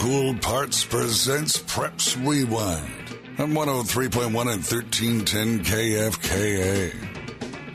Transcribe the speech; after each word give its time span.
Gould 0.00 0.40
Parts 0.40 0.82
presents 0.82 1.58
Preps 1.58 2.16
Rewind 2.26 3.18
on 3.38 3.52
103.1 3.52 4.28
and 4.28 4.34
1310 4.34 5.62
KFKA. 5.62 6.90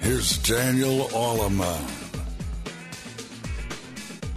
Here's 0.02 0.40
Daniel 0.40 1.08
Alleman. 1.10 1.92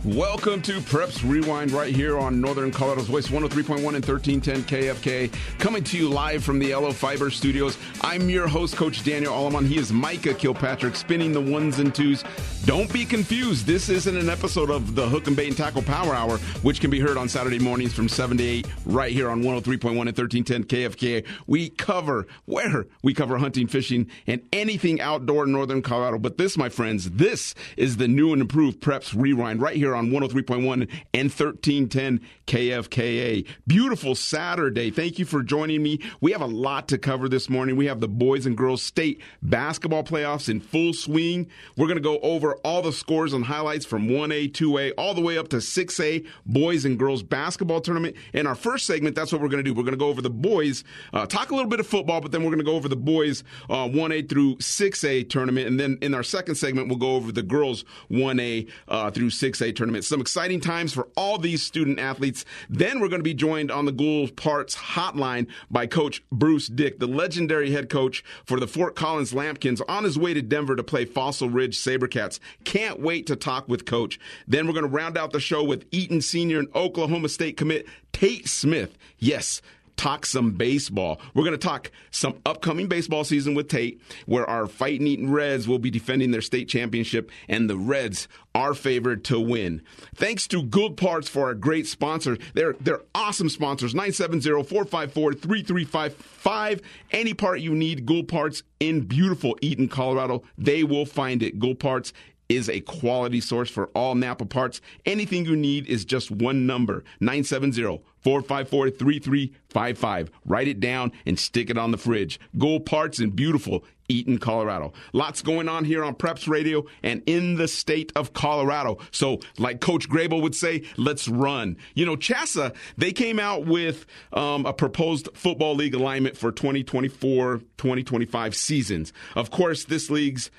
Welcome 0.05 0.61
to 0.63 0.81
Preps 0.81 1.29
Rewind 1.29 1.71
right 1.71 1.95
here 1.95 2.19
on 2.19 2.43
Northern 2.43 2.71
Colorado's 2.71 3.07
Voice 3.07 3.29
103.1 3.29 3.77
and 3.79 4.07
1310 4.07 4.63
KFK. 4.65 5.33
Coming 5.59 5.83
to 5.85 5.97
you 5.97 6.11
live 6.11 6.45
from 6.45 6.59
the 6.59 6.67
Yellow 6.67 6.93
Fiber 6.93 7.31
Studios. 7.31 7.79
I'm 8.03 8.29
your 8.29 8.49
host, 8.49 8.77
Coach 8.77 9.03
Daniel 9.03 9.33
Alleman. 9.33 9.67
He 9.67 9.79
is 9.79 9.93
Micah 9.93 10.35
Kilpatrick, 10.35 10.95
spinning 10.95 11.33
the 11.33 11.41
ones 11.41 11.79
and 11.79 11.95
twos. 11.95 12.23
Don't 12.69 12.93
be 12.93 13.07
confused. 13.07 13.65
This 13.65 13.89
isn't 13.89 14.15
an 14.15 14.29
episode 14.29 14.69
of 14.69 14.95
the 14.95 15.09
Hook 15.09 15.27
and 15.27 15.35
Bait 15.35 15.49
and 15.49 15.57
Tackle 15.57 15.81
Power 15.81 16.15
Hour, 16.15 16.37
which 16.61 16.83
can 16.83 16.91
be 16.91 17.01
heard 17.01 17.17
on 17.17 17.27
Saturday 17.27 17.59
mornings 17.59 17.95
from 17.95 18.11
7 18.11 18.37
to 18.37 18.45
8 18.45 18.67
right 18.85 19.11
here 19.11 19.31
on 19.31 19.43
103.1 19.43 19.89
and 19.89 20.15
1310 20.15 20.65
KFK. 20.65 21.27
We 21.47 21.71
cover 21.71 22.27
where? 22.45 22.85
We 23.03 23.15
cover 23.15 23.39
hunting, 23.39 23.69
fishing, 23.69 24.11
and 24.27 24.43
anything 24.53 25.01
outdoor 25.01 25.45
in 25.45 25.53
Northern 25.53 25.81
Colorado. 25.81 26.19
But 26.19 26.37
this, 26.37 26.59
my 26.59 26.69
friends, 26.69 27.13
this 27.13 27.55
is 27.79 27.97
the 27.97 28.07
new 28.07 28.35
and 28.35 28.43
improved 28.43 28.81
Preps 28.81 29.19
Rewind 29.19 29.63
right 29.63 29.77
here 29.77 29.97
on 29.97 30.11
103.1 30.11 30.67
and 31.15 31.31
1310 31.31 32.21
KFKA. 32.47 33.47
Beautiful 33.67 34.15
Saturday. 34.15 34.91
Thank 34.91 35.19
you 35.19 35.25
for 35.25 35.43
joining 35.43 35.83
me. 35.83 36.01
We 36.21 36.33
have 36.33 36.43
a 36.43 36.47
lot 36.47 36.89
to 36.89 36.99
cover 36.99 37.31
this 37.31 37.49
morning. 37.49 37.77
We 37.77 37.87
have 37.87 38.01
the 38.01 38.09
boys 38.09 38.45
and 38.45 38.59
girls 38.59 38.83
state 38.83 39.23
basketball 39.41 40.05
playoffs 40.05 40.51
in 40.51 40.61
full 40.61 40.93
swing. 40.93 41.49
We're 41.75 41.87
going 41.87 41.97
to 41.97 42.03
go 42.03 42.19
over 42.19 42.58
all 42.65 42.83
the 42.83 42.93
scores 42.93 43.33
and 43.33 43.45
highlights 43.45 43.87
from 43.87 44.09
1A, 44.09 44.53
2A, 44.53 44.93
all 44.99 45.15
the 45.15 45.21
way 45.21 45.39
up 45.39 45.49
to 45.49 45.57
6A 45.57 46.27
boys 46.47 46.85
and 46.85 46.99
girls 46.99 47.23
basketball 47.23 47.81
tournament. 47.81 48.17
In 48.33 48.47
our 48.47 48.55
first 48.55 48.87
segment, 48.87 49.15
that's 49.15 49.33
what 49.33 49.41
we're 49.41 49.49
going 49.49 49.65
to 49.65 49.69
do. 49.69 49.75
We're 49.75 49.85
going 49.85 49.93
to 49.93 49.99
go 49.99 50.09
over 50.09 50.23
the 50.23 50.31
boys, 50.31 50.85
uh, 51.13 51.27
talk 51.27 51.51
a 51.51 51.55
little 51.55 51.71
bit 51.71 51.81
of 51.81 51.87
football, 51.87 52.21
but 52.21 52.33
then 52.33 52.43
we're 52.43 52.51
going 52.51 52.59
to 52.59 52.65
go 52.65 52.75
over 52.75 52.89
the 52.89 52.97
boys 52.97 53.45
uh, 53.71 53.87
1A 53.87 54.29
through 54.29 54.57
6A 54.57 55.29
tournament. 55.29 55.67
And 55.67 55.79
then 55.79 55.99
in 56.03 56.15
our 56.15 56.23
second 56.23 56.57
segment, 56.57 56.89
we'll 56.89 56.99
go 56.99 57.15
over 57.15 57.33
the 57.33 57.43
girls 57.43 57.85
1A 58.11 58.69
uh, 58.89 59.11
through 59.11 59.31
6A 59.31 59.75
tournament. 59.75 60.05
Some 60.05 60.21
exciting 60.21 60.61
times 60.61 60.93
for 60.93 61.09
all 61.17 61.39
these 61.39 61.63
student 61.63 61.99
athletes. 61.99 62.45
Then 62.69 63.01
we're 63.01 63.09
going 63.09 63.21
to 63.21 63.25
be 63.25 63.35
joined 63.35 63.71
on 63.71 63.85
the 63.85 63.93
Gould 63.93 64.37
Parts 64.37 64.77
hotline 64.77 65.47
by 65.71 65.87
Coach 65.87 66.23
Bruce 66.31 66.69
Dick, 66.69 66.99
the 66.99 67.07
legendary 67.07 67.71
head 67.71 67.89
coach 67.89 68.25
for 68.45 68.61
the 68.61 68.67
Fort 68.67 68.97
Collins 68.97 69.33
Lambkins, 69.33 69.81
on 69.89 70.05
his 70.05 70.19
way 70.19 70.35
to 70.35 70.43
Denver 70.43 70.77
to 70.77 70.83
play 70.83 71.05
Fossil 71.05 71.49
Ridge 71.49 71.77
Sabercats. 71.77 72.38
Can't 72.65 73.01
wait 73.01 73.27
to 73.27 73.37
talk 73.37 73.69
with 73.69 73.85
Coach. 73.85 74.19
Then 74.47 74.67
we're 74.67 74.73
going 74.73 74.85
to 74.85 74.91
round 74.91 75.17
out 75.17 75.33
the 75.33 75.41
show 75.41 75.63
with 75.63 75.87
Eaton 75.91 76.21
Senior 76.21 76.59
and 76.61 76.75
Oklahoma 76.75 77.29
State 77.29 77.57
commit 77.57 77.87
Tate 78.13 78.49
Smith. 78.49 78.97
Yes, 79.19 79.61
talk 79.99 80.25
some 80.25 80.53
baseball. 80.53 81.21
We're 81.35 81.45
going 81.45 81.53
to 81.53 81.59
talk 81.59 81.91
some 82.11 82.41
upcoming 82.47 82.87
baseball 82.87 83.25
season 83.25 83.55
with 83.55 83.69
Tate, 83.69 84.01
where 84.25 84.49
our 84.49 84.67
Fighting 84.67 85.07
Eaton 85.07 85.31
Reds 85.31 85.69
will 85.69 85.79
be 85.79 85.91
defending 85.91 86.31
their 86.31 86.41
state 86.41 86.69
championship, 86.69 87.31
and 87.49 87.69
the 87.69 87.77
Reds 87.77 88.29
are 88.55 88.73
favored 88.73 89.25
to 89.25 89.39
win. 89.39 89.83
Thanks 90.15 90.49
to 90.49 90.63
Gould 90.63 90.97
Parts 90.97 91.29
for 91.29 91.49
our 91.49 91.55
great 91.55 91.87
sponsor. 91.87 92.39
They're 92.55 92.73
they're 92.81 93.03
awesome 93.15 93.51
sponsors. 93.51 93.93
970-454-3355. 93.95 96.81
Any 97.11 97.35
part 97.35 97.61
you 97.61 97.75
need, 97.75 98.07
Gould 98.07 98.29
Parts 98.29 98.63
in 98.81 99.03
beautiful 99.03 99.59
Eaton, 99.61 99.89
Colorado. 99.89 100.43
They 100.57 100.85
will 100.85 101.07
find 101.07 101.43
it. 101.43 101.59
Gould 101.59 101.81
Parts 101.81 102.13
is 102.49 102.69
a 102.69 102.81
quality 102.81 103.41
source 103.41 103.71
for 103.71 103.87
all 103.89 104.15
Napa 104.15 104.47
parts. 104.47 104.81
Anything 105.05 105.45
you 105.45 105.57
need 105.57 105.87
is 105.87 106.05
just 106.05 106.31
one 106.31 106.67
number 106.67 107.05
970 107.21 108.01
454 108.21 108.91
3355. 108.91 110.31
Write 110.45 110.69
it 110.69 110.81
down 110.81 111.13
and 111.27 111.39
stick 111.39 111.71
it 111.71 111.79
on 111.79 111.91
the 111.91 111.99
fridge. 111.99 112.41
Gould 112.57 112.87
Parts 112.87 113.21
in 113.21 113.31
beautiful 113.31 113.85
Eaton, 114.09 114.39
Colorado. 114.39 114.93
Lots 115.13 115.43
going 115.43 115.69
on 115.69 115.85
here 115.85 116.03
on 116.03 116.15
Preps 116.15 116.49
Radio 116.49 116.87
and 117.03 117.23
in 117.27 117.57
the 117.57 117.69
state 117.69 118.11
of 118.17 118.33
Colorado. 118.33 118.99
So, 119.11 119.41
like 119.59 119.81
Coach 119.81 120.09
Grable 120.09 120.41
would 120.43 120.55
say, 120.55 120.85
let's 120.97 121.29
run. 121.29 121.77
You 121.95 122.07
know, 122.07 122.17
CHSAA, 122.17 122.75
they 122.97 123.13
came 123.13 123.39
out 123.39 123.67
with 123.67 124.07
um, 124.33 124.65
a 124.65 124.73
proposed 124.73 125.29
football 125.35 125.75
league 125.75 125.95
alignment 125.95 126.37
for 126.37 126.51
2024 126.51 127.59
2025 127.77 128.57
seasons. 128.57 129.13
Of 129.37 129.51
course, 129.51 129.85
this 129.85 130.11
league's 130.11 130.51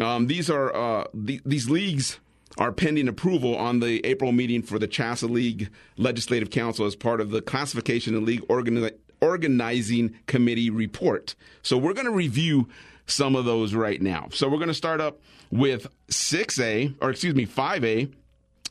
um, 0.00 0.26
these 0.26 0.50
are 0.50 0.74
uh, 0.74 1.04
the, 1.14 1.40
these 1.44 1.68
leagues 1.68 2.18
are 2.58 2.72
pending 2.72 3.08
approval 3.08 3.56
on 3.56 3.80
the 3.80 4.04
April 4.04 4.32
meeting 4.32 4.62
for 4.62 4.78
the 4.78 4.88
CHSAA 4.88 5.30
League 5.30 5.70
Legislative 5.96 6.50
Council 6.50 6.86
as 6.86 6.96
part 6.96 7.20
of 7.20 7.30
the 7.30 7.40
Classification 7.40 8.14
and 8.14 8.26
League 8.26 8.46
Organi- 8.48 8.94
Organizing 9.20 10.14
Committee 10.26 10.70
report. 10.70 11.34
So 11.62 11.78
we're 11.78 11.92
going 11.92 12.06
to 12.06 12.12
review 12.12 12.68
some 13.06 13.36
of 13.36 13.44
those 13.44 13.74
right 13.74 14.00
now. 14.02 14.28
So 14.32 14.48
we're 14.48 14.56
going 14.56 14.68
to 14.68 14.74
start 14.74 15.00
up 15.00 15.20
with 15.50 15.86
6A, 16.10 16.96
or 17.00 17.10
excuse 17.10 17.34
me, 17.34 17.46
5A. 17.46 18.12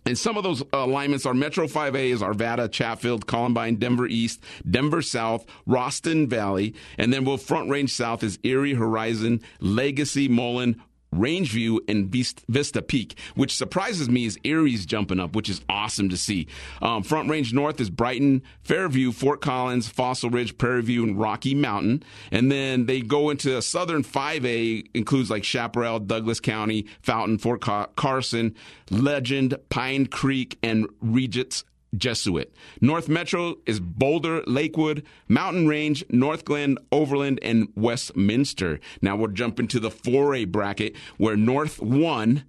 And 0.05 0.17
some 0.17 0.37
of 0.37 0.43
those 0.43 0.63
alignments 0.71 1.25
are 1.25 1.33
Metro 1.33 1.67
5A 1.67 2.13
is 2.13 2.21
Arvada, 2.21 2.71
Chatfield, 2.71 3.27
Columbine, 3.27 3.75
Denver 3.75 4.07
East, 4.07 4.41
Denver 4.69 5.01
South, 5.01 5.45
Ralston 5.65 6.29
Valley, 6.29 6.75
and 6.97 7.11
then 7.11 7.25
we'll 7.25 7.37
Front 7.37 7.69
Range 7.69 7.91
South 7.91 8.23
is 8.23 8.39
Erie, 8.43 8.75
Horizon, 8.75 9.41
Legacy, 9.59 10.29
Mullen, 10.29 10.81
Rangeview 11.13 11.79
and 11.87 12.09
Vista 12.09 12.81
Peak, 12.81 13.17
which 13.35 13.55
surprises 13.55 14.09
me 14.09 14.25
is 14.25 14.37
Erie's 14.43 14.85
jumping 14.85 15.19
up, 15.19 15.35
which 15.35 15.49
is 15.49 15.61
awesome 15.69 16.09
to 16.09 16.17
see. 16.17 16.47
Um, 16.81 17.03
Front 17.03 17.29
Range 17.29 17.53
North 17.53 17.79
is 17.79 17.89
Brighton, 17.89 18.43
Fairview, 18.61 19.11
Fort 19.11 19.41
Collins, 19.41 19.87
Fossil 19.87 20.29
Ridge, 20.29 20.57
Prairie 20.57 20.81
View, 20.81 21.03
and 21.03 21.19
Rocky 21.19 21.55
Mountain. 21.55 22.03
And 22.31 22.51
then 22.51 22.85
they 22.85 23.01
go 23.01 23.29
into 23.29 23.61
Southern 23.61 24.03
5A, 24.03 24.87
includes 24.93 25.29
like 25.29 25.43
Chaparral, 25.43 25.99
Douglas 25.99 26.39
County, 26.39 26.85
Fountain, 27.01 27.37
Fort 27.37 27.61
Carson, 27.61 28.55
Legend, 28.89 29.57
Pine 29.69 30.05
Creek, 30.07 30.57
and 30.61 30.87
Regis 31.01 31.63
Jesuit. 31.95 32.53
North 32.81 33.07
Metro 33.07 33.55
is 33.65 33.79
Boulder, 33.79 34.43
Lakewood, 34.45 35.05
Mountain 35.27 35.67
Range, 35.67 36.05
Northglenn, 36.07 36.77
Overland, 36.91 37.39
and 37.41 37.69
Westminster. 37.75 38.79
Now 39.01 39.15
we're 39.15 39.29
jumping 39.29 39.67
to 39.69 39.79
the 39.79 39.89
4A 39.89 40.51
bracket 40.51 40.95
where 41.17 41.37
North 41.37 41.81
1 41.81 42.43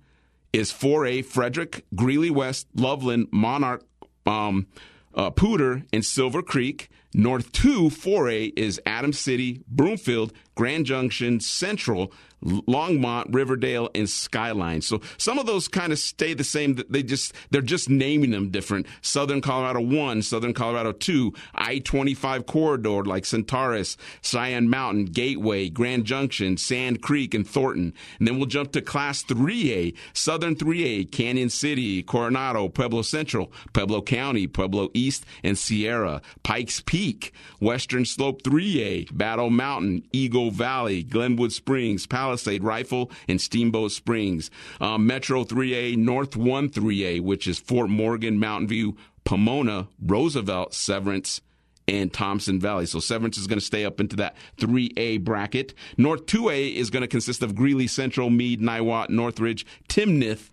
is 0.52 0.72
4A 0.72 1.24
Frederick, 1.24 1.84
Greeley 1.94 2.30
West, 2.30 2.66
Loveland, 2.74 3.28
Monarch, 3.30 3.84
um, 4.26 4.66
uh, 5.14 5.30
Poudre, 5.30 5.84
and 5.92 6.04
Silver 6.04 6.42
Creek. 6.42 6.88
North 7.14 7.52
2, 7.52 7.88
4A 7.88 8.52
is 8.56 8.80
Adams 8.84 9.18
City, 9.18 9.62
Broomfield, 9.66 10.32
Grand 10.58 10.86
Junction, 10.86 11.38
Central, 11.38 12.12
Longmont, 12.44 13.32
Riverdale, 13.32 13.90
and 13.94 14.10
Skyline. 14.10 14.80
So 14.80 15.00
some 15.16 15.38
of 15.38 15.46
those 15.46 15.68
kind 15.68 15.92
of 15.92 16.00
stay 16.00 16.34
the 16.34 16.44
same. 16.44 16.80
They 16.90 17.04
just 17.04 17.32
they're 17.50 17.62
just 17.62 17.88
naming 17.88 18.32
them 18.32 18.50
different. 18.50 18.86
Southern 19.00 19.40
Colorado 19.40 19.80
one, 19.80 20.20
Southern 20.22 20.54
Colorado 20.54 20.90
two, 20.90 21.32
I 21.54 21.78
twenty 21.78 22.14
five 22.14 22.46
corridor 22.46 23.04
like 23.04 23.24
Centaurus, 23.24 23.96
Cheyenne 24.20 24.68
Mountain, 24.68 25.06
Gateway, 25.06 25.68
Grand 25.68 26.04
Junction, 26.04 26.56
Sand 26.56 27.02
Creek, 27.02 27.34
and 27.34 27.46
Thornton. 27.46 27.94
And 28.18 28.26
then 28.26 28.36
we'll 28.36 28.46
jump 28.46 28.72
to 28.72 28.82
Class 28.82 29.22
three 29.22 29.72
A, 29.72 29.94
Southern 30.12 30.56
three 30.56 30.84
A, 30.84 31.04
Cañon 31.04 31.52
City, 31.52 32.02
Coronado, 32.02 32.68
Pueblo 32.68 33.02
Central, 33.02 33.52
Pueblo 33.72 34.02
County, 34.02 34.48
Pueblo 34.48 34.90
East, 34.92 35.24
and 35.44 35.56
Sierra, 35.56 36.20
Pikes 36.42 36.80
Peak, 36.80 37.32
Western 37.60 38.04
Slope 38.04 38.42
three 38.42 38.82
A, 38.82 39.04
Battle 39.12 39.50
Mountain, 39.50 40.04
Eagle 40.12 40.47
Valley, 40.50 41.02
Glenwood 41.02 41.52
Springs, 41.52 42.06
Palisade 42.06 42.62
Rifle 42.62 43.10
and 43.28 43.40
Steamboat 43.40 43.92
Springs. 43.92 44.50
Um, 44.80 45.06
Metro 45.06 45.44
3A, 45.44 45.96
North 45.96 46.36
1 46.36 46.70
3A, 46.70 47.20
which 47.20 47.46
is 47.46 47.58
Fort 47.58 47.90
Morgan, 47.90 48.38
Mountain 48.38 48.68
View, 48.68 48.96
Pomona, 49.24 49.88
Roosevelt, 50.00 50.74
Severance, 50.74 51.40
and 51.88 52.12
Thompson 52.12 52.60
Valley. 52.60 52.86
So 52.86 53.00
Severance 53.00 53.38
is 53.38 53.46
going 53.46 53.58
to 53.58 53.64
stay 53.64 53.84
up 53.84 53.98
into 53.98 54.16
that 54.16 54.36
3A 54.58 55.24
bracket. 55.24 55.74
North 55.96 56.26
2A 56.26 56.74
is 56.74 56.90
going 56.90 57.00
to 57.00 57.08
consist 57.08 57.42
of 57.42 57.54
Greeley 57.54 57.86
Central, 57.86 58.30
Mead, 58.30 58.60
Niwot, 58.60 59.08
Northridge, 59.08 59.66
Timnath, 59.88 60.50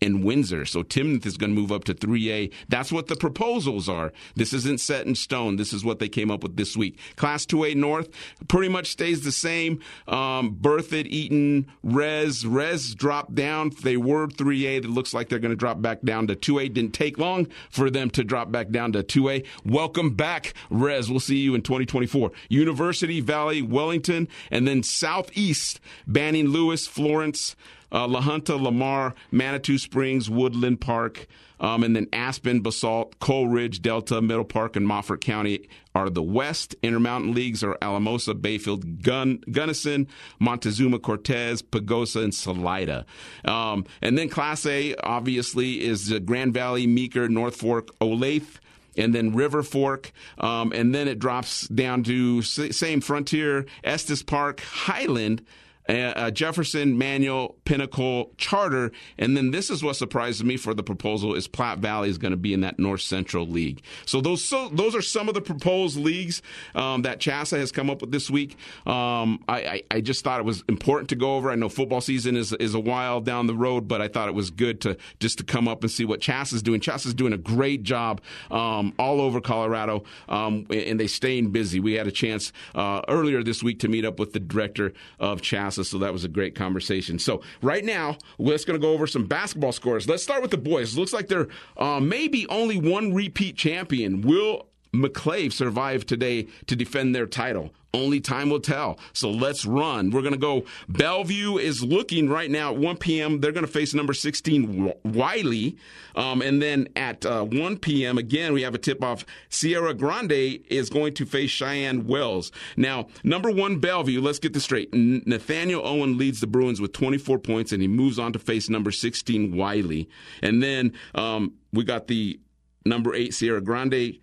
in 0.00 0.22
Windsor. 0.22 0.64
So 0.64 0.82
Timnath 0.82 1.26
is 1.26 1.36
going 1.36 1.54
to 1.54 1.60
move 1.60 1.72
up 1.72 1.84
to 1.84 1.94
3A. 1.94 2.52
That's 2.68 2.92
what 2.92 3.06
the 3.06 3.16
proposals 3.16 3.88
are. 3.88 4.12
This 4.34 4.52
isn't 4.52 4.80
set 4.80 5.06
in 5.06 5.14
stone. 5.14 5.56
This 5.56 5.72
is 5.72 5.84
what 5.84 5.98
they 5.98 6.08
came 6.08 6.30
up 6.30 6.42
with 6.42 6.56
this 6.56 6.76
week. 6.76 6.98
Class 7.16 7.46
2A 7.46 7.76
North 7.76 8.08
pretty 8.48 8.68
much 8.68 8.88
stays 8.88 9.22
the 9.22 9.32
same. 9.32 9.80
Um, 10.08 10.58
Eaton, 10.92 11.66
Res. 11.82 12.46
Res 12.46 12.94
dropped 12.94 13.34
down. 13.34 13.70
They 13.82 13.96
were 13.96 14.26
3A. 14.28 14.78
It 14.78 14.84
looks 14.86 15.14
like 15.14 15.28
they're 15.28 15.38
going 15.38 15.50
to 15.50 15.56
drop 15.56 15.80
back 15.80 16.02
down 16.02 16.26
to 16.28 16.36
2A. 16.36 16.72
Didn't 16.72 16.92
take 16.92 17.18
long 17.18 17.48
for 17.70 17.90
them 17.90 18.10
to 18.10 18.24
drop 18.24 18.50
back 18.50 18.70
down 18.70 18.92
to 18.92 19.02
2A. 19.02 19.46
Welcome 19.64 20.14
back, 20.14 20.54
Res. 20.70 21.10
We'll 21.10 21.20
see 21.20 21.38
you 21.38 21.54
in 21.54 21.62
2024. 21.62 22.32
University 22.48 23.20
Valley, 23.20 23.62
Wellington, 23.62 24.28
and 24.50 24.66
then 24.66 24.82
Southeast, 24.82 25.80
Banning 26.06 26.48
Lewis, 26.48 26.86
Florence, 26.86 27.56
uh, 27.92 28.06
La 28.06 28.20
Junta, 28.20 28.56
Lamar, 28.56 29.14
Manitou 29.30 29.78
Springs, 29.78 30.28
Woodland 30.28 30.80
Park, 30.80 31.26
um, 31.58 31.82
and 31.82 31.96
then 31.96 32.06
Aspen, 32.12 32.60
Basalt, 32.60 33.18
Coal 33.18 33.48
Ridge, 33.48 33.80
Delta, 33.80 34.20
Middle 34.20 34.44
Park, 34.44 34.76
and 34.76 34.86
Moffat 34.86 35.20
County 35.20 35.68
are 35.94 36.10
the 36.10 36.22
West. 36.22 36.74
Intermountain 36.82 37.32
Leagues 37.34 37.64
are 37.64 37.78
Alamosa, 37.80 38.34
Bayfield, 38.34 39.02
Gun, 39.02 39.42
Gunnison, 39.50 40.08
Montezuma, 40.38 40.98
Cortez, 40.98 41.62
Pagosa, 41.62 42.22
and 42.22 42.34
Salida. 42.34 43.06
Um, 43.44 43.86
and 44.02 44.18
then 44.18 44.28
Class 44.28 44.66
A, 44.66 44.94
obviously, 44.96 45.84
is 45.84 46.08
the 46.08 46.20
Grand 46.20 46.52
Valley, 46.52 46.86
Meeker, 46.86 47.28
North 47.28 47.56
Fork, 47.56 47.88
Olathe 48.00 48.58
and 48.98 49.14
then 49.14 49.34
River 49.34 49.62
Fork, 49.62 50.10
um, 50.38 50.72
and 50.72 50.94
then 50.94 51.06
it 51.06 51.18
drops 51.18 51.68
down 51.68 52.02
to 52.04 52.40
same 52.40 53.02
Frontier, 53.02 53.66
Estes 53.84 54.22
Park, 54.22 54.60
Highland, 54.60 55.44
uh, 55.88 56.30
Jefferson, 56.30 56.98
Manual, 56.98 57.56
Pinnacle, 57.64 58.32
Charter, 58.36 58.92
and 59.18 59.36
then 59.36 59.50
this 59.50 59.70
is 59.70 59.82
what 59.82 59.96
surprises 59.96 60.42
me 60.42 60.56
for 60.56 60.74
the 60.74 60.82
proposal 60.82 61.34
is 61.34 61.46
Platte 61.46 61.78
Valley 61.78 62.08
is 62.08 62.18
going 62.18 62.32
to 62.32 62.36
be 62.36 62.52
in 62.52 62.60
that 62.60 62.78
North 62.78 63.00
Central 63.00 63.46
League. 63.46 63.82
So 64.04 64.20
those 64.20 64.44
so, 64.44 64.68
those 64.68 64.94
are 64.94 65.02
some 65.02 65.28
of 65.28 65.34
the 65.34 65.40
proposed 65.40 65.96
leagues 65.96 66.42
um, 66.74 67.02
that 67.02 67.20
CHSAA 67.20 67.58
has 67.58 67.72
come 67.72 67.90
up 67.90 68.00
with 68.00 68.10
this 68.10 68.30
week. 68.30 68.56
Um, 68.86 69.44
I, 69.48 69.58
I, 69.58 69.82
I, 69.90 70.00
just 70.00 70.24
thought 70.24 70.40
it 70.40 70.44
was 70.44 70.62
important 70.68 71.08
to 71.10 71.16
go 71.16 71.36
over. 71.36 71.50
I 71.50 71.54
know 71.54 71.68
football 71.68 72.00
season 72.00 72.36
is 72.36 72.52
is 72.54 72.74
a 72.74 72.80
while 72.80 73.20
down 73.20 73.46
the 73.46 73.54
road, 73.54 73.88
but 73.88 74.00
I 74.00 74.08
thought 74.08 74.28
it 74.28 74.34
was 74.34 74.50
good 74.50 74.80
to 74.82 74.96
just 75.20 75.38
to 75.38 75.44
come 75.44 75.68
up 75.68 75.82
and 75.82 75.90
see 75.90 76.04
what 76.04 76.20
CHSAA 76.20 76.54
is 76.54 76.62
doing. 76.62 76.80
CHSAA 76.80 77.06
is 77.06 77.14
doing 77.14 77.32
a 77.32 77.38
great 77.38 77.82
job 77.82 78.20
um, 78.50 78.92
all 78.98 79.20
over 79.20 79.40
Colorado, 79.40 80.04
um, 80.28 80.66
and 80.70 80.98
they 80.98 81.06
staying 81.06 81.50
busy. 81.50 81.80
We 81.80 81.94
had 81.94 82.06
a 82.06 82.12
chance 82.12 82.52
uh, 82.74 83.02
earlier 83.08 83.42
this 83.42 83.62
week 83.62 83.80
to 83.80 83.88
meet 83.88 84.04
up 84.04 84.18
with 84.18 84.32
the 84.32 84.40
director 84.40 84.92
of 85.18 85.42
CHSAA 85.76 85.86
so 85.86 85.98
that 85.98 86.12
was 86.12 86.24
a 86.24 86.28
great 86.28 86.54
conversation. 86.54 87.18
So 87.18 87.42
right 87.62 87.84
now, 87.84 88.18
we're 88.38 88.52
just 88.52 88.66
going 88.66 88.78
to 88.78 88.84
go 88.84 88.92
over 88.92 89.06
some 89.06 89.26
basketball 89.26 89.72
scores. 89.72 90.08
Let's 90.08 90.22
start 90.22 90.42
with 90.42 90.50
the 90.50 90.58
boys. 90.58 90.96
Looks 90.96 91.12
like 91.12 91.28
there 91.28 91.48
uh, 91.76 92.00
maybe 92.00 92.46
only 92.48 92.78
one 92.78 93.14
repeat 93.14 93.56
champion. 93.56 94.22
Will 94.22 94.66
McClave 95.00 95.52
survived 95.52 96.08
today 96.08 96.48
to 96.66 96.76
defend 96.76 97.14
their 97.14 97.26
title. 97.26 97.72
Only 97.96 98.20
time 98.20 98.50
will 98.50 98.60
tell. 98.60 98.98
So 99.14 99.30
let's 99.30 99.64
run. 99.64 100.10
We're 100.10 100.20
going 100.20 100.34
to 100.34 100.38
go. 100.38 100.66
Bellevue 100.86 101.56
is 101.56 101.82
looking 101.82 102.28
right 102.28 102.50
now 102.50 102.72
at 102.72 102.76
1 102.78 102.98
p.m. 102.98 103.40
They're 103.40 103.52
going 103.52 103.64
to 103.64 103.72
face 103.72 103.94
number 103.94 104.12
16, 104.12 104.92
Wiley. 105.02 105.78
Um, 106.14 106.42
and 106.42 106.60
then 106.60 106.88
at 106.94 107.24
uh, 107.24 107.44
1 107.44 107.78
p.m., 107.78 108.18
again, 108.18 108.52
we 108.52 108.62
have 108.62 108.74
a 108.74 108.78
tip 108.78 109.02
off. 109.02 109.24
Sierra 109.48 109.94
Grande 109.94 110.60
is 110.68 110.90
going 110.90 111.14
to 111.14 111.24
face 111.24 111.50
Cheyenne 111.50 112.06
Wells. 112.06 112.52
Now, 112.76 113.06
number 113.24 113.50
one, 113.50 113.78
Bellevue, 113.78 114.20
let's 114.20 114.38
get 114.38 114.52
this 114.52 114.64
straight. 114.64 114.92
Nathaniel 114.92 115.80
Owen 115.82 116.18
leads 116.18 116.40
the 116.40 116.46
Bruins 116.46 116.82
with 116.82 116.92
24 116.92 117.38
points, 117.38 117.72
and 117.72 117.80
he 117.80 117.88
moves 117.88 118.18
on 118.18 118.32
to 118.34 118.38
face 118.38 118.68
number 118.68 118.90
16, 118.90 119.56
Wiley. 119.56 120.06
And 120.42 120.62
then 120.62 120.92
um, 121.14 121.54
we 121.72 121.82
got 121.82 122.08
the 122.08 122.38
number 122.84 123.14
eight, 123.14 123.32
Sierra 123.32 123.62
Grande 123.62 124.18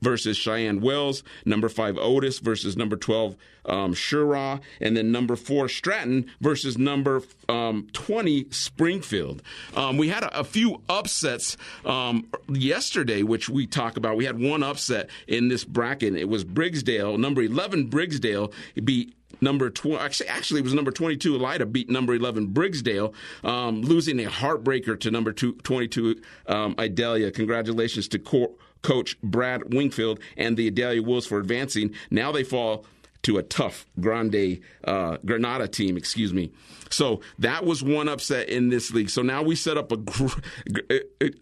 versus 0.00 0.36
Cheyenne 0.36 0.80
Wells, 0.80 1.22
number 1.44 1.68
five 1.68 1.96
Otis 1.98 2.38
versus 2.38 2.76
number 2.76 2.96
12 2.96 3.36
um, 3.66 3.94
Shura, 3.94 4.60
and 4.80 4.96
then 4.96 5.10
number 5.12 5.36
four 5.36 5.68
Stratton 5.68 6.30
versus 6.40 6.78
number 6.78 7.22
um, 7.48 7.88
20 7.92 8.46
Springfield. 8.50 9.42
Um, 9.74 9.96
we 9.96 10.08
had 10.08 10.22
a, 10.22 10.40
a 10.40 10.44
few 10.44 10.82
upsets 10.88 11.56
um, 11.84 12.26
yesterday, 12.48 13.22
which 13.22 13.48
we 13.48 13.66
talk 13.66 13.96
about. 13.96 14.16
We 14.16 14.24
had 14.24 14.38
one 14.38 14.62
upset 14.62 15.10
in 15.26 15.48
this 15.48 15.64
bracket. 15.64 16.14
It 16.14 16.28
was 16.28 16.44
Briggsdale, 16.44 17.18
number 17.18 17.42
11 17.42 17.90
Briggsdale 17.90 18.52
beat 18.84 19.14
number 19.40 19.68
20 19.68 19.98
actually, 19.98 20.28
actually 20.28 20.60
it 20.60 20.64
was 20.64 20.72
number 20.72 20.90
22 20.90 21.38
Elida 21.38 21.70
beat 21.70 21.90
number 21.90 22.14
11 22.14 22.48
briggsdale 22.48 23.12
um, 23.44 23.82
losing 23.82 24.18
a 24.20 24.30
heartbreaker 24.30 24.98
to 24.98 25.10
number 25.10 25.32
two, 25.32 25.52
22 25.56 26.20
um, 26.46 26.74
Idalia 26.78 27.30
congratulations 27.30 28.08
to 28.08 28.18
Cor- 28.18 28.52
coach 28.86 29.20
Brad 29.20 29.74
Wingfield 29.74 30.20
and 30.36 30.56
the 30.56 30.68
Idalia 30.68 31.02
Wolves 31.02 31.26
for 31.26 31.38
advancing. 31.40 31.92
Now 32.08 32.30
they 32.30 32.44
fall 32.44 32.86
to 33.26 33.38
a 33.38 33.42
tough 33.42 33.86
Grande 33.98 34.60
uh, 34.84 35.16
Granada 35.24 35.66
team, 35.66 35.96
excuse 35.96 36.32
me. 36.32 36.52
So 36.90 37.20
that 37.40 37.64
was 37.64 37.82
one 37.82 38.08
upset 38.08 38.48
in 38.48 38.68
this 38.68 38.92
league. 38.92 39.10
So 39.10 39.22
now 39.22 39.42
we 39.42 39.56
set 39.56 39.76
up 39.76 39.90
a. 39.90 39.96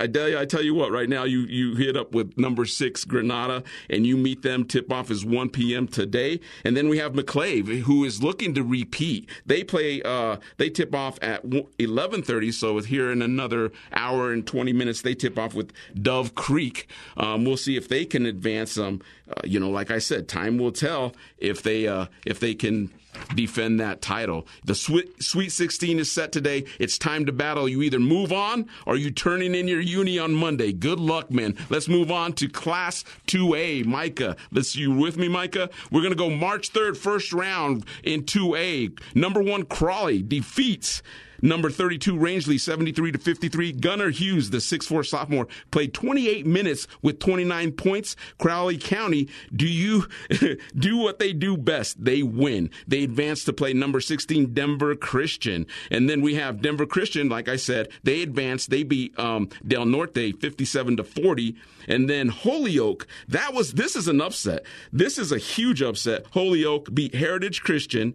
Idalia, 0.01 0.41
I 0.41 0.47
tell 0.47 0.63
you 0.63 0.75
what, 0.75 0.91
right 0.91 1.09
now 1.09 1.25
you 1.25 1.41
you 1.41 1.75
hit 1.75 1.95
up 1.95 2.13
with 2.13 2.39
number 2.39 2.65
six 2.65 3.05
Granada, 3.05 3.63
and 3.91 4.07
you 4.07 4.17
meet 4.17 4.41
them. 4.41 4.65
Tip 4.65 4.91
off 4.91 5.11
is 5.11 5.27
1 5.27 5.51
p.m. 5.51 5.87
today, 5.87 6.41
and 6.65 6.75
then 6.75 6.89
we 6.89 6.97
have 6.97 7.13
McClave, 7.13 7.83
who 7.83 8.05
is 8.05 8.23
looking 8.23 8.55
to 8.55 8.63
repeat. 8.63 9.29
They 9.45 9.63
play. 9.63 10.01
Uh, 10.03 10.39
they 10.57 10.71
tip 10.71 10.95
off 10.95 11.19
at 11.21 11.45
11:30. 11.45 12.55
So 12.55 12.79
here 12.79 13.13
in 13.13 13.21
another 13.21 13.73
hour 13.93 14.33
and 14.33 14.47
20 14.47 14.73
minutes, 14.73 15.03
they 15.03 15.15
tip 15.15 15.39
off 15.39 15.55
with 15.55 15.71
Dove 16.01 16.35
Creek. 16.35 16.89
Um, 17.19 17.45
we'll 17.45 17.59
see 17.59 17.77
if 17.77 17.89
they 17.89 18.07
can 18.07 18.25
advance. 18.25 18.79
Um, 18.79 19.03
uh, 19.29 19.41
you 19.45 19.59
know, 19.59 19.71
like 19.71 19.91
I 19.91 19.99
said, 19.99 20.29
time 20.29 20.59
will 20.59 20.73
tell 20.73 21.15
if 21.39 21.63
they 21.63 21.87
uh, 21.87 22.07
if 22.27 22.41
they 22.41 22.55
can 22.55 22.91
defend 23.35 23.81
that 23.81 24.03
title. 24.03 24.47
The 24.65 24.75
Sweet, 24.75 25.23
Sweet 25.23 25.51
16 25.51 25.99
is 25.99 26.11
set 26.11 26.33
today. 26.33 26.65
It's 26.79 26.99
time 26.99 27.27
to 27.27 27.33
battle. 27.33 27.69
You 27.69 27.83
either 27.83 27.99
move 27.99 28.33
on 28.33 28.67
or 28.87 28.97
you 28.97 29.11
turning 29.11 29.55
in 29.55 29.69
your 29.69 29.81
uni 29.81 30.19
on 30.19 30.35
Monday. 30.35 30.73
Good 30.73 31.01
luck, 31.01 31.31
man. 31.31 31.57
Let's 31.71 31.89
move 31.89 32.11
on 32.11 32.33
to 32.35 32.49
Class 32.49 33.05
2A. 33.29 33.87
Micah, 33.87 34.37
let's 34.51 34.77
you 34.77 34.93
with 34.93 35.17
me, 35.17 35.29
Micah? 35.29 35.71
We're 35.91 36.01
to 36.13 36.19
go 36.19 36.31
March 36.31 36.73
3rd, 36.73 36.97
first 36.97 37.33
round 37.33 37.87
in 38.03 38.25
2A. 38.25 38.99
Number 39.15 39.43
one, 39.43 39.65
Crowley 39.65 40.23
defeats 40.23 41.03
Number 41.43 41.71
32, 41.71 42.19
Rangeley, 42.19 42.59
73 42.59 43.13
to 43.13 43.19
53. 43.19 43.73
Gunnar 43.73 44.11
Hughes, 44.11 44.51
the 44.51 44.59
6'4 44.59 45.07
sophomore, 45.07 45.49
played 45.71 45.95
28 45.95 46.47
minutes 46.47 46.87
with 47.03 47.19
29 47.19 47.73
points. 47.73 48.17
Crowley 48.39 48.79
County, 48.79 49.29
do 49.55 49.67
you 49.67 50.07
do 50.77 50.97
what 50.97 51.19
they 51.19 51.33
do 51.33 51.57
best? 51.57 52.05
They 52.05 52.23
win. 52.23 52.71
They 52.87 53.05
advance 53.05 53.45
to 53.45 53.53
play 53.53 53.73
number 53.73 54.01
16, 54.01 54.55
Denver 54.55 54.95
Christian. 54.95 55.67
And 55.91 56.09
then 56.09 56.21
we 56.23 56.35
have 56.37 56.63
Denver 56.63 56.87
Christian, 56.87 57.29
like 57.29 57.49
I 57.49 57.57
said, 57.57 57.89
they 58.03 58.23
advance. 58.23 58.67
They 58.67 58.83
beat 58.83 59.19
um, 59.19 59.49
Del 59.67 59.87
Norte 59.87 60.33
57 60.41 60.97
to 60.97 61.05
40. 61.05 61.57
And 61.89 62.09
then 62.09 62.29
Holyoke, 62.29 63.07
that 63.29 63.53
was, 63.53 63.75
this 63.75 63.97
is 63.97 64.09
an 64.09 64.21
upset. 64.21 64.65
This 64.93 65.19
is 65.19 65.33
a 65.33 65.39
huge 65.39 65.83
upset. 65.83 66.27
Holyoke 66.33 66.95
beat 66.95 67.15
Heritage 67.15 67.63
Christian 67.63 68.15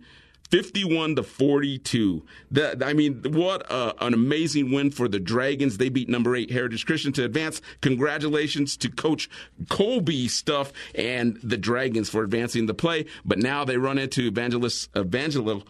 51 0.49 1.15
to 1.15 1.23
42. 1.23 2.25
That 2.51 2.83
I 2.83 2.93
mean, 2.93 3.23
what 3.29 3.69
a, 3.71 3.93
an 4.03 4.13
amazing 4.13 4.71
win 4.71 4.91
for 4.91 5.07
the 5.07 5.19
Dragons. 5.19 5.77
They 5.77 5.89
beat 5.89 6.09
number 6.09 6.35
eight 6.35 6.51
Heritage 6.51 6.85
Christian 6.85 7.13
to 7.13 7.25
advance. 7.25 7.61
Congratulations 7.81 8.77
to 8.77 8.89
Coach 8.89 9.29
Colby 9.69 10.27
Stuff 10.27 10.73
and 10.95 11.39
the 11.43 11.57
Dragons 11.57 12.09
for 12.09 12.23
advancing 12.23 12.65
the 12.65 12.73
play. 12.73 13.05
But 13.23 13.39
now 13.39 13.63
they 13.63 13.77
run 13.77 13.97
into 13.97 14.27
evangelist 14.27 14.89
evangelical 14.97 15.63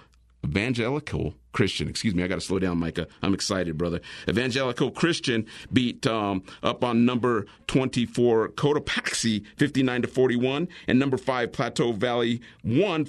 evangelical 0.45 1.33
Christian. 1.51 1.89
Excuse 1.89 2.15
me, 2.15 2.23
I 2.23 2.27
got 2.27 2.35
to 2.35 2.41
slow 2.41 2.59
down, 2.59 2.77
Micah. 2.77 3.07
I'm 3.21 3.33
excited, 3.33 3.77
brother. 3.77 3.99
Evangelical 4.27 4.91
Christian 4.91 5.45
beat 5.73 6.05
um, 6.07 6.43
up 6.63 6.83
on 6.83 7.05
number 7.05 7.45
24 7.67 8.49
Cotopaxi 8.49 9.45
59 9.57 10.03
to 10.03 10.07
41, 10.07 10.67
and 10.87 10.99
number 10.99 11.17
five 11.17 11.51
Plateau 11.51 11.91
Valley 11.91 12.41
1 12.63 13.05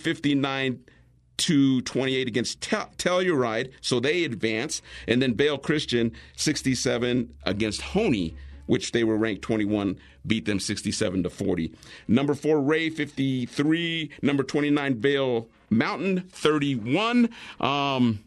59 1.40 1.80
to 1.80 1.80
28 1.82 2.28
against 2.28 2.61
Telluride, 2.61 3.73
so 3.80 4.00
they 4.00 4.25
advance. 4.25 4.82
And 5.09 5.23
then 5.23 5.35
Vail 5.35 5.59
Christian 5.59 6.12
67 6.37 7.35
against 7.44 7.80
Hoehne, 7.80 8.35
which 8.66 8.92
they 8.92 9.04
were 9.04 9.16
ranked 9.16 9.42
21, 9.42 9.99
beat 10.26 10.44
them 10.44 10.61
67 10.61 11.23
to 11.23 11.30
40. 11.30 11.75
Number 12.09 12.35
four 12.35 12.61
Ray 12.61 12.90
53, 12.90 14.11
number 14.23 14.42
29 14.42 15.00
Vail 15.00 15.49
Mountain 15.70 16.28
31. 16.30 17.30
Um, 17.61 18.20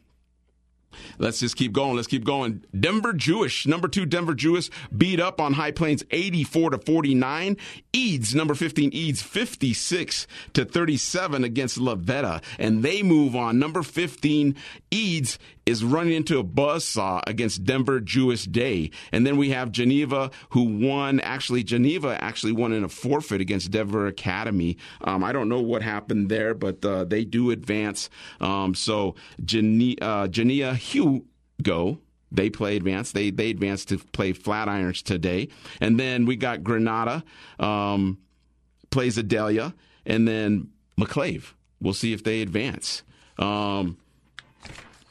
Let's 1.17 1.39
just 1.39 1.55
keep 1.55 1.73
going. 1.73 1.95
Let's 1.95 2.07
keep 2.07 2.23
going. 2.23 2.63
Denver 2.77 3.13
Jewish, 3.13 3.65
number 3.65 3.87
two, 3.87 4.05
Denver 4.05 4.33
Jewish 4.33 4.69
beat 4.95 5.19
up 5.19 5.39
on 5.39 5.53
High 5.53 5.71
Plains 5.71 6.03
84 6.11 6.71
to 6.71 6.77
49. 6.77 7.57
Eads, 7.93 8.33
number 8.35 8.55
15, 8.55 8.91
Eads 8.91 9.21
56 9.21 10.27
to 10.53 10.65
37 10.65 11.43
against 11.43 11.77
La 11.77 11.95
Veta. 11.95 12.41
And 12.57 12.83
they 12.83 13.03
move 13.03 13.35
on. 13.35 13.59
Number 13.59 13.83
15, 13.83 14.55
Eads 14.91 15.37
is 15.65 15.83
running 15.83 16.13
into 16.13 16.39
a 16.39 16.43
buzz 16.43 16.85
saw 16.85 17.21
against 17.25 17.63
Denver 17.63 17.99
Jewish 17.99 18.45
Day. 18.45 18.91
And 19.11 19.25
then 19.25 19.37
we 19.37 19.49
have 19.51 19.71
Geneva, 19.71 20.31
who 20.49 20.63
won. 20.63 21.19
Actually, 21.21 21.63
Geneva 21.63 22.21
actually 22.21 22.51
won 22.51 22.73
in 22.73 22.83
a 22.83 22.89
forfeit 22.89 23.41
against 23.41 23.71
Denver 23.71 24.07
Academy. 24.07 24.77
Um, 25.01 25.23
I 25.23 25.31
don't 25.31 25.49
know 25.49 25.61
what 25.61 25.81
happened 25.81 26.29
there, 26.29 26.53
but 26.53 26.83
uh, 26.83 27.05
they 27.05 27.23
do 27.25 27.51
advance. 27.51 28.09
Um, 28.41 28.75
so 28.75 29.15
Gene- 29.43 29.97
uh, 30.01 30.27
Geneva 30.27 30.75
Hugo 30.75 31.99
they 32.33 32.49
play 32.49 32.75
advanced. 32.75 33.13
They 33.13 33.29
they 33.29 33.51
advanced 33.51 33.89
to 33.89 33.99
play 33.99 34.33
Flatirons 34.33 35.03
today, 35.03 35.49
and 35.79 35.99
then 35.99 36.25
we 36.25 36.35
got 36.35 36.63
Granada 36.63 37.23
um, 37.59 38.17
plays 38.89 39.17
Idalia, 39.17 39.73
and 40.05 40.27
then 40.27 40.69
McClave. 40.99 41.53
We'll 41.79 41.93
see 41.93 42.11
if 42.11 42.23
they 42.23 42.41
advance. 42.41 43.03
Um, 43.37 43.97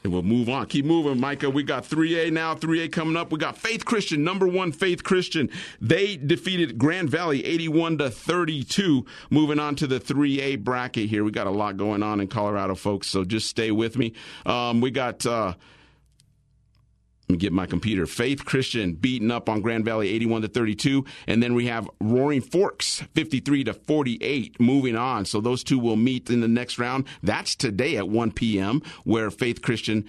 And 0.03 0.11
we'll 0.11 0.21
move 0.21 0.49
on. 0.49 0.65
Keep 0.65 0.85
moving, 0.85 1.19
Micah. 1.19 1.49
We 1.49 1.63
got 1.63 1.87
3A 1.87 2.31
now, 2.31 2.55
3A 2.55 2.91
coming 2.91 3.15
up. 3.15 3.31
We 3.31 3.39
got 3.39 3.57
Faith 3.57 3.85
Christian, 3.85 4.23
number 4.23 4.45
one 4.45 4.73
Faith 4.73 5.03
Christian. 5.03 5.49
They 5.79 6.17
defeated 6.17 6.77
Grand 6.77 7.09
Valley 7.09 7.45
81 7.45 7.99
to 7.99 8.09
32. 8.09 9.05
Moving 9.29 9.59
on 9.59 9.75
to 9.75 9.87
the 9.87 10.01
3A 10.01 10.61
bracket 10.61 11.09
here. 11.09 11.23
We 11.23 11.31
got 11.31 11.47
a 11.47 11.51
lot 11.51 11.77
going 11.77 12.03
on 12.03 12.19
in 12.19 12.27
Colorado, 12.27 12.75
folks, 12.75 13.07
so 13.07 13.23
just 13.23 13.47
stay 13.47 13.71
with 13.71 13.97
me. 13.97 14.13
Um, 14.45 14.81
we 14.81 14.91
got. 14.91 15.25
Uh, 15.25 15.53
let 17.29 17.33
me 17.33 17.37
get 17.37 17.53
my 17.53 17.65
computer. 17.65 18.05
Faith 18.05 18.43
Christian 18.43 18.93
beaten 18.93 19.31
up 19.31 19.47
on 19.47 19.61
Grand 19.61 19.85
Valley 19.85 20.09
81 20.09 20.41
to 20.41 20.47
32. 20.49 21.05
And 21.25 21.41
then 21.41 21.53
we 21.53 21.67
have 21.67 21.89
Roaring 22.01 22.41
Forks 22.41 23.01
53 23.15 23.63
to 23.63 23.73
48 23.73 24.59
moving 24.59 24.97
on. 24.97 25.23
So 25.23 25.39
those 25.39 25.63
two 25.63 25.79
will 25.79 25.95
meet 25.95 26.29
in 26.29 26.41
the 26.41 26.49
next 26.49 26.77
round. 26.77 27.05
That's 27.21 27.55
today 27.55 27.95
at 27.95 28.09
1 28.09 28.31
p.m. 28.33 28.81
where 29.05 29.31
Faith 29.31 29.61
Christian 29.61 30.03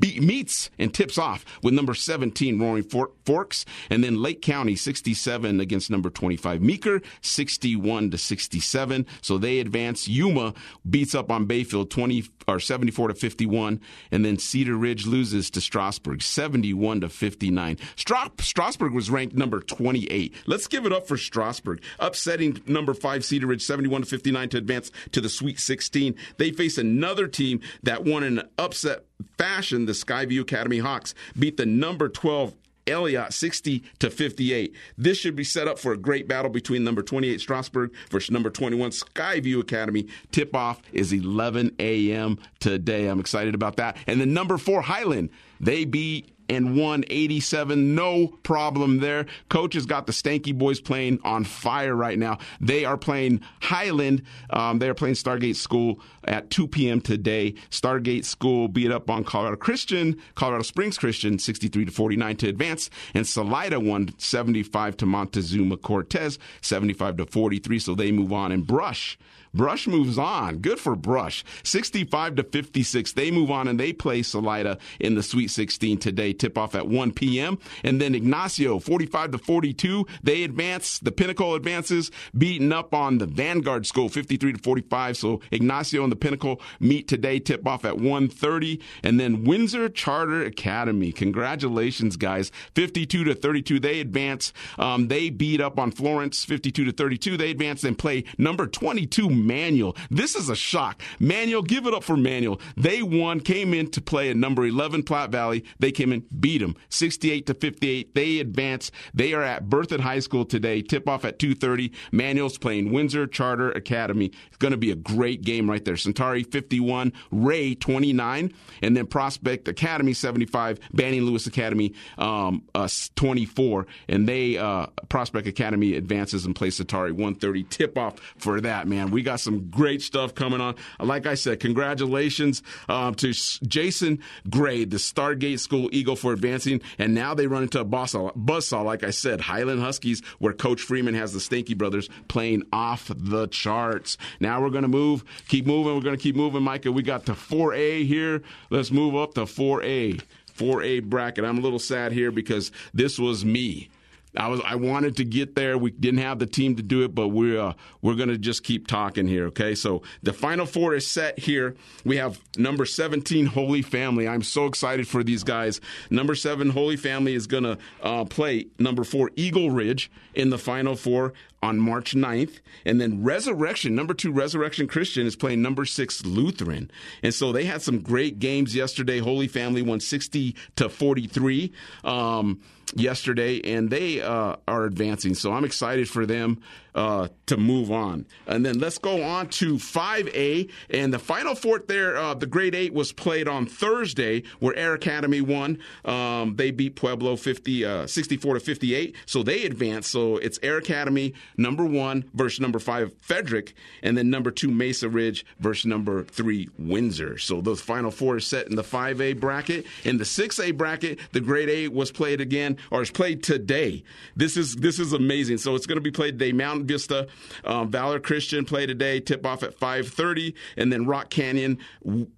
be- 0.00 0.20
meets 0.20 0.70
and 0.78 0.92
tips 0.94 1.18
off 1.18 1.44
with 1.62 1.74
number 1.74 1.94
17 1.94 2.58
Roaring 2.58 2.82
For- 2.84 3.10
Forks, 3.24 3.64
and 3.90 4.02
then 4.02 4.22
Lake 4.22 4.40
County 4.40 4.74
67 4.76 5.60
against 5.60 5.90
number 5.90 6.08
25 6.10 6.62
Meeker 6.62 7.00
61 7.20 8.10
to 8.10 8.18
67. 8.18 9.06
So 9.20 9.38
they 9.38 9.60
advance. 9.60 10.08
Yuma 10.08 10.54
beats 10.88 11.14
up 11.14 11.30
on 11.30 11.46
Bayfield 11.46 11.90
20 11.90 12.24
or 12.46 12.58
74 12.58 13.08
to 13.08 13.14
51, 13.14 13.80
and 14.10 14.24
then 14.24 14.38
Cedar 14.38 14.76
Ridge 14.76 15.06
loses 15.06 15.50
to 15.50 15.60
Strasburg 15.60 16.22
71 16.22 17.02
to 17.02 17.08
59. 17.10 17.76
Stra- 17.96 18.30
Strasburg 18.40 18.94
was 18.94 19.10
ranked 19.10 19.34
number 19.36 19.60
28. 19.60 20.34
Let's 20.46 20.66
give 20.66 20.86
it 20.86 20.92
up 20.92 21.06
for 21.06 21.18
Strasburg, 21.18 21.82
upsetting 21.98 22.62
number 22.66 22.94
five 22.94 23.24
Cedar 23.24 23.46
Ridge 23.46 23.62
71 23.62 24.02
to 24.02 24.06
59 24.06 24.48
to 24.50 24.56
advance 24.56 24.90
to 25.12 25.20
the 25.20 25.28
Sweet 25.28 25.60
16. 25.60 26.14
They 26.38 26.50
face 26.50 26.78
another 26.78 27.28
team 27.28 27.60
that 27.82 28.04
won 28.04 28.22
an 28.22 28.42
upset 28.56 29.04
fashion, 29.36 29.86
the 29.86 29.92
Skyview 29.92 30.40
Academy 30.42 30.78
Hawks 30.78 31.14
beat 31.38 31.56
the 31.56 31.66
number 31.66 32.08
12 32.08 32.54
Elliott 32.88 33.32
60 33.32 33.82
to 33.98 34.10
58. 34.10 34.74
This 34.96 35.18
should 35.18 35.36
be 35.36 35.44
set 35.44 35.68
up 35.68 35.78
for 35.78 35.92
a 35.92 35.96
great 35.96 36.26
battle 36.26 36.50
between 36.50 36.84
number 36.84 37.02
28 37.02 37.40
Strasburg 37.40 37.92
versus 38.10 38.30
number 38.30 38.50
21 38.50 38.90
Skyview 38.90 39.60
Academy. 39.60 40.06
Tip 40.32 40.54
off 40.54 40.80
is 40.92 41.12
11 41.12 41.76
a.m. 41.78 42.38
today. 42.60 43.06
I'm 43.06 43.20
excited 43.20 43.54
about 43.54 43.76
that. 43.76 43.96
And 44.06 44.20
then 44.20 44.32
number 44.32 44.58
four 44.58 44.80
Highland, 44.80 45.30
they 45.60 45.84
beat 45.84 46.34
and 46.48 46.76
187. 46.76 47.94
No 47.94 48.28
problem 48.42 48.98
there. 48.98 49.26
Coach 49.48 49.74
has 49.74 49.86
got 49.86 50.06
the 50.06 50.12
Stanky 50.12 50.56
boys 50.56 50.80
playing 50.80 51.20
on 51.24 51.44
fire 51.44 51.94
right 51.94 52.18
now. 52.18 52.38
They 52.60 52.84
are 52.84 52.96
playing 52.96 53.40
Highland. 53.60 54.22
Um, 54.50 54.78
they 54.78 54.88
are 54.88 54.94
playing 54.94 55.14
Stargate 55.14 55.56
School 55.56 56.00
at 56.24 56.50
2 56.50 56.68
p.m. 56.68 57.00
today. 57.00 57.54
Stargate 57.70 58.24
School 58.24 58.68
beat 58.68 58.90
up 58.90 59.10
on 59.10 59.24
Colorado 59.24 59.56
Christian, 59.56 60.20
Colorado 60.34 60.62
Springs 60.62 60.98
Christian, 60.98 61.38
63 61.38 61.86
to 61.86 61.90
49 61.90 62.36
to 62.36 62.48
advance, 62.48 62.90
and 63.14 63.26
Salida 63.26 63.80
won 63.80 64.14
75 64.18 64.96
to 64.98 65.06
Montezuma 65.06 65.76
Cortez, 65.76 66.38
75 66.60 67.18
to 67.18 67.26
43. 67.26 67.78
So 67.78 67.94
they 67.94 68.12
move 68.12 68.32
on 68.32 68.52
and 68.52 68.66
Brush. 68.66 69.18
Brush 69.58 69.88
moves 69.88 70.16
on. 70.16 70.58
Good 70.58 70.78
for 70.78 70.94
Brush. 70.94 71.44
65 71.64 72.36
to 72.36 72.44
56. 72.44 73.12
They 73.12 73.32
move 73.32 73.50
on 73.50 73.66
and 73.66 73.78
they 73.78 73.92
play 73.92 74.22
Salida 74.22 74.78
in 75.00 75.16
the 75.16 75.22
Sweet 75.22 75.48
16 75.48 75.98
today. 75.98 76.32
Tip 76.32 76.56
off 76.56 76.76
at 76.76 76.86
1 76.86 77.12
p.m. 77.12 77.58
And 77.82 78.00
then 78.00 78.14
Ignacio, 78.14 78.78
45 78.78 79.32
to 79.32 79.38
42. 79.38 80.06
They 80.22 80.44
advance. 80.44 81.00
The 81.00 81.10
Pinnacle 81.10 81.56
advances, 81.56 82.12
beating 82.36 82.72
up 82.72 82.94
on 82.94 83.18
the 83.18 83.26
Vanguard 83.26 83.84
School, 83.84 84.08
53 84.08 84.52
to 84.52 84.58
45. 84.60 85.16
So 85.16 85.40
Ignacio 85.50 86.04
and 86.04 86.12
the 86.12 86.16
Pinnacle 86.16 86.60
meet 86.78 87.08
today. 87.08 87.40
Tip 87.40 87.66
off 87.66 87.84
at 87.84 87.96
1:30. 87.96 88.80
And 89.02 89.18
then 89.18 89.42
Windsor 89.42 89.88
Charter 89.88 90.44
Academy. 90.44 91.10
Congratulations, 91.10 92.16
guys. 92.16 92.52
52 92.76 93.24
to 93.24 93.34
32. 93.34 93.80
They 93.80 93.98
advance. 93.98 94.52
Um, 94.78 95.08
they 95.08 95.30
beat 95.30 95.60
up 95.60 95.80
on 95.80 95.90
Florence, 95.90 96.44
52 96.44 96.84
to 96.84 96.92
32. 96.92 97.36
They 97.36 97.50
advance 97.50 97.82
and 97.82 97.98
play 97.98 98.22
number 98.38 98.68
22 98.68 99.28
Manual. 99.48 99.96
This 100.10 100.36
is 100.36 100.48
a 100.48 100.54
shock. 100.54 101.02
Manual, 101.18 101.62
give 101.62 101.86
it 101.86 101.94
up 101.94 102.04
for 102.04 102.16
Manual. 102.16 102.60
They 102.76 103.02
won, 103.02 103.40
came 103.40 103.74
in 103.74 103.90
to 103.90 104.00
play 104.00 104.30
at 104.30 104.36
number 104.36 104.64
11 104.64 105.02
Platte 105.02 105.30
Valley. 105.30 105.64
They 105.80 105.90
came 105.90 106.12
in, 106.12 106.24
beat 106.38 106.58
them 106.58 106.76
68 106.90 107.46
to 107.46 107.54
58. 107.54 108.14
They 108.14 108.38
advance. 108.38 108.92
They 109.14 109.32
are 109.32 109.42
at 109.42 109.64
Berthoud 109.68 110.00
High 110.00 110.20
School 110.20 110.44
today. 110.44 110.82
Tip 110.82 111.08
off 111.08 111.24
at 111.24 111.38
2:30. 111.38 111.92
Manual's 112.12 112.58
playing 112.58 112.92
Windsor 112.92 113.26
Charter 113.26 113.72
Academy. 113.72 114.30
It's 114.48 114.56
going 114.58 114.72
to 114.72 114.76
be 114.76 114.90
a 114.90 114.96
great 114.96 115.42
game 115.42 115.68
right 115.68 115.84
there. 115.84 115.96
Centauri 115.96 116.42
51, 116.42 117.12
Ray 117.30 117.74
29, 117.74 118.52
and 118.82 118.96
then 118.96 119.06
Prospect 119.06 119.68
Academy 119.68 120.12
75, 120.12 120.78
Banning 120.92 121.22
Lewis 121.22 121.46
Academy 121.46 121.94
um, 122.18 122.62
uh, 122.74 122.88
24, 123.16 123.86
and 124.08 124.28
they 124.28 124.58
uh, 124.58 124.86
Prospect 125.08 125.46
Academy 125.46 125.94
advances 125.94 126.44
and 126.44 126.54
plays 126.54 126.76
Centauri 126.76 127.12
130. 127.12 127.64
Tip 127.64 127.96
off 127.96 128.18
for 128.36 128.60
that 128.60 128.86
man. 128.86 129.10
We 129.10 129.22
got 129.28 129.40
some 129.40 129.68
great 129.68 130.00
stuff 130.00 130.34
coming 130.34 130.58
on. 130.58 130.74
Like 130.98 131.26
I 131.26 131.34
said, 131.34 131.60
congratulations 131.60 132.62
um, 132.88 133.14
to 133.16 133.34
Jason 133.66 134.20
Gray, 134.48 134.86
the 134.86 134.96
Stargate 134.96 135.60
School 135.60 135.90
Eagle, 135.92 136.16
for 136.16 136.32
advancing. 136.32 136.80
And 136.98 137.14
now 137.14 137.34
they 137.34 137.46
run 137.46 137.64
into 137.64 137.78
a 137.78 137.84
buzzsaw, 137.84 138.84
like 138.86 139.04
I 139.04 139.10
said, 139.10 139.42
Highland 139.42 139.82
Huskies, 139.82 140.22
where 140.38 140.54
Coach 140.54 140.80
Freeman 140.80 141.14
has 141.14 141.34
the 141.34 141.40
Stanky 141.40 141.76
Brothers 141.76 142.08
playing 142.28 142.62
off 142.72 143.12
the 143.14 143.48
charts. 143.48 144.16
Now 144.40 144.62
we're 144.62 144.70
going 144.70 144.82
to 144.82 144.88
move, 144.88 145.24
keep 145.46 145.66
moving. 145.66 145.94
We're 145.94 146.00
going 146.00 146.16
to 146.16 146.22
keep 146.22 146.34
moving, 146.34 146.62
Micah. 146.62 146.90
We 146.90 147.02
got 147.02 147.26
to 147.26 147.32
4A 147.32 148.06
here. 148.06 148.42
Let's 148.70 148.90
move 148.90 149.14
up 149.14 149.34
to 149.34 149.42
4A. 149.42 150.22
4A 150.56 151.04
bracket. 151.04 151.44
I'm 151.44 151.58
a 151.58 151.60
little 151.60 151.78
sad 151.78 152.12
here 152.12 152.30
because 152.30 152.72
this 152.94 153.18
was 153.18 153.44
me. 153.44 153.90
I 154.36 154.48
was 154.48 154.60
I 154.64 154.74
wanted 154.74 155.16
to 155.16 155.24
get 155.24 155.54
there. 155.54 155.78
We 155.78 155.90
didn't 155.90 156.20
have 156.20 156.38
the 156.38 156.46
team 156.46 156.76
to 156.76 156.82
do 156.82 157.02
it, 157.04 157.14
but 157.14 157.28
we're 157.28 157.60
uh, 157.60 157.72
we're 158.02 158.14
going 158.14 158.28
to 158.28 158.38
just 158.38 158.62
keep 158.62 158.86
talking 158.86 159.26
here. 159.26 159.46
Okay, 159.46 159.74
so 159.74 160.02
the 160.22 160.32
final 160.32 160.66
four 160.66 160.94
is 160.94 161.06
set 161.06 161.38
here. 161.38 161.76
We 162.04 162.16
have 162.18 162.40
number 162.56 162.84
17 162.84 163.46
Holy 163.46 163.82
Family. 163.82 164.28
I'm 164.28 164.42
so 164.42 164.66
excited 164.66 165.08
for 165.08 165.22
these 165.24 165.44
guys. 165.44 165.80
Number 166.10 166.34
seven 166.34 166.70
Holy 166.70 166.96
Family 166.96 167.34
is 167.34 167.46
going 167.46 167.64
to 167.64 167.78
uh, 168.02 168.24
play 168.24 168.66
number 168.78 169.04
four 169.04 169.30
Eagle 169.36 169.70
Ridge 169.70 170.10
in 170.34 170.50
the 170.50 170.58
final 170.58 170.94
four 170.94 171.32
on 171.62 171.78
March 171.78 172.14
9th. 172.14 172.60
And 172.84 173.00
then 173.00 173.22
Resurrection, 173.22 173.94
number 173.94 174.14
two, 174.14 174.32
Resurrection 174.32 174.86
Christian 174.86 175.26
is 175.26 175.36
playing 175.36 175.62
number 175.62 175.84
six, 175.84 176.24
Lutheran. 176.24 176.90
And 177.22 177.34
so 177.34 177.52
they 177.52 177.64
had 177.64 177.82
some 177.82 178.00
great 178.00 178.38
games 178.38 178.74
yesterday. 178.74 179.18
Holy 179.18 179.48
Family 179.48 179.82
won 179.82 180.00
60 180.00 180.54
to 180.76 180.88
43. 180.88 181.72
Um, 182.04 182.60
yesterday, 182.96 183.60
and 183.62 183.90
they 183.90 184.20
uh, 184.20 184.56
are 184.66 184.84
advancing. 184.84 185.34
So 185.34 185.52
I'm 185.52 185.64
excited 185.64 186.08
for 186.08 186.26
them 186.26 186.60
uh, 186.98 187.28
to 187.46 187.56
move 187.56 187.92
on. 187.92 188.26
And 188.48 188.66
then 188.66 188.80
let's 188.80 188.98
go 188.98 189.22
on 189.22 189.46
to 189.50 189.76
5A. 189.76 190.68
And 190.90 191.14
the 191.14 191.18
final 191.20 191.54
fourth 191.54 191.86
there, 191.86 192.16
uh, 192.16 192.34
the 192.34 192.46
Great 192.46 192.74
Eight 192.74 192.92
was 192.92 193.12
played 193.12 193.46
on 193.46 193.66
Thursday, 193.66 194.42
where 194.58 194.74
Air 194.74 194.94
Academy 194.94 195.40
won. 195.40 195.78
Um, 196.04 196.56
they 196.56 196.72
beat 196.72 196.96
Pueblo 196.96 197.36
50, 197.36 197.84
uh, 197.84 198.06
64 198.08 198.54
to 198.54 198.60
58. 198.60 199.14
So 199.26 199.44
they 199.44 199.64
advanced. 199.64 200.10
So 200.10 200.38
it's 200.38 200.58
Air 200.60 200.78
Academy 200.78 201.34
number 201.56 201.84
one 201.84 202.24
versus 202.34 202.58
number 202.58 202.80
five 202.80 203.14
Frederick, 203.20 203.74
and 204.02 204.18
then 204.18 204.28
number 204.28 204.50
two 204.50 204.70
Mesa 204.70 205.08
Ridge 205.08 205.46
versus 205.60 205.86
number 205.86 206.24
three 206.24 206.68
Windsor. 206.80 207.38
So 207.38 207.60
those 207.60 207.80
final 207.80 208.10
four 208.10 208.36
are 208.36 208.40
set 208.40 208.66
in 208.66 208.74
the 208.74 208.82
5A 208.82 209.38
bracket. 209.38 209.86
In 210.02 210.18
the 210.18 210.24
6A 210.24 210.76
bracket, 210.76 211.20
the 211.30 211.40
Great 211.40 211.68
Eight 211.68 211.92
was 211.92 212.10
played 212.10 212.40
again, 212.40 212.76
or 212.90 213.02
is 213.02 213.10
played 213.12 213.44
today. 213.44 214.02
This 214.34 214.56
is 214.56 214.74
this 214.74 214.98
is 214.98 215.12
amazing. 215.12 215.58
So 215.58 215.76
it's 215.76 215.86
going 215.86 215.96
to 215.96 216.02
be 216.02 216.10
played 216.10 216.40
today. 216.40 216.50
Mountain 216.50 216.87
Vista, 216.88 217.28
um, 217.64 217.90
Valor 217.90 218.18
Christian 218.18 218.64
play 218.64 218.86
today. 218.86 219.20
Tip 219.20 219.46
off 219.46 219.62
at 219.62 219.78
5:30, 219.78 220.54
and 220.76 220.92
then 220.92 221.06
Rock 221.06 221.30
Canyon 221.30 221.78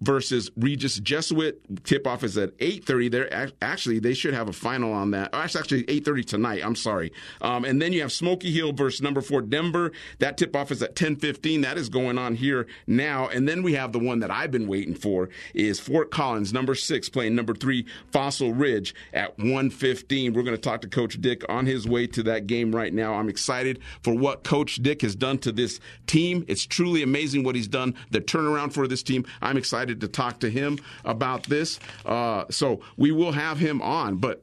versus 0.00 0.50
Regis 0.57 0.99
Jesuit. 0.99 1.61
Tip 1.85 2.07
off 2.07 2.25
is 2.25 2.37
at 2.37 2.52
8:30. 2.59 3.09
There 3.09 3.52
actually 3.62 3.99
they 3.99 4.14
should 4.14 4.35
have 4.35 4.49
a 4.49 4.52
final 4.52 4.92
on 4.92 5.12
that. 5.12 5.30
Oh, 5.33 5.38
actually 5.38 5.85
8:30 5.85 6.25
tonight. 6.25 6.62
I'm 6.64 6.76
sorry. 6.76 7.12
Um, 7.40 7.64
and 7.64 7.80
then 7.80 7.92
you 7.92 8.00
have 8.02 8.12
Smoky 8.12 8.50
Hill 8.50 8.73
versus 8.73 9.02
number 9.02 9.21
four 9.21 9.42
Denver. 9.42 9.92
That 10.19 10.37
tip 10.37 10.54
off 10.54 10.71
is 10.71 10.83
at 10.83 10.95
10:15. 10.95 11.62
That 11.62 11.78
is 11.78 11.88
going 11.88 12.19
on 12.19 12.35
here 12.35 12.66
now. 12.87 13.28
And 13.28 13.49
then 13.49 13.62
we 13.62 13.75
have 13.75 13.92
the 13.92 13.99
one 13.99 14.21
that 14.21 14.30
I've 14.30 14.50
been 14.50 14.69
waiting 14.69 14.95
for 14.95 15.28
is 15.54 15.80
Fort 15.80 16.11
Collins, 16.11 16.52
number 16.52 16.75
six, 16.75 17.09
playing 17.09 17.35
number 17.35 17.54
three 17.54 17.87
Fossil 18.12 18.52
Ridge 18.52 18.95
at 19.12 19.37
1:15. 19.38 20.35
We're 20.35 20.42
going 20.42 20.57
to 20.57 20.61
talk 20.61 20.80
to 20.83 20.88
Coach 20.88 21.21
Dick 21.21 21.42
on 21.49 21.66
his 21.66 21.87
way 21.87 22.07
to 22.09 22.23
that 22.25 22.47
game 22.47 22.75
right 22.75 22.92
now. 22.92 23.14
I'm 23.14 23.28
excited 23.28 23.80
for 24.02 24.14
what 24.14 24.30
Coach 24.37 24.77
Dick 24.77 25.03
has 25.03 25.15
done 25.15 25.39
to 25.39 25.53
this 25.53 25.81
team. 26.07 26.45
It's 26.49 26.65
truly 26.65 27.03
amazing 27.03 27.45
what 27.45 27.55
he's 27.55 27.69
done. 27.69 27.95
The 28.11 28.21
turnaround 28.21 28.73
for 28.73 28.87
this 28.89 29.03
team. 29.03 29.25
I'm 29.41 29.57
excited 29.57 30.01
to 30.01 30.09
talk 30.09 30.41
to 30.41 30.51
him 30.51 30.79
about 31.05 31.45
this. 31.45 31.79
Uh, 32.05 32.45
so 32.51 32.81
we 32.97 33.13
will 33.13 33.33
have 33.33 33.59
him 33.59 33.81
on, 33.83 34.17
but 34.17 34.43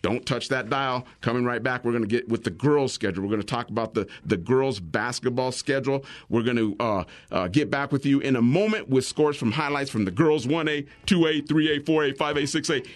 Don't 0.00 0.24
touch 0.24 0.48
that 0.48 0.70
dial. 0.70 1.06
Coming 1.20 1.44
right 1.44 1.62
back, 1.62 1.84
we're 1.84 1.90
going 1.92 2.04
to 2.04 2.08
get 2.08 2.28
with 2.28 2.44
the 2.44 2.50
girls' 2.50 2.92
schedule. 2.92 3.24
We're 3.24 3.30
going 3.30 3.40
to 3.40 3.46
talk 3.46 3.68
about 3.68 3.94
the, 3.94 4.06
the 4.24 4.36
girls' 4.36 4.78
basketball 4.80 5.52
schedule. 5.52 6.04
We're 6.28 6.44
going 6.44 6.56
to 6.56 6.76
uh, 6.78 7.04
uh, 7.32 7.48
get 7.48 7.70
back 7.70 7.90
with 7.90 8.06
you 8.06 8.20
in 8.20 8.36
a 8.36 8.42
moment 8.42 8.88
with 8.88 9.04
scores 9.04 9.36
from 9.36 9.52
highlights 9.52 9.90
from 9.90 10.04
the 10.04 10.10
girls' 10.10 10.46
1A, 10.46 10.86
2A, 11.06 11.46
3A, 11.46 11.84
4A, 11.84 12.16
5A, 12.16 12.42
6A 12.42 12.86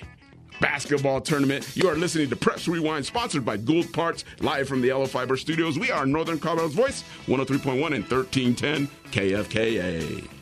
basketball 0.61 1.21
tournament. 1.21 1.77
You 1.77 1.89
are 1.89 1.97
listening 1.97 2.29
to 2.31 2.37
Preps 2.37 2.69
Rewind, 2.69 3.07
sponsored 3.07 3.45
by 3.45 3.57
Gould 3.57 3.93
Parts, 3.93 4.25
live 4.41 4.69
from 4.69 4.81
the 4.81 4.89
Yellow 4.89 5.07
Fiber 5.07 5.37
Studios. 5.37 5.79
We 5.79 5.91
are 5.91 6.07
Northern 6.07 6.39
Colorado's 6.39 6.75
Voice, 6.75 7.05
103.1 7.27 7.95
and 7.95 8.05
1310 8.11 8.89
KFKA. 9.11 10.42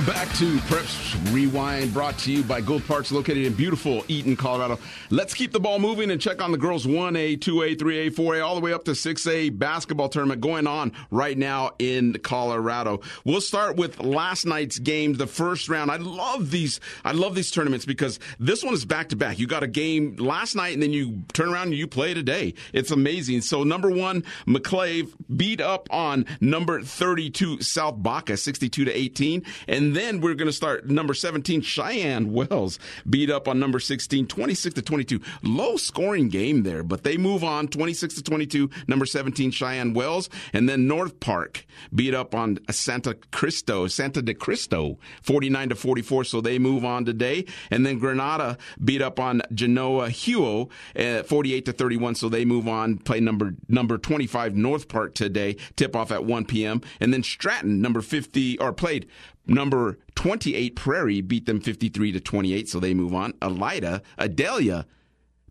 Welcome 0.00 0.14
back 0.14 0.34
to 0.38 0.56
Preps 0.60 1.34
Rewind, 1.34 1.92
brought 1.92 2.16
to 2.20 2.32
you 2.32 2.42
by 2.42 2.62
Gould 2.62 2.86
Parts, 2.86 3.12
located 3.12 3.44
in 3.44 3.52
beautiful 3.52 4.02
Eaton, 4.08 4.34
Colorado. 4.34 4.78
Let's 5.10 5.34
keep 5.34 5.52
the 5.52 5.60
ball 5.60 5.78
moving 5.78 6.10
and 6.10 6.18
check 6.18 6.40
on 6.40 6.52
the 6.52 6.56
girls 6.56 6.86
1A, 6.86 7.36
2A, 7.36 7.76
3A, 7.76 8.10
4A, 8.10 8.42
all 8.42 8.54
the 8.54 8.62
way 8.62 8.72
up 8.72 8.84
to 8.84 8.92
6A 8.92 9.58
basketball 9.58 10.08
tournament 10.08 10.40
going 10.40 10.66
on 10.66 10.92
right 11.10 11.36
now 11.36 11.72
in 11.78 12.14
Colorado. 12.22 13.02
We'll 13.26 13.42
start 13.42 13.76
with 13.76 14.00
last 14.00 14.46
night's 14.46 14.78
game, 14.78 15.14
the 15.14 15.26
first 15.26 15.68
round. 15.68 15.90
I 15.90 15.96
love 15.96 16.50
these. 16.50 16.80
I 17.04 17.12
love 17.12 17.34
these 17.34 17.50
tournaments 17.50 17.84
because 17.84 18.18
this 18.38 18.64
one 18.64 18.72
is 18.72 18.86
back 18.86 19.10
to 19.10 19.16
back. 19.16 19.38
You 19.38 19.46
got 19.46 19.62
a 19.62 19.68
game 19.68 20.16
last 20.16 20.56
night 20.56 20.72
and 20.72 20.82
then 20.82 20.94
you 20.94 21.24
turn 21.34 21.50
around 21.50 21.68
and 21.68 21.76
you 21.76 21.86
play 21.86 22.14
today. 22.14 22.54
It's 22.72 22.90
amazing. 22.90 23.42
So 23.42 23.64
number 23.64 23.90
one, 23.90 24.24
McClave 24.46 25.12
beat 25.36 25.60
up 25.60 25.88
on 25.90 26.24
number 26.40 26.80
32 26.80 27.60
South 27.60 28.02
Baca, 28.02 28.38
62 28.38 28.86
to 28.86 28.90
18. 28.90 29.42
And 29.68 29.89
then 29.94 30.20
we're 30.20 30.34
going 30.34 30.46
to 30.46 30.52
start 30.52 30.86
number 30.86 31.14
17, 31.14 31.60
Cheyenne 31.62 32.32
Wells 32.32 32.78
beat 33.08 33.30
up 33.30 33.48
on 33.48 33.58
number 33.58 33.80
16, 33.80 34.26
26 34.26 34.74
to 34.74 34.82
22. 34.82 35.20
Low 35.42 35.76
scoring 35.76 36.28
game 36.28 36.62
there, 36.62 36.82
but 36.82 37.02
they 37.02 37.16
move 37.16 37.44
on 37.44 37.68
26 37.68 38.14
to 38.14 38.22
22, 38.22 38.70
number 38.86 39.06
17, 39.06 39.50
Cheyenne 39.50 39.94
Wells. 39.94 40.28
And 40.52 40.68
then 40.68 40.86
North 40.86 41.20
Park 41.20 41.66
beat 41.94 42.14
up 42.14 42.34
on 42.34 42.58
Santa 42.70 43.14
Cristo, 43.30 43.86
Santa 43.86 44.22
de 44.22 44.34
Cristo, 44.34 44.98
49 45.22 45.70
to 45.70 45.74
44. 45.74 46.24
So 46.24 46.40
they 46.40 46.58
move 46.58 46.84
on 46.84 47.04
today. 47.04 47.44
And 47.70 47.86
then 47.86 47.98
Granada 47.98 48.58
beat 48.84 49.02
up 49.02 49.18
on 49.18 49.42
Genoa 49.54 50.10
Hugo, 50.10 50.68
uh, 50.96 51.22
48 51.22 51.64
to 51.66 51.72
31. 51.72 52.14
So 52.14 52.28
they 52.28 52.44
move 52.44 52.68
on, 52.68 52.98
play 52.98 53.20
number, 53.20 53.54
number 53.68 53.98
25 53.98 54.56
North 54.56 54.88
Park 54.88 55.14
today, 55.14 55.56
tip 55.76 55.96
off 55.96 56.10
at 56.12 56.24
1 56.24 56.44
p.m. 56.46 56.80
And 57.00 57.12
then 57.12 57.22
Stratton, 57.22 57.80
number 57.80 58.00
50, 58.00 58.58
or 58.58 58.72
played 58.72 59.06
Number 59.46 59.98
28 60.14 60.76
Prairie 60.76 61.20
beat 61.20 61.46
them 61.46 61.60
53 61.60 62.12
to 62.12 62.20
28, 62.20 62.68
so 62.68 62.78
they 62.78 62.94
move 62.94 63.14
on. 63.14 63.32
Elida, 63.34 64.02
Idalia 64.18 64.86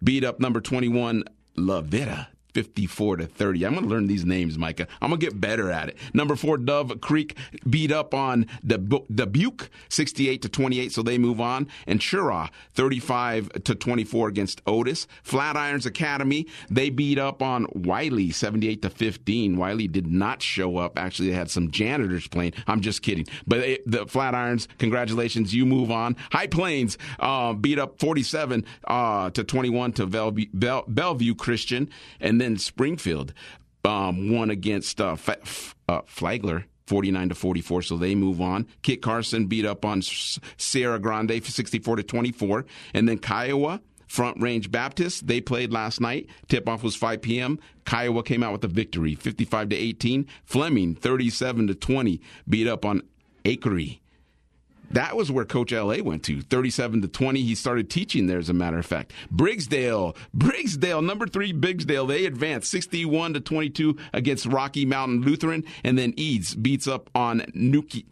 beat 0.04 0.24
up 0.24 0.40
number 0.40 0.62
21 0.62 1.24
La 1.56 1.82
Vera 1.82 2.30
54 2.54 3.18
to 3.18 3.26
30. 3.26 3.66
I'm 3.66 3.74
going 3.74 3.84
to 3.86 3.90
learn 3.90 4.08
these 4.08 4.26
names, 4.26 4.58
Micah. 4.58 4.88
I'm 5.02 5.10
going 5.10 5.20
to 5.20 5.26
get 5.26 5.40
better 5.40 5.72
at 5.72 5.90
it. 5.90 5.98
Number 6.14 6.36
four, 6.36 6.58
Dove 6.58 7.00
Creek 7.02 7.38
beat 7.70 7.92
up 7.92 8.14
on 8.14 8.48
De 8.66 8.78
Beque 8.78 9.68
68 9.90 10.42
to 10.42 10.50
28, 10.50 10.92
so 10.92 11.04
they 11.04 11.18
move 11.18 11.40
on. 11.40 11.68
And 11.88 12.00
Chura 12.00 12.50
35 12.74 13.64
to 13.64 13.76
24 13.76 14.28
against 14.30 14.62
Otis. 14.66 15.08
Flatirons 15.24 15.86
Academy, 15.86 16.48
they 16.70 16.90
beat 16.90 17.20
up 17.20 17.42
on 17.42 17.68
Wiley 17.74 18.32
78 18.32 18.82
to 18.82 18.90
15. 18.90 19.58
Wiley 19.58 19.88
did 19.88 20.08
not 20.08 20.42
show 20.42 20.78
up. 20.78 20.98
Actually, 20.98 21.30
they 21.30 21.36
had 21.36 21.52
some 21.52 21.72
janitors 21.72 22.28
playing. 22.28 22.54
I'm 22.68 22.82
just 22.82 23.02
kidding. 23.02 23.26
But 23.48 23.60
it, 23.60 23.90
the 23.90 24.06
Flatirons, 24.06 24.68
congratulations, 24.78 25.54
you 25.54 25.66
move 25.66 25.92
on. 25.92 26.16
High 26.32 26.48
Plains 26.48 26.98
uh, 27.20 27.54
beat 27.54 27.80
up 27.80 28.00
47 28.00 28.66
uh, 28.88 29.30
to 29.32 29.44
21 29.44 29.94
to 29.94 30.08
Bellevue, 30.08 30.48
Bellevue 30.54 31.36
Christian. 31.36 31.90
And 32.20 32.39
then 32.40 32.58
Springfield 32.58 33.34
um, 33.86 34.32
won 34.34 34.50
against 34.50 35.00
uh, 35.02 35.14
F- 35.14 35.76
uh, 35.88 36.02
Flagler. 36.06 36.66
49 36.88 37.30
to 37.30 37.36
44, 37.36 37.82
so 37.84 37.98
they 37.98 38.16
move 38.16 38.42
on. 38.42 38.66
Kit 38.82 39.00
Carson 39.04 39.46
beat 39.46 39.64
up 39.64 39.86
on 39.86 40.02
Sierra 40.58 40.98
Grande 40.98 41.46
64 41.46 41.98
to 41.98 42.02
24. 42.02 42.66
And 42.96 43.08
then 43.08 43.20
Kiowa, 43.20 43.80
Front 44.08 44.42
Range 44.42 44.72
Baptist, 44.72 45.28
they 45.28 45.40
played 45.40 45.72
last 45.72 46.02
night. 46.02 46.28
Tip 46.48 46.68
off 46.68 46.82
was 46.82 46.96
5 46.96 47.22
p.m. 47.22 47.60
Kiowa 47.86 48.24
came 48.24 48.42
out 48.42 48.54
with 48.54 48.64
a 48.64 48.68
victory 48.68 49.14
55 49.14 49.70
to 49.70 49.76
18. 49.76 50.26
Fleming 50.46 50.96
37 50.96 51.68
to 51.68 51.76
20 51.76 52.20
beat 52.50 52.68
up 52.68 52.86
on 52.86 53.04
Akery. 53.46 54.00
That 54.92 55.16
was 55.16 55.32
where 55.32 55.46
Coach 55.46 55.72
LA 55.72 55.98
went 55.98 56.24
to. 56.24 56.42
37 56.42 57.02
to 57.04 57.08
20. 57.08 57.42
He 57.42 57.56
started 57.56 57.90
teaching 57.90 58.28
there, 58.28 58.40
as 58.40 58.50
a 58.50 58.54
matter 58.54 58.80
of 58.80 58.86
fact. 58.86 59.14
Briggsdale, 59.34 60.16
Briggsdale, 60.36 61.04
number 61.04 61.28
three, 61.28 61.54
Briggsdale. 61.54 62.08
They 62.08 62.26
advanced 62.26 62.72
61 62.72 63.34
to 63.34 63.40
22 63.40 63.98
against 64.14 64.46
Rocky 64.46 64.86
Mountain 64.86 65.22
Lutheran. 65.22 65.64
And 65.84 65.98
then 65.98 66.14
Eads 66.18 66.56
beats 66.56 66.88
up 66.88 67.10
on 67.14 67.42
Nucla 67.56 68.04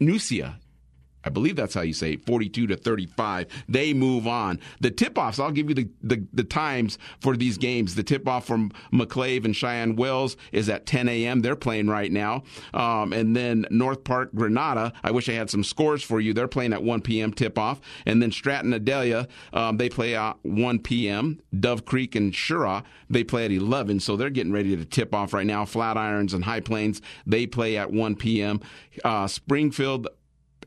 I 1.28 1.30
believe 1.30 1.56
that's 1.56 1.74
how 1.74 1.82
you 1.82 1.92
say 1.92 2.12
it, 2.12 2.24
42 2.24 2.68
to 2.68 2.76
35. 2.76 3.48
They 3.68 3.92
move 3.92 4.26
on. 4.26 4.60
The 4.80 4.90
tip 4.90 5.18
offs, 5.18 5.38
I'll 5.38 5.50
give 5.50 5.68
you 5.68 5.74
the, 5.74 5.88
the, 6.02 6.26
the 6.32 6.42
times 6.42 6.96
for 7.20 7.36
these 7.36 7.58
games. 7.58 7.94
The 7.94 8.02
tip 8.02 8.26
off 8.26 8.46
from 8.46 8.72
McClave 8.94 9.44
and 9.44 9.54
Cheyenne 9.54 9.96
Wells 9.96 10.38
is 10.52 10.70
at 10.70 10.86
10 10.86 11.06
a.m. 11.06 11.42
They're 11.42 11.54
playing 11.54 11.88
right 11.88 12.10
now. 12.10 12.44
Um, 12.72 13.12
and 13.12 13.36
then 13.36 13.66
North 13.70 14.04
Park 14.04 14.30
Granada, 14.34 14.94
I 15.04 15.10
wish 15.10 15.28
I 15.28 15.32
had 15.32 15.50
some 15.50 15.62
scores 15.62 16.02
for 16.02 16.18
you. 16.18 16.32
They're 16.32 16.48
playing 16.48 16.72
at 16.72 16.82
1 16.82 17.02
p.m. 17.02 17.34
tip 17.34 17.58
off. 17.58 17.78
And 18.06 18.22
then 18.22 18.32
Stratton 18.32 18.72
Idalia, 18.72 19.28
um, 19.52 19.76
they 19.76 19.90
play 19.90 20.16
at 20.16 20.38
1 20.44 20.78
p.m. 20.78 21.42
Dove 21.60 21.84
Creek 21.84 22.14
and 22.14 22.32
Shura, 22.32 22.84
they 23.10 23.22
play 23.22 23.44
at 23.44 23.52
11. 23.52 24.00
So 24.00 24.16
they're 24.16 24.30
getting 24.30 24.52
ready 24.52 24.74
to 24.74 24.86
tip 24.86 25.14
off 25.14 25.34
right 25.34 25.46
now. 25.46 25.66
Flatirons 25.66 26.32
and 26.32 26.44
High 26.44 26.60
Plains, 26.60 27.02
they 27.26 27.46
play 27.46 27.76
at 27.76 27.92
1 27.92 28.16
p.m. 28.16 28.62
Uh, 29.04 29.26
Springfield, 29.26 30.08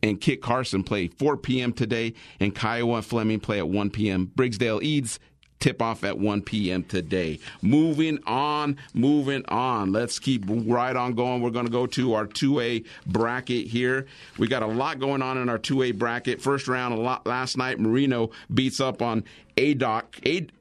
and 0.03 0.19
Kit 0.19 0.41
Carson 0.41 0.83
play 0.83 1.07
4 1.07 1.37
p.m. 1.37 1.73
today, 1.73 2.13
and 2.39 2.55
Kiowa 2.55 2.97
and 2.97 3.05
Fleming 3.05 3.39
play 3.39 3.59
at 3.59 3.67
1 3.67 3.89
p.m. 3.91 4.31
Briggsdale 4.35 4.81
Eads 4.81 5.19
tip 5.61 5.81
off 5.81 6.03
at 6.03 6.17
1 6.17 6.41
p.m. 6.41 6.83
today. 6.83 7.39
Moving 7.61 8.19
on, 8.25 8.77
moving 8.93 9.45
on. 9.47 9.93
Let's 9.93 10.19
keep 10.19 10.43
right 10.47 10.95
on 10.95 11.13
going. 11.13 11.41
We're 11.41 11.51
going 11.51 11.67
to 11.67 11.71
go 11.71 11.85
to 11.87 12.13
our 12.15 12.25
2A 12.27 12.85
bracket 13.05 13.67
here. 13.67 14.07
We 14.37 14.47
got 14.47 14.63
a 14.63 14.67
lot 14.67 14.99
going 14.99 15.21
on 15.21 15.37
in 15.37 15.47
our 15.47 15.59
2A 15.59 15.97
bracket. 15.97 16.41
First 16.41 16.67
round, 16.67 16.93
a 16.93 16.97
lot 16.97 17.25
last 17.25 17.57
night, 17.57 17.79
Merino 17.79 18.31
beats 18.53 18.81
up 18.81 19.01
on 19.01 19.23
ADOC, 19.55 20.03
Aid, 20.23 20.51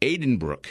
Aidenbrook 0.00 0.66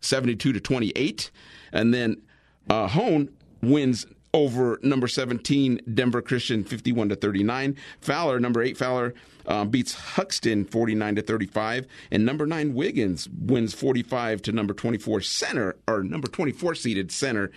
72 0.00 0.52
to 0.52 0.60
28. 0.60 1.30
And 1.72 1.92
then 1.92 2.22
uh, 2.70 2.86
Hone 2.86 3.30
wins 3.60 4.06
over 4.38 4.78
number 4.84 5.08
17 5.08 5.80
Denver 5.92 6.22
Christian 6.22 6.62
51 6.62 7.08
to 7.08 7.16
39. 7.16 7.76
Fowler, 8.00 8.38
number 8.38 8.62
8 8.62 8.76
Fowler 8.76 9.14
um, 9.46 9.68
beats 9.68 9.96
Haxtun 9.96 10.70
49 10.70 11.16
to 11.16 11.22
35 11.22 11.86
and 12.12 12.24
number 12.24 12.46
9 12.46 12.72
Wiggins 12.72 13.28
wins 13.28 13.74
45 13.74 14.42
to 14.42 14.52
number 14.52 14.72
24 14.72 15.22
Center 15.22 15.76
or 15.88 16.04
number 16.04 16.28
24 16.28 16.76
seeded 16.76 17.10
Center 17.10 17.50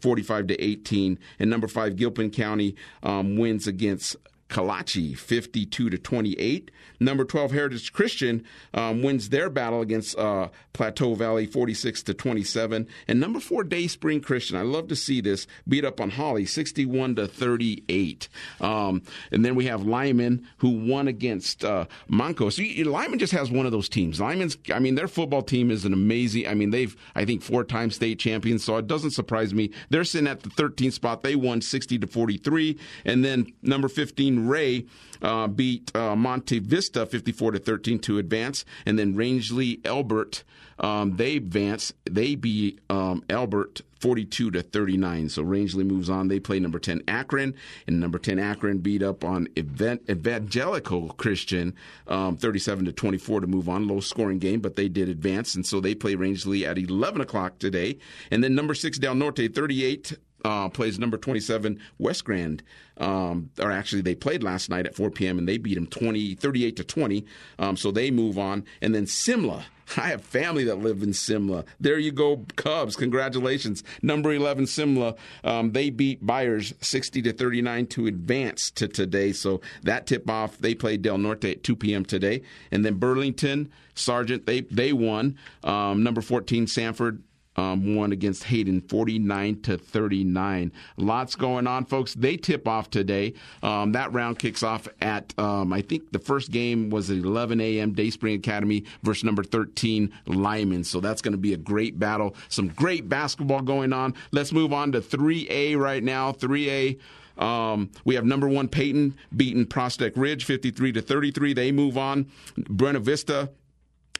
45 0.00 0.46
to 0.46 0.62
18 0.62 1.18
and 1.40 1.50
number 1.50 1.66
5 1.66 1.96
Gilpin 1.96 2.30
County 2.30 2.76
um, 3.02 3.36
wins 3.36 3.66
against 3.66 4.16
Caliche 4.50 5.16
52 5.16 5.90
to 5.90 5.96
28. 5.96 6.70
Number 6.98 7.24
12 7.24 7.52
Heritage 7.52 7.92
Christian 7.92 8.44
um, 8.74 9.02
wins 9.02 9.30
their 9.30 9.48
battle 9.48 9.80
against 9.80 10.18
uh, 10.18 10.48
Plateau 10.72 11.14
Valley 11.14 11.46
46 11.46 12.02
to 12.02 12.14
27. 12.14 12.86
And 13.08 13.20
number 13.20 13.40
4 13.40 13.64
Day 13.64 13.86
Spring 13.86 14.20
Christian, 14.20 14.56
I 14.56 14.62
love 14.62 14.88
to 14.88 14.96
see 14.96 15.20
this, 15.20 15.46
beat 15.66 15.84
up 15.84 16.00
on 16.00 16.10
Holly 16.10 16.44
61 16.44 17.14
to 17.16 17.26
38. 17.28 18.28
Um, 18.60 19.02
and 19.30 19.44
then 19.44 19.54
we 19.54 19.66
have 19.66 19.84
Lyman 19.84 20.46
who 20.58 20.70
won 20.70 21.08
against 21.08 21.64
uh, 21.64 21.86
Manco. 22.08 22.50
So 22.50 22.62
Lyman 22.62 23.18
just 23.18 23.32
has 23.32 23.50
one 23.50 23.66
of 23.66 23.72
those 23.72 23.88
teams. 23.88 24.20
Lyman's, 24.20 24.58
I 24.74 24.80
mean, 24.80 24.96
their 24.96 25.08
football 25.08 25.42
team 25.42 25.70
is 25.70 25.84
an 25.84 25.92
amazing, 25.92 26.48
I 26.48 26.54
mean, 26.54 26.70
they've, 26.70 26.94
I 27.14 27.24
think, 27.24 27.42
four 27.42 27.64
time 27.64 27.90
state 27.90 28.18
champions. 28.18 28.64
So 28.64 28.76
it 28.76 28.88
doesn't 28.88 29.12
surprise 29.12 29.54
me. 29.54 29.70
They're 29.90 30.04
sitting 30.04 30.26
at 30.28 30.42
the 30.42 30.50
13th 30.50 30.92
spot. 30.92 31.22
They 31.22 31.36
won 31.36 31.60
60 31.60 31.98
to 32.00 32.06
43. 32.06 32.78
And 33.04 33.24
then 33.24 33.46
number 33.62 33.88
15 33.88 34.39
Glen 34.39 34.39
Ray 34.48 34.86
uh, 35.22 35.46
beat 35.48 35.94
uh, 35.94 36.16
Monte 36.16 36.58
Vista 36.60 37.06
54 37.06 37.52
to 37.52 37.58
13 37.58 37.98
to 38.00 38.18
advance, 38.18 38.64
and 38.86 38.98
then 38.98 39.14
Rangeley 39.14 39.80
Elbert 39.84 40.44
um, 40.80 41.16
they 41.16 41.36
advance. 41.36 41.92
They 42.10 42.34
beat 42.34 42.80
um, 42.88 43.22
Elbert 43.28 43.82
42 44.00 44.50
to 44.52 44.62
39. 44.62 45.28
So 45.28 45.42
Rangeley 45.42 45.84
moves 45.84 46.08
on. 46.08 46.28
They 46.28 46.40
play 46.40 46.58
number 46.58 46.78
10 46.78 47.02
Akron, 47.06 47.54
and 47.86 48.00
number 48.00 48.18
10 48.18 48.38
Akron 48.38 48.78
beat 48.78 49.02
up 49.02 49.22
on 49.22 49.46
Event, 49.56 50.02
Evangelical 50.08 51.10
Christian 51.10 51.74
um, 52.08 52.36
37 52.36 52.86
to 52.86 52.92
24 52.92 53.40
to 53.40 53.46
move 53.46 53.68
on. 53.68 53.86
Low 53.86 54.00
scoring 54.00 54.38
game, 54.38 54.60
but 54.60 54.76
they 54.76 54.88
did 54.88 55.08
advance, 55.08 55.54
and 55.54 55.66
so 55.66 55.80
they 55.80 55.94
play 55.94 56.14
Rangeley 56.14 56.64
at 56.64 56.78
11 56.78 57.20
o'clock 57.20 57.58
today. 57.58 57.98
And 58.30 58.42
then 58.42 58.54
number 58.54 58.74
six 58.74 58.98
Del 58.98 59.14
Norte 59.14 59.54
38 59.54 60.16
uh, 60.44 60.68
plays 60.68 60.98
number 60.98 61.16
27 61.16 61.80
West 61.98 62.24
Grand. 62.24 62.62
Um, 62.96 63.50
or 63.58 63.72
actually, 63.72 64.02
they 64.02 64.14
played 64.14 64.42
last 64.42 64.68
night 64.68 64.86
at 64.86 64.94
4 64.94 65.10
p.m. 65.10 65.38
and 65.38 65.48
they 65.48 65.58
beat 65.58 65.74
them 65.74 65.86
20, 65.86 66.34
38 66.34 66.76
to 66.76 66.84
20. 66.84 67.24
Um, 67.58 67.76
so 67.76 67.90
they 67.90 68.10
move 68.10 68.38
on. 68.38 68.64
And 68.82 68.94
then 68.94 69.06
Simla. 69.06 69.64
I 69.96 70.10
have 70.10 70.22
family 70.22 70.64
that 70.64 70.78
live 70.78 71.02
in 71.02 71.12
Simla. 71.12 71.64
There 71.80 71.98
you 71.98 72.12
go, 72.12 72.44
Cubs. 72.56 72.96
Congratulations. 72.96 73.82
Number 74.02 74.32
11, 74.32 74.66
Simla. 74.66 75.16
Um, 75.42 75.72
they 75.72 75.90
beat 75.90 76.24
Byers 76.24 76.74
60 76.80 77.22
to 77.22 77.32
39 77.32 77.86
to 77.88 78.06
advance 78.06 78.70
to 78.72 78.86
today. 78.88 79.32
So 79.32 79.60
that 79.82 80.06
tip 80.06 80.28
off, 80.30 80.58
they 80.58 80.74
played 80.74 81.02
Del 81.02 81.18
Norte 81.18 81.46
at 81.46 81.62
2 81.64 81.76
p.m. 81.76 82.04
today. 82.04 82.42
And 82.70 82.84
then 82.84 82.94
Burlington, 82.94 83.70
Sargent, 83.94 84.46
they, 84.46 84.60
they 84.62 84.92
won. 84.92 85.36
Um, 85.64 86.02
number 86.02 86.20
14, 86.20 86.66
Sanford 86.66 87.22
um, 87.60 87.94
won 87.94 88.12
against 88.12 88.44
Hayden 88.44 88.80
49 88.80 89.60
to 89.62 89.76
39. 89.76 90.72
Lots 90.96 91.36
going 91.36 91.66
on, 91.66 91.84
folks. 91.84 92.14
They 92.14 92.36
tip 92.36 92.66
off 92.66 92.90
today. 92.90 93.34
Um, 93.62 93.92
that 93.92 94.12
round 94.12 94.38
kicks 94.38 94.62
off 94.62 94.88
at, 95.00 95.38
um, 95.38 95.72
I 95.72 95.82
think 95.82 96.10
the 96.12 96.18
first 96.18 96.50
game 96.50 96.90
was 96.90 97.10
at 97.10 97.18
11 97.18 97.60
a.m. 97.60 97.92
Dayspring 97.92 98.36
Academy 98.36 98.84
versus 99.02 99.24
number 99.24 99.44
13 99.44 100.12
Lyman. 100.26 100.84
So 100.84 101.00
that's 101.00 101.20
going 101.20 101.32
to 101.32 101.38
be 101.38 101.52
a 101.52 101.58
great 101.58 101.98
battle. 101.98 102.34
Some 102.48 102.68
great 102.68 103.08
basketball 103.08 103.62
going 103.62 103.92
on. 103.92 104.14
Let's 104.32 104.52
move 104.52 104.72
on 104.72 104.92
to 104.92 105.00
3A 105.00 105.76
right 105.76 106.02
now. 106.02 106.32
3A. 106.32 106.98
Um, 107.36 107.90
we 108.04 108.14
have 108.16 108.24
number 108.24 108.48
one 108.48 108.68
Peyton 108.68 109.16
beating 109.34 109.64
Prospect 109.64 110.16
Ridge 110.16 110.44
53 110.44 110.92
to 110.92 111.02
33. 111.02 111.54
They 111.54 111.72
move 111.72 111.96
on. 111.96 112.30
Buena 112.68 113.00
Vista 113.00 113.50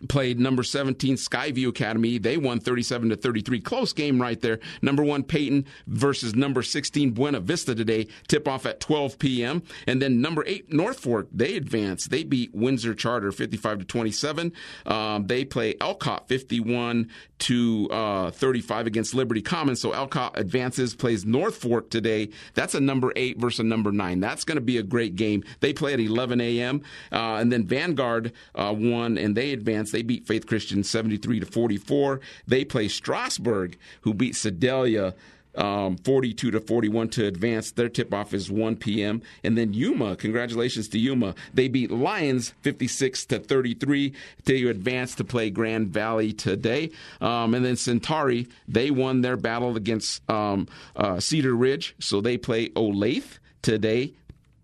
played 0.08 0.40
number 0.40 0.62
17 0.62 1.16
Skyview 1.16 1.68
Academy. 1.68 2.18
They 2.18 2.36
won 2.36 2.60
37 2.60 3.10
to 3.10 3.16
33. 3.16 3.60
Close 3.60 3.92
game 3.92 4.20
right 4.20 4.40
there. 4.40 4.58
Number 4.82 5.02
1 5.02 5.24
Peyton 5.24 5.66
versus 5.86 6.34
number 6.34 6.62
16 6.62 7.12
Buena 7.12 7.40
Vista 7.40 7.74
today. 7.74 8.06
Tip 8.28 8.48
off 8.48 8.66
at 8.66 8.80
12 8.80 9.18
p.m. 9.18 9.62
And 9.86 10.00
then 10.00 10.20
number 10.20 10.44
8 10.46 10.72
North 10.72 11.00
Fork, 11.00 11.28
they 11.32 11.56
advance. 11.56 12.06
They 12.06 12.24
beat 12.24 12.54
Windsor 12.54 12.94
Charter 12.94 13.32
55 13.32 13.80
to 13.80 13.84
27. 13.84 14.52
Um, 14.86 15.26
they 15.26 15.44
play 15.44 15.74
Ellicott 15.80 16.28
51 16.28 17.10
to 17.40 17.88
uh, 17.90 18.30
35 18.30 18.86
against 18.86 19.14
Liberty 19.14 19.42
Commons. 19.42 19.80
So 19.80 19.92
Ellicott 19.92 20.38
advances, 20.38 20.94
plays 20.94 21.24
North 21.24 21.56
Fork 21.56 21.90
today. 21.90 22.30
That's 22.54 22.74
a 22.74 22.80
number 22.80 23.12
8 23.16 23.38
versus 23.38 23.60
a 23.60 23.64
number 23.64 23.92
9. 23.92 24.20
That's 24.20 24.44
going 24.44 24.56
to 24.56 24.62
be 24.62 24.78
a 24.78 24.82
great 24.82 25.16
game. 25.16 25.44
They 25.60 25.72
play 25.72 25.94
at 25.94 26.00
11 26.00 26.40
a.m. 26.40 26.82
Uh, 27.10 27.36
and 27.36 27.52
then 27.52 27.66
Vanguard 27.66 28.32
uh, 28.54 28.74
won 28.76 29.18
and 29.18 29.36
they 29.36 29.52
advance 29.52 29.89
they 29.90 30.02
beat 30.02 30.26
Faith 30.26 30.46
Christian 30.46 30.82
73 30.84 31.40
to 31.40 31.46
44. 31.46 32.20
They 32.46 32.64
play 32.64 32.88
Strasburg, 32.88 33.76
who 34.02 34.14
beat 34.14 34.36
Sedalia 34.36 35.14
um, 35.54 35.96
42 35.96 36.52
to 36.52 36.60
41 36.60 37.08
to 37.10 37.26
advance. 37.26 37.72
Their 37.72 37.88
tip 37.88 38.12
off 38.14 38.34
is 38.34 38.50
1 38.50 38.76
p.m. 38.76 39.22
And 39.42 39.56
then 39.56 39.72
Yuma, 39.72 40.16
congratulations 40.16 40.88
to 40.88 40.98
Yuma. 40.98 41.34
They 41.52 41.68
beat 41.68 41.90
Lyons 41.90 42.54
56 42.62 43.26
to 43.26 43.38
33 43.38 44.14
to 44.46 44.68
advance 44.68 45.14
to 45.16 45.24
play 45.24 45.50
Grand 45.50 45.88
Valley 45.88 46.32
today. 46.32 46.90
Um, 47.20 47.54
and 47.54 47.64
then 47.64 47.76
Centauri, 47.76 48.48
they 48.68 48.90
won 48.90 49.20
their 49.22 49.36
battle 49.36 49.76
against 49.76 50.28
um, 50.30 50.68
uh, 50.96 51.20
Cedar 51.20 51.54
Ridge, 51.54 51.94
so 51.98 52.20
they 52.20 52.36
play 52.36 52.68
Olathe 52.70 53.38
today 53.62 54.14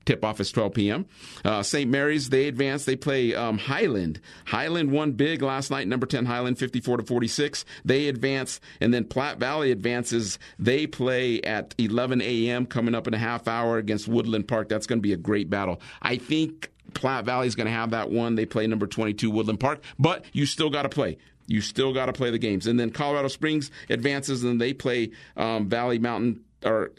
Tip 0.07 0.25
off 0.25 0.41
is 0.41 0.53
12 0.53 0.73
p.m. 0.73 1.07
Uh, 1.45 1.63
St. 1.63 1.91
Mary's, 1.91 2.31
they 2.31 2.47
advance. 2.47 2.85
They 2.85 2.97
play 2.97 3.35
um, 3.35 3.59
Highland. 3.59 4.21
Highland 4.47 4.93
won 4.93 5.13
big 5.13 5.43
last 5.43 5.71
night, 5.71 5.89
number 5.89 6.07
10 6.07 6.25
Highland, 6.27 6.59
54 6.59 6.99
to 6.99 7.03
46. 7.03 7.65
They 7.85 8.09
advance. 8.09 8.61
And 8.81 8.95
then 8.95 9.05
Platte 9.05 9.39
Valley 9.39 9.73
advances. 9.73 10.39
They 10.59 10.87
play 10.87 11.43
at 11.43 11.75
11 11.77 12.23
a.m., 12.23 12.67
coming 12.67 12.95
up 12.95 13.09
in 13.09 13.15
a 13.15 13.19
half 13.19 13.49
hour 13.49 13.79
against 13.79 14.07
Woodland 14.07 14.47
Park. 14.47 14.69
That's 14.69 14.87
going 14.87 15.01
to 15.01 15.03
be 15.03 15.13
a 15.13 15.19
great 15.19 15.51
battle. 15.51 15.81
I 16.01 16.17
think 16.17 16.71
Platte 16.95 17.25
Valley 17.25 17.49
is 17.49 17.57
going 17.57 17.67
to 17.67 17.73
have 17.73 17.91
that 17.91 18.11
one. 18.11 18.37
They 18.37 18.47
play 18.47 18.67
number 18.67 18.87
22 18.87 19.31
Woodland 19.31 19.61
Park, 19.61 19.83
but 19.99 20.25
you 20.33 20.47
still 20.47 20.71
got 20.71 20.83
to 20.83 20.89
play. 20.89 21.19
You 21.49 21.61
still 21.61 21.93
got 21.93 22.07
to 22.07 22.13
play 22.13 22.31
the 22.31 22.39
games. 22.39 22.67
And 22.67 22.79
then 22.79 22.91
Colorado 22.91 23.29
Springs 23.29 23.71
advances 23.89 24.45
and 24.45 24.61
they 24.61 24.73
play 24.73 25.11
um, 25.37 25.69
Valley 25.69 25.99
Mountain 25.99 26.45
or 26.65 26.91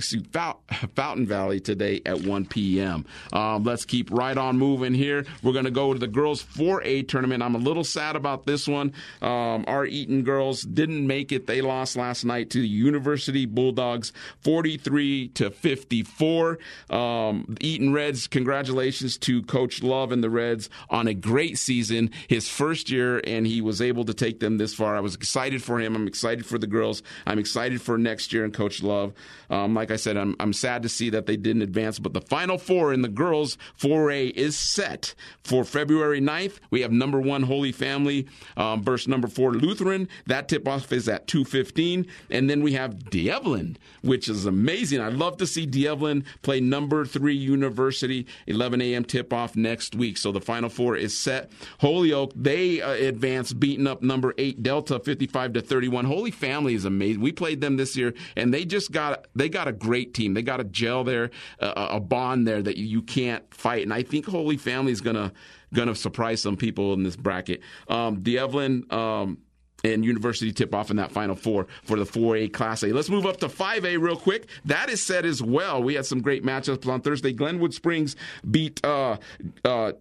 Fountain 0.96 1.26
Valley 1.26 1.60
today 1.60 2.02
at 2.06 2.22
1 2.22 2.46
p.m. 2.46 3.06
Um, 3.34 3.63
let's 3.63 3.86
keep 3.86 4.12
right 4.12 4.38
on 4.38 4.58
moving 4.58 4.93
here. 4.93 5.26
We're 5.41 5.54
going 5.54 5.65
to 5.65 5.72
go 5.72 5.93
to 5.93 6.00
the 6.00 6.08
girls 6.08 6.43
4A 6.43 7.08
tournament. 7.08 7.41
I'm 7.41 7.56
a 7.56 7.60
little 7.60 7.84
sad 7.84 8.15
about 8.15 8.46
this 8.46 8.67
one. 8.67 8.93
Um, 9.22 9.65
our 9.67 9.86
Eaton 9.86 10.24
girls 10.24 10.62
didn't 10.62 11.06
make 11.06 11.32
it. 11.32 11.48
They 11.48 11.62
lost 11.62 11.96
last 11.96 12.24
night 12.24 12.50
to 12.52 12.62
the 12.62 12.67
University 12.67 13.46
Bulldogs 13.46 14.13
43 14.41 15.30
to 15.30 15.50
54. 15.50 16.60
Um, 16.89 17.56
Eaton 17.60 17.93
Reds, 17.93 18.28
congratulations 18.28 19.17
to 19.20 19.41
Coach 19.43 19.82
Love 19.82 20.12
and 20.12 20.24
the 20.24 20.30
Reds 20.30 20.70
on 20.89 21.08
a 21.08 21.13
great 21.13 21.58
season, 21.58 22.12
his 22.28 22.48
first 22.48 22.89
year, 22.89 23.22
and 23.26 23.48
he 23.48 23.62
was 23.62 23.82
able 23.82 24.06
to 24.06 24.13
take 24.13 24.39
them 24.39 24.58
this 24.58 24.74
far. 24.74 24.96
I 24.96 25.00
was 25.00 25.15
excited 25.15 25.63
for 25.63 25.80
him. 25.80 25.96
I'm 25.96 26.08
excited 26.08 26.46
for 26.46 26.58
the 26.58 26.67
girls. 26.67 27.02
I'm 27.26 27.39
excited 27.39 27.82
for 27.82 27.98
next 27.98 28.32
year 28.32 28.46
and 28.46 28.54
Coach 28.54 28.84
Love. 28.84 29.13
Um, 29.49 29.73
like 29.73 29.91
I 29.91 29.95
said, 29.95 30.17
I'm, 30.17 30.36
I'm 30.39 30.53
sad 30.53 30.83
to 30.83 30.89
see 30.89 31.10
that 31.12 31.25
they 31.25 31.38
didn't 31.38 31.62
advance, 31.62 31.99
but 31.99 32.13
the 32.13 32.21
final 32.21 32.57
four 32.57 32.93
in 32.93 33.01
the 33.01 33.07
girls 33.07 33.57
4A 33.79 34.31
is 34.31 34.57
set 34.57 35.15
for 35.43 35.63
February 35.63 36.21
9th. 36.21 36.57
We 36.69 36.81
have 36.81 36.91
number 36.91 37.19
one 37.19 37.43
Holy 37.43 37.71
Family 37.71 38.27
um, 38.55 38.83
versus 38.83 39.07
number 39.07 39.27
four 39.27 39.53
Lutheran. 39.53 40.07
That 40.25 40.49
tip 40.49 40.67
off 40.67 40.91
is 40.91 41.07
at 41.07 41.27
2:15, 41.27 42.07
and 42.29 42.49
then 42.49 42.62
we 42.62 42.73
have 42.73 43.10
D'Evelyn, 43.10 43.77
which 44.01 44.27
is 44.27 44.45
amazing. 44.45 45.01
I'd 45.01 45.13
love 45.13 45.38
to 45.38 45.47
see 45.47 45.65
D'Evelyn 45.65 46.25
play 46.41 46.60
number 46.60 47.05
three 47.05 47.36
University 47.36 48.25
11 48.47 48.81
a.m. 48.81 49.03
tip 49.03 49.33
off 49.33 49.55
next 49.55 49.95
week. 49.95 50.17
So 50.17 50.31
the 50.31 50.41
final 50.41 50.69
four 50.69 50.95
is 50.95 51.17
set. 51.17 51.51
Holyoke 51.79 52.33
they 52.36 52.81
uh, 52.81 52.91
advance, 52.91 53.53
beating 53.53 53.88
up 53.88 54.01
number 54.01 54.33
eight 54.38 54.63
Delta 54.63 54.99
55 54.99 55.53
to 55.53 55.62
31. 55.62 56.05
Holy 56.05 56.31
Family 56.31 56.73
is 56.73 56.86
amazing. 56.86 57.21
We 57.21 57.31
played 57.31 57.62
them 57.62 57.77
this 57.77 57.95
year, 57.95 58.13
and 58.36 58.53
they 58.53 58.65
just 58.65 58.91
got 58.91 59.27
they 59.38 59.50
got 59.50 59.67
a 59.67 59.71
great 59.71 60.13
team. 60.13 60.34
They 60.34 60.41
got 60.41 60.60
a 60.60 60.63
gel 60.63 61.04
there, 61.04 61.32
a, 61.60 62.00
bond 62.00 62.47
there 62.47 62.62
that 62.62 62.78
you, 62.78 62.86
you 62.86 63.02
can't 63.02 63.43
fight. 63.54 63.84
And 63.84 63.93
I 63.93 64.04
think 64.04 64.26
Holy 64.26 64.58
Family 64.58 64.91
is 64.91 65.02
gonna 65.02 65.32
gonna 65.73 65.95
surprise 65.95 66.41
some 66.41 66.58
people 66.58 66.93
in 66.93 67.04
this 67.04 67.15
bracket. 67.15 67.62
Um, 67.88 68.21
D'Evelyn. 68.21 68.86
Um, 68.91 69.39
and 69.84 70.04
University 70.04 70.52
tip 70.52 70.73
off 70.73 70.89
in 70.89 70.97
that 70.97 71.12
final 71.12 71.36
four 71.36 71.67
for 71.84 71.97
the 71.97 72.04
4A 72.04 72.52
Class 72.52 72.84
A. 72.84 72.88
Let's 72.88 73.12
move 73.12 73.28
up 73.28 73.38
to 73.38 73.47
5A 73.47 74.02
real 74.02 74.17
quick. 74.17 74.47
That 74.65 74.89
is 74.89 75.06
set 75.06 75.23
as 75.23 75.41
well. 75.41 75.84
We 75.84 75.93
had 75.93 76.06
some 76.06 76.21
great 76.21 76.43
matchups 76.43 76.88
on 76.88 77.02
Thursday. 77.02 77.32
Glenwood 77.32 77.76
Springs 77.76 78.15
beat 78.50 78.84
uh, 78.84 79.17
uh, 79.63 79.93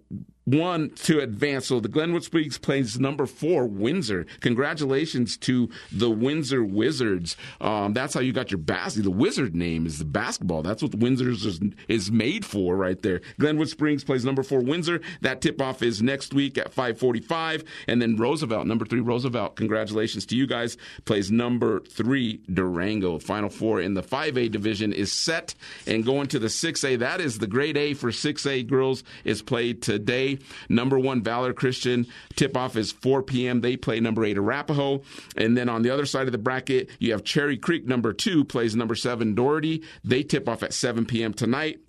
one 0.46 0.90
to 0.90 1.20
advance. 1.20 1.66
So 1.66 1.80
the 1.80 1.88
Glenwood 1.88 2.22
Springs 2.22 2.56
plays 2.56 2.98
number 2.98 3.26
four, 3.26 3.66
Windsor. 3.66 4.26
Congratulations 4.40 5.37
to 5.38 5.68
the 5.90 6.09
Windsor 6.09 6.64
Wizards. 6.64 7.37
Um, 7.61 7.92
that's 7.92 8.14
how 8.14 8.20
you 8.20 8.32
got 8.32 8.52
your 8.52 8.59
basket. 8.59 9.02
The 9.02 9.11
Wizard 9.11 9.54
name 9.56 9.87
is 9.87 9.98
the 9.98 10.04
basketball. 10.04 10.62
That's 10.62 10.82
what 10.82 10.94
Windsor's 10.94 11.44
is, 11.44 11.61
is 11.88 12.12
made 12.12 12.44
for 12.44 12.76
right 12.76 13.00
there. 13.02 13.20
Glenwood 13.40 13.68
Springs 13.68 14.04
plays 14.04 14.24
number 14.24 14.44
four, 14.44 14.61
Windsor. 14.61 15.00
That 15.20 15.40
tip 15.40 15.61
off 15.61 15.82
is 15.82 16.00
next 16.00 16.32
week 16.32 16.56
at 16.59 16.72
545. 16.72 17.64
And 17.88 18.00
then 18.00 18.16
Roosevelt, 18.16 18.68
number 18.68 18.85
three, 18.85 19.00
Roosevelt. 19.00 19.56
Congratulations 19.56 20.26
to 20.26 20.37
you 20.37 20.46
guys. 20.46 20.76
Plays 21.06 21.30
number 21.30 21.80
three, 21.80 22.40
Durango. 22.52 23.18
Final 23.18 23.48
four 23.48 23.80
in 23.80 23.94
the 23.94 24.02
5A 24.02 24.52
division 24.52 24.92
is 24.92 25.12
set. 25.12 25.56
And 25.88 26.04
going 26.04 26.28
to 26.28 26.38
the 26.38 26.46
6A, 26.46 27.00
that 27.00 27.20
is 27.20 27.40
the 27.40 27.48
grade 27.48 27.76
A 27.76 27.94
for 27.94 28.12
6A 28.12 28.68
girls 28.68 29.02
is 29.24 29.42
played 29.42 29.82
today. 29.82 30.36
Number 30.68 30.99
one, 30.99 31.22
Valor 31.22 31.53
Christian. 31.53 32.07
Tip 32.35 32.57
off 32.57 32.77
is 32.77 32.92
4 32.92 33.22
p.m. 33.22 33.61
They 33.61 33.77
play 33.77 34.01
number 34.01 34.25
eight, 34.25 34.38
Arapahoe. 34.38 35.03
And 35.37 35.57
then 35.57 35.68
on 35.68 35.83
the 35.83 35.90
other 35.90 36.07
side 36.07 36.27
of 36.27 36.33
the 36.33 36.38
bracket, 36.38 36.90
you 36.99 37.12
have 37.12 37.25
Cherry 37.25 37.57
Creek, 37.57 37.87
number 37.87 38.12
two, 38.12 38.44
plays 38.44 38.77
number 38.77 38.94
seven, 38.94 39.35
Doherty. 39.35 39.83
They 40.05 40.22
tip 40.22 40.49
off 40.49 40.62
at 40.62 40.72
7 40.72 41.07
p.m. 41.07 41.33
tonight. 41.33 41.81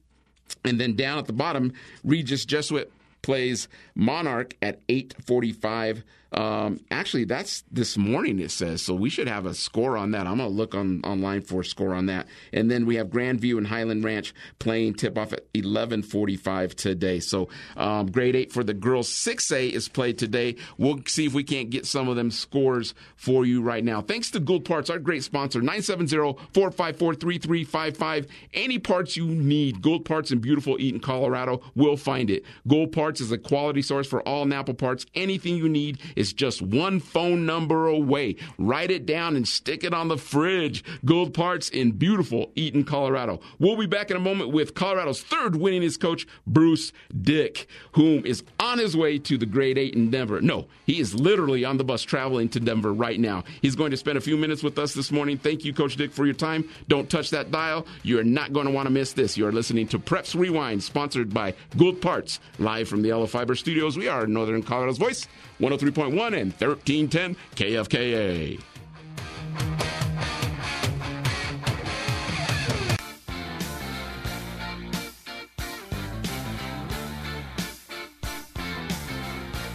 And 0.63 0.79
then 0.79 0.95
down 0.95 1.17
at 1.17 1.25
the 1.25 1.33
bottom, 1.33 1.73
Regis 2.03 2.45
Jesuit 2.45 2.91
plays 3.21 3.67
Monarch 3.95 4.55
at 4.61 4.85
8:45 4.87 6.03
Um, 6.31 6.79
actually, 6.91 7.25
that's 7.25 7.63
this 7.71 7.97
morning. 7.97 8.39
It 8.39 8.51
says 8.51 8.81
so. 8.81 8.93
We 8.93 9.09
should 9.09 9.27
have 9.27 9.45
a 9.45 9.53
score 9.53 9.97
on 9.97 10.11
that. 10.11 10.27
I'm 10.27 10.37
gonna 10.37 10.49
look 10.49 10.75
on 10.75 11.01
online 11.03 11.41
for 11.41 11.61
a 11.61 11.65
score 11.65 11.93
on 11.93 12.07
that. 12.07 12.27
And 12.51 12.69
then 12.69 12.85
we 12.85 12.95
have 12.95 13.07
Grandview 13.07 13.57
and 13.57 13.67
Highland 13.67 14.03
Ranch 14.03 14.33
playing 14.59 14.95
tip 14.95 15.17
off 15.17 15.33
at 15.33 15.51
11:45 15.53 16.75
today. 16.75 17.19
So 17.19 17.49
um, 17.75 18.11
Great 18.11 18.35
Eight 18.35 18.51
for 18.51 18.63
the 18.63 18.73
girls 18.73 19.09
6A 19.09 19.71
is 19.71 19.87
played 19.87 20.17
today. 20.17 20.55
We'll 20.77 20.99
see 21.07 21.25
if 21.25 21.33
we 21.33 21.43
can't 21.43 21.69
get 21.69 21.85
some 21.85 22.09
of 22.09 22.15
them 22.15 22.31
scores 22.31 22.93
for 23.15 23.45
you 23.45 23.61
right 23.61 23.83
now. 23.83 24.01
Thanks 24.01 24.31
to 24.31 24.39
Gould 24.39 24.65
Parts, 24.65 24.89
our 24.89 24.99
great 24.99 25.23
sponsor. 25.23 25.61
970-454-3355. 25.61 28.27
Any 28.53 28.79
parts 28.79 29.17
you 29.17 29.27
need, 29.27 29.81
Gould 29.81 30.05
Parts 30.05 30.31
in 30.31 30.39
beautiful 30.39 30.79
Eaton, 30.79 30.99
Colorado, 30.99 31.61
will 31.75 31.97
find 31.97 32.29
it. 32.29 32.43
Gould 32.67 32.91
Parts 32.91 33.21
is 33.21 33.31
a 33.31 33.37
quality 33.37 33.81
source 33.81 34.07
for 34.07 34.21
all 34.27 34.45
Napa 34.45 34.73
parts. 34.73 35.05
Anything 35.15 35.55
you 35.55 35.69
need 35.69 35.99
is 36.17 36.33
just 36.33 36.61
one 36.61 36.99
phone 36.99 37.45
number 37.45 37.87
away. 37.87 38.35
Write 38.57 38.91
it 38.91 39.05
down 39.05 39.35
and 39.35 39.47
stick 39.47 39.83
it 39.83 39.93
on 39.93 40.07
the 40.07 40.17
fridge. 40.17 40.83
Gould 41.05 41.33
Parts 41.33 41.69
in 41.69 41.91
beautiful 41.91 42.51
Eaton, 42.55 42.83
Colorado. 42.83 43.39
We'll 43.59 43.77
be 43.77 43.85
back 43.85 44.11
in 44.11 44.17
a 44.17 44.21
moment 44.21 44.51
with 44.51 44.73
Colorado's 44.73 45.21
third 45.21 45.53
winningest 45.53 45.99
coach, 45.99 46.27
Bruce 46.45 46.91
Dick, 47.21 47.67
whom 47.93 48.25
is 48.25 48.43
on 48.59 48.79
his 48.79 48.97
way 48.97 49.19
to 49.19 49.37
the 49.37 49.45
Great 49.45 49.77
Eight 49.77 49.95
in 49.95 50.09
Denver. 50.09 50.41
No, 50.41 50.67
he 50.85 50.99
is 50.99 51.13
literally 51.13 51.63
on 51.63 51.77
the 51.77 51.83
bus 51.83 52.03
traveling 52.03 52.49
to 52.49 52.59
Denver 52.59 52.93
right 52.93 53.19
now. 53.19 53.43
He's 53.61 53.75
going 53.75 53.91
to 53.91 53.97
spend 53.97 54.17
a 54.17 54.21
few 54.21 54.37
minutes 54.37 54.63
with 54.63 54.77
us 54.79 54.93
this 54.93 55.11
morning. 55.11 55.37
Thank 55.37 55.63
you, 55.63 55.73
Coach 55.73 55.95
Dick, 55.95 56.11
for 56.11 56.25
your 56.25 56.33
time. 56.33 56.67
Don't 56.87 57.09
touch 57.09 57.29
that 57.29 57.51
dial. 57.51 57.85
You're 58.03 58.23
not 58.23 58.53
going 58.53 58.65
to 58.65 58.71
want 58.71 58.87
to 58.87 58.91
miss 58.91 59.13
this. 59.13 59.37
You're 59.37 59.51
listening 59.51 59.87
to 59.89 59.99
Preps 59.99 60.35
Rewind, 60.35 60.83
sponsored 60.83 61.33
by 61.33 61.53
Gould 61.77 62.01
Parts, 62.01 62.39
live 62.59 62.87
from 62.87 63.01
the 63.01 63.09
Yellow 63.09 63.27
Fiber 63.27 63.55
Studios. 63.55 63.97
We 63.97 64.07
are 64.07 64.25
Northern 64.25 64.63
Colorado's 64.63 64.97
voice, 64.97 65.27
103.1 65.59 66.39
and 66.39 66.53
1310 66.53 67.35
KFKA. 67.55 68.59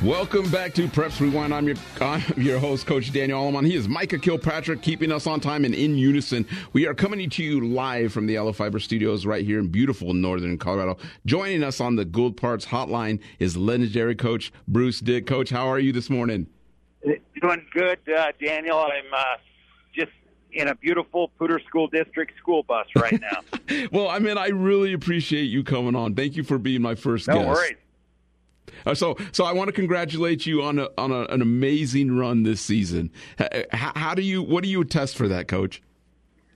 Welcome 0.04 0.50
back 0.50 0.74
to 0.74 0.88
Preps 0.88 1.20
Rewind. 1.20 1.54
I'm 1.54 1.68
your, 1.68 1.76
I'm 2.00 2.24
your 2.36 2.58
host, 2.58 2.86
Coach 2.86 3.12
Daniel 3.12 3.40
Alleman. 3.40 3.64
He 3.64 3.76
is 3.76 3.86
Micah 3.86 4.18
Kilpatrick, 4.18 4.82
keeping 4.82 5.12
us 5.12 5.28
on 5.28 5.38
time 5.38 5.64
and 5.64 5.76
in 5.76 5.96
unison. 5.96 6.44
We 6.72 6.88
are 6.88 6.94
coming 6.94 7.30
to 7.30 7.44
you 7.44 7.68
live 7.68 8.12
from 8.12 8.26
the 8.26 8.32
Yellow 8.32 8.52
Fiber 8.52 8.80
Studios 8.80 9.26
right 9.26 9.44
here 9.44 9.60
in 9.60 9.68
beautiful 9.68 10.12
northern 10.12 10.58
Colorado. 10.58 10.98
Joining 11.24 11.62
us 11.62 11.80
on 11.80 11.94
the 11.94 12.04
Gould 12.04 12.36
Parts 12.36 12.66
Hotline 12.66 13.20
is 13.38 13.56
legendary 13.56 14.16
coach 14.16 14.52
Bruce 14.66 14.98
Dick. 14.98 15.24
Coach, 15.24 15.50
how 15.50 15.68
are 15.68 15.78
you 15.78 15.92
this 15.92 16.10
morning? 16.10 16.48
Doing 17.04 17.64
good, 17.72 18.00
uh, 18.12 18.32
Daniel. 18.44 18.78
I'm 18.78 19.14
uh, 19.16 19.24
just 19.94 20.10
in 20.50 20.66
a 20.66 20.74
beautiful 20.74 21.30
Poudre 21.40 21.64
School 21.66 21.86
District 21.86 22.36
school 22.38 22.64
bus 22.64 22.88
right 22.96 23.20
now. 23.20 23.86
well, 23.92 24.08
I 24.08 24.18
mean, 24.18 24.36
I 24.36 24.48
really 24.48 24.94
appreciate 24.94 25.44
you 25.44 25.62
coming 25.62 25.94
on. 25.94 26.16
Thank 26.16 26.34
you 26.34 26.42
for 26.42 26.58
being 26.58 26.82
my 26.82 26.96
first 26.96 27.28
no 27.28 27.34
guest. 27.34 27.46
No 27.46 27.52
worries. 27.52 27.76
Uh, 28.84 28.94
so, 28.94 29.16
so 29.32 29.44
I 29.44 29.52
want 29.52 29.68
to 29.68 29.72
congratulate 29.72 30.46
you 30.46 30.62
on 30.62 30.78
a, 30.78 30.88
on 30.98 31.10
a, 31.10 31.22
an 31.24 31.42
amazing 31.42 32.16
run 32.16 32.42
this 32.42 32.60
season. 32.60 33.10
How, 33.72 33.92
how, 33.94 34.14
do 34.14 34.22
you? 34.22 34.42
What 34.42 34.64
do 34.64 34.70
you 34.70 34.80
attest 34.80 35.16
for 35.16 35.28
that, 35.28 35.48
Coach? 35.48 35.82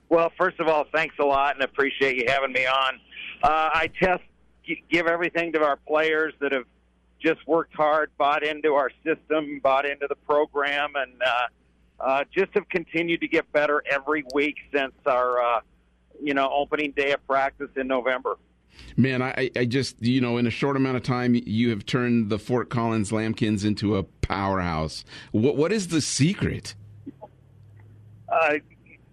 Well, 0.09 0.31
first 0.37 0.59
of 0.59 0.67
all, 0.67 0.85
thanks 0.93 1.15
a 1.19 1.25
lot, 1.25 1.55
and 1.55 1.63
appreciate 1.63 2.15
you 2.15 2.25
having 2.27 2.53
me 2.53 2.65
on. 2.65 2.99
Uh, 3.43 3.69
I 3.73 3.89
test 3.99 4.23
give 4.89 5.07
everything 5.07 5.53
to 5.53 5.63
our 5.63 5.77
players 5.77 6.33
that 6.39 6.51
have 6.51 6.65
just 7.19 7.45
worked 7.47 7.73
hard, 7.73 8.11
bought 8.17 8.43
into 8.43 8.73
our 8.73 8.91
system, 9.03 9.59
bought 9.63 9.85
into 9.85 10.07
the 10.07 10.15
program, 10.15 10.93
and 10.95 11.11
uh, 11.21 12.03
uh, 12.03 12.23
just 12.35 12.51
have 12.53 12.67
continued 12.69 13.21
to 13.21 13.27
get 13.27 13.51
better 13.51 13.83
every 13.89 14.23
week 14.33 14.57
since 14.73 14.93
our 15.05 15.41
uh, 15.41 15.61
you 16.21 16.33
know 16.33 16.49
opening 16.51 16.91
day 16.91 17.11
of 17.13 17.25
practice 17.27 17.69
in 17.75 17.87
November. 17.87 18.37
Man, 18.95 19.21
I, 19.21 19.51
I 19.55 19.65
just, 19.65 20.01
you 20.01 20.21
know, 20.21 20.37
in 20.37 20.47
a 20.47 20.51
short 20.51 20.75
amount 20.75 20.97
of 20.97 21.03
time, 21.03 21.35
you 21.35 21.69
have 21.69 21.85
turned 21.85 22.29
the 22.29 22.39
Fort 22.39 22.69
Collins 22.69 23.11
Lambkins 23.11 23.63
into 23.63 23.95
a 23.95 24.03
powerhouse. 24.03 25.05
What 25.31 25.55
What 25.55 25.71
is 25.71 25.89
the 25.89 26.01
secret? 26.01 26.73
Uh, 28.29 28.55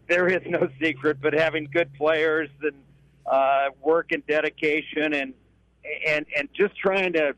there 0.09 0.29
is 0.29 0.41
no 0.47 0.69
secret, 0.81 1.19
but 1.21 1.33
having 1.33 1.69
good 1.73 1.93
players 1.95 2.49
and 2.63 2.75
uh, 3.27 3.71
work 3.83 4.13
and 4.13 4.27
dedication 4.27 5.15
and 5.15 5.35
and 6.07 6.27
and 6.37 6.49
just 6.55 6.77
trying 6.77 7.13
to 7.13 7.35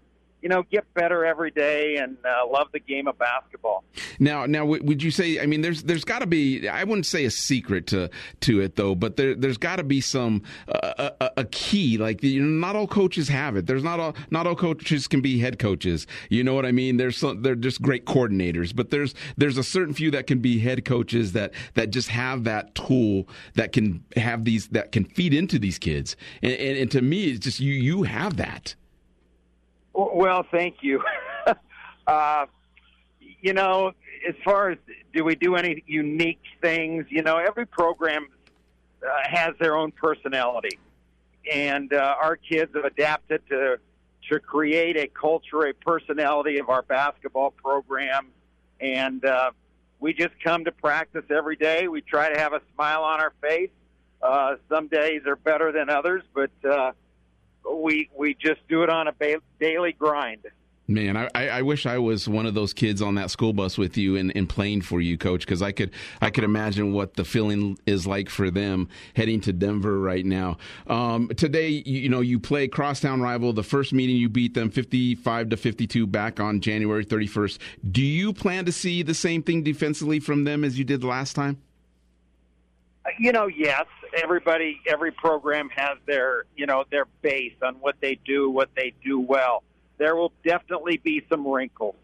you 0.47 0.49
know, 0.49 0.63
get 0.71 0.85
better 0.95 1.25
every 1.25 1.51
day 1.51 1.97
and 1.97 2.17
uh, 2.25 2.47
love 2.49 2.69
the 2.73 2.79
game 2.79 3.09
of 3.09 3.19
basketball. 3.19 3.83
Now, 4.21 4.47
now, 4.47 4.65
would 4.65 5.03
you 5.03 5.11
say? 5.11 5.41
I 5.41 5.47
mean, 5.47 5.61
there's 5.61 5.83
there's 5.83 6.05
got 6.05 6.21
to 6.21 6.27
be. 6.29 6.69
I 6.69 6.85
wouldn't 6.85 7.07
say 7.07 7.25
a 7.25 7.33
secret 7.33 7.89
to 7.89 8.11
to 8.43 8.61
it 8.61 8.77
though, 8.77 8.95
but 8.95 9.17
there 9.17 9.35
there's 9.35 9.59
got 9.59 9.77
to 9.77 9.83
be 9.83 10.01
some 10.01 10.43
uh, 10.69 11.11
a, 11.21 11.31
a, 11.39 11.45
key. 11.47 11.99
Like 11.99 12.23
you 12.23 12.41
know, 12.41 12.65
not 12.65 12.77
all 12.77 12.87
coaches 12.87 13.27
have 13.27 13.57
it. 13.57 13.67
There's 13.67 13.83
not 13.83 13.99
all 13.99 14.15
not 14.31 14.47
all 14.47 14.55
coaches 14.55 15.09
can 15.09 15.21
be 15.21 15.41
head 15.41 15.59
coaches. 15.59 16.07
You 16.31 16.45
know 16.45 16.55
what 16.55 16.65
I 16.65 16.71
mean? 16.71 16.97
There's 16.97 17.17
some, 17.17 17.43
they're 17.43 17.57
just 17.57 17.83
great 17.83 18.07
coordinators, 18.07 18.73
but 18.73 18.91
there's 18.91 19.17
there's 19.37 19.59
a 19.59 19.65
certain 19.65 19.95
few 19.95 20.13
that 20.13 20.29
can 20.29 20.39
be 20.39 20.61
head 20.61 20.85
coaches 20.85 21.33
that 21.33 21.55
that 21.75 21.91
just 21.91 22.11
have 22.11 22.45
that 22.45 22.77
tool 22.77 23.29
that 23.55 23.73
can 23.73 24.05
have 24.15 24.45
these 24.45 24.69
that 24.69 24.93
can 24.93 25.07
feed 25.07 25.35
into 25.35 25.59
these 25.59 25.81
kids. 25.81 26.15
And, 26.41 26.53
and, 26.53 26.79
and 26.79 26.91
to 26.93 27.03
me, 27.03 27.31
it's 27.31 27.41
just 27.41 27.59
you 27.59 27.73
you 27.73 28.05
have 28.05 28.37
that. 28.37 28.77
Well, 29.97 30.45
thank 30.51 30.83
you. 30.83 31.03
uh, 32.07 32.47
you 33.41 33.55
know, 33.55 33.93
as 34.29 34.35
far 34.45 34.71
as 34.71 34.79
do 35.15 35.25
we 35.25 35.35
do 35.35 35.57
any 35.57 35.83
unique 35.87 36.43
things, 36.61 37.07
you 37.09 37.23
know, 37.23 37.39
every 37.39 37.67
program 37.67 38.29
uh, 39.03 39.09
has 39.25 39.55
their 39.59 39.75
own 39.75 39.93
personality, 39.93 40.79
and 41.51 41.93
uh, 41.95 42.15
our 42.21 42.37
kids 42.37 42.73
have 42.75 42.85
adapted 42.85 43.43
to 43.49 43.79
to 44.31 44.41
create 44.41 44.97
a 44.97 45.07
culture, 45.07 45.67
a 45.67 45.73
personality 45.73 46.59
of 46.59 46.69
our 46.69 46.83
basketball 46.83 47.53
program, 47.53 48.27
and 48.81 49.25
uh, 49.25 49.51
we 50.01 50.13
just 50.13 50.35
come 50.43 50.65
to 50.65 50.73
practice 50.73 51.25
every 51.31 51.57
day. 51.57 51.89
We 51.89 52.03
try 52.03 52.33
to 52.33 52.39
have 52.39 52.53
a 52.53 52.61
smile 52.75 53.03
on 53.03 53.21
our 53.21 53.33
face. 53.41 53.71
Uh, 54.21 54.57
some 54.69 54.89
days 54.89 55.23
are 55.27 55.37
better 55.37 55.73
than 55.73 55.89
others, 55.89 56.23
but 56.35 56.51
uh, 56.69 56.93
we 57.75 58.11
we 58.17 58.35
just 58.35 58.67
do 58.69 58.83
it 58.83 58.91
on 58.91 59.09
a 59.09 59.13
ba- 59.13 59.41
daily 59.59 59.93
grind. 59.93 60.47
Man, 60.89 61.17
I, 61.17 61.29
I 61.35 61.63
wish 61.63 61.85
I 61.85 61.99
was 61.99 62.29
one 62.29 62.47
of 62.47 62.55
those 62.55 62.73
kids 62.73 63.03
on 63.03 63.17
that 63.17 63.33
school 63.33 63.53
bus 63.53 63.77
with 63.77 63.97
you 63.97 64.15
and, 64.15 64.31
and 64.37 64.49
playing 64.49 64.83
for 64.83 65.01
you, 65.01 65.19
Coach, 65.19 65.41
because 65.41 65.61
I 65.61 65.73
could 65.73 65.91
I 66.21 66.31
could 66.31 66.45
imagine 66.45 66.93
what 66.93 67.15
the 67.15 67.25
feeling 67.25 67.77
is 67.87 68.07
like 68.07 68.31
for 68.31 68.53
them 68.53 68.89
heading 69.17 69.41
to 69.43 69.53
Denver 69.53 69.99
right 69.99 70.25
now. 70.25 70.59
Um, 70.87 71.29
today, 71.37 71.71
you, 71.71 72.03
you, 72.03 72.09
know, 72.09 72.21
you 72.21 72.39
play 72.39 72.69
crosstown 72.69 73.21
rival. 73.21 73.53
The 73.53 73.65
first 73.65 73.93
meeting 73.93 74.15
you 74.15 74.29
beat 74.29 74.55
them 74.55 74.71
fifty 74.71 75.17
five 75.17 75.49
to 75.49 75.57
fifty 75.57 75.89
two 75.89 76.07
back 76.07 76.39
on 76.39 76.61
January 76.61 77.05
thirty 77.05 77.27
first. 77.27 77.61
Do 77.91 78.03
you 78.03 78.33
plan 78.33 78.65
to 78.67 78.73
see 78.73 79.03
the 79.03 79.15
same 79.15 79.43
thing 79.43 79.65
defensively 79.65 80.21
from 80.21 80.45
them 80.45 80.63
as 80.63 80.79
you 80.79 80.85
did 80.85 81.03
last 81.03 81.35
time? 81.35 81.61
You 83.19 83.33
know, 83.33 83.47
yes. 83.47 83.87
Everybody, 84.23 84.81
every 84.87 85.13
program 85.13 85.69
has 85.71 85.99
their, 86.07 86.45
you 86.57 86.67
know, 86.67 86.85
their 86.91 87.07
base 87.23 87.55
on 87.63 87.75
what 87.77 87.97
they 88.01 88.19
do, 88.25 88.51
what 88.51 88.71
they 88.75 88.95
do 89.05 89.21
well. 89.21 89.63
There 89.99 90.17
will 90.17 90.33
definitely 90.45 90.99
be 90.99 91.25
some 91.29 91.47
wrinkles. 91.47 91.97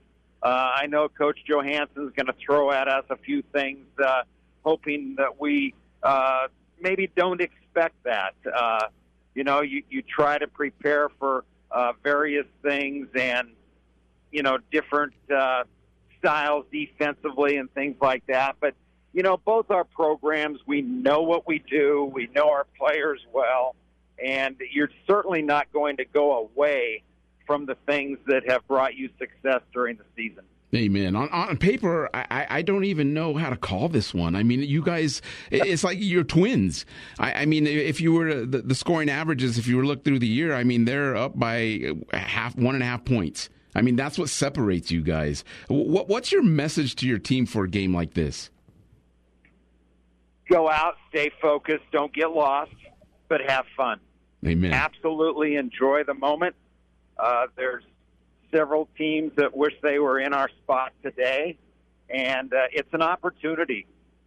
Uh, 0.42 0.72
I 0.74 0.86
know 0.86 1.08
Coach 1.08 1.38
Johansson 1.46 2.06
is 2.06 2.12
going 2.16 2.26
to 2.26 2.34
throw 2.44 2.70
at 2.72 2.88
us 2.88 3.04
a 3.10 3.16
few 3.16 3.42
things, 3.52 3.86
uh, 4.04 4.22
hoping 4.64 5.14
that 5.18 5.40
we 5.40 5.74
uh, 6.02 6.48
maybe 6.80 7.10
don't 7.14 7.40
expect 7.40 8.02
that. 8.04 8.34
Uh, 8.52 8.88
you 9.34 9.44
know, 9.44 9.60
you, 9.62 9.82
you 9.88 10.02
try 10.02 10.38
to 10.38 10.46
prepare 10.48 11.08
for 11.18 11.44
uh, 11.70 11.92
various 12.02 12.46
things 12.62 13.08
and, 13.14 13.48
you 14.30 14.42
know, 14.42 14.58
different 14.70 15.14
uh, 15.34 15.64
styles 16.18 16.66
defensively 16.72 17.56
and 17.56 17.72
things 17.72 17.96
like 18.00 18.26
that. 18.26 18.56
But 18.60 18.74
you 19.12 19.22
know, 19.22 19.36
both 19.36 19.70
our 19.70 19.84
programs, 19.84 20.60
we 20.66 20.82
know 20.82 21.22
what 21.22 21.46
we 21.46 21.58
do, 21.58 22.10
we 22.14 22.28
know 22.34 22.50
our 22.50 22.66
players 22.78 23.20
well, 23.32 23.74
and 24.24 24.56
you're 24.72 24.90
certainly 25.06 25.42
not 25.42 25.72
going 25.72 25.96
to 25.98 26.04
go 26.04 26.38
away 26.38 27.02
from 27.46 27.66
the 27.66 27.76
things 27.86 28.18
that 28.26 28.48
have 28.48 28.66
brought 28.68 28.94
you 28.94 29.10
success 29.18 29.60
during 29.72 29.96
the 29.96 30.04
season. 30.16 30.44
Amen. 30.74 31.14
On, 31.16 31.28
on 31.28 31.58
paper, 31.58 32.08
I, 32.14 32.46
I 32.48 32.62
don't 32.62 32.84
even 32.84 33.12
know 33.12 33.34
how 33.34 33.50
to 33.50 33.56
call 33.56 33.90
this 33.90 34.14
one. 34.14 34.34
I 34.34 34.42
mean, 34.42 34.60
you 34.60 34.82
guys, 34.82 35.20
it's 35.50 35.84
like 35.84 35.98
you're 36.00 36.24
twins. 36.24 36.86
I, 37.18 37.42
I 37.42 37.44
mean, 37.44 37.66
if 37.66 38.00
you 38.00 38.14
were 38.14 38.46
the, 38.46 38.62
the 38.62 38.74
scoring 38.74 39.10
averages, 39.10 39.58
if 39.58 39.66
you 39.66 39.76
were 39.76 39.84
look 39.84 40.02
through 40.02 40.20
the 40.20 40.26
year, 40.26 40.54
I 40.54 40.64
mean, 40.64 40.86
they're 40.86 41.14
up 41.14 41.38
by 41.38 41.92
half, 42.14 42.56
one 42.56 42.74
and 42.74 42.82
a 42.82 42.86
half 42.86 43.04
points. 43.04 43.50
I 43.74 43.82
mean, 43.82 43.96
that's 43.96 44.18
what 44.18 44.30
separates 44.30 44.90
you 44.90 45.02
guys. 45.02 45.44
What, 45.68 46.08
what's 46.08 46.32
your 46.32 46.42
message 46.42 46.94
to 46.96 47.06
your 47.06 47.18
team 47.18 47.44
for 47.44 47.64
a 47.64 47.68
game 47.68 47.94
like 47.94 48.14
this? 48.14 48.48
Go 50.50 50.70
out, 50.70 50.96
stay 51.10 51.30
focused, 51.40 51.84
don't 51.92 52.12
get 52.12 52.30
lost, 52.30 52.72
but 53.28 53.40
have 53.46 53.64
fun. 53.76 54.00
Amen. 54.46 54.72
Absolutely 54.72 55.56
enjoy 55.56 56.04
the 56.04 56.14
moment. 56.14 56.54
Uh, 57.18 57.46
there's 57.56 57.84
several 58.52 58.88
teams 58.98 59.32
that 59.36 59.56
wish 59.56 59.72
they 59.82 59.98
were 59.98 60.18
in 60.18 60.32
our 60.32 60.48
spot 60.62 60.92
today, 61.02 61.56
and 62.10 62.52
uh, 62.52 62.64
it's 62.72 62.92
an 62.92 63.02
opportunity. 63.02 63.86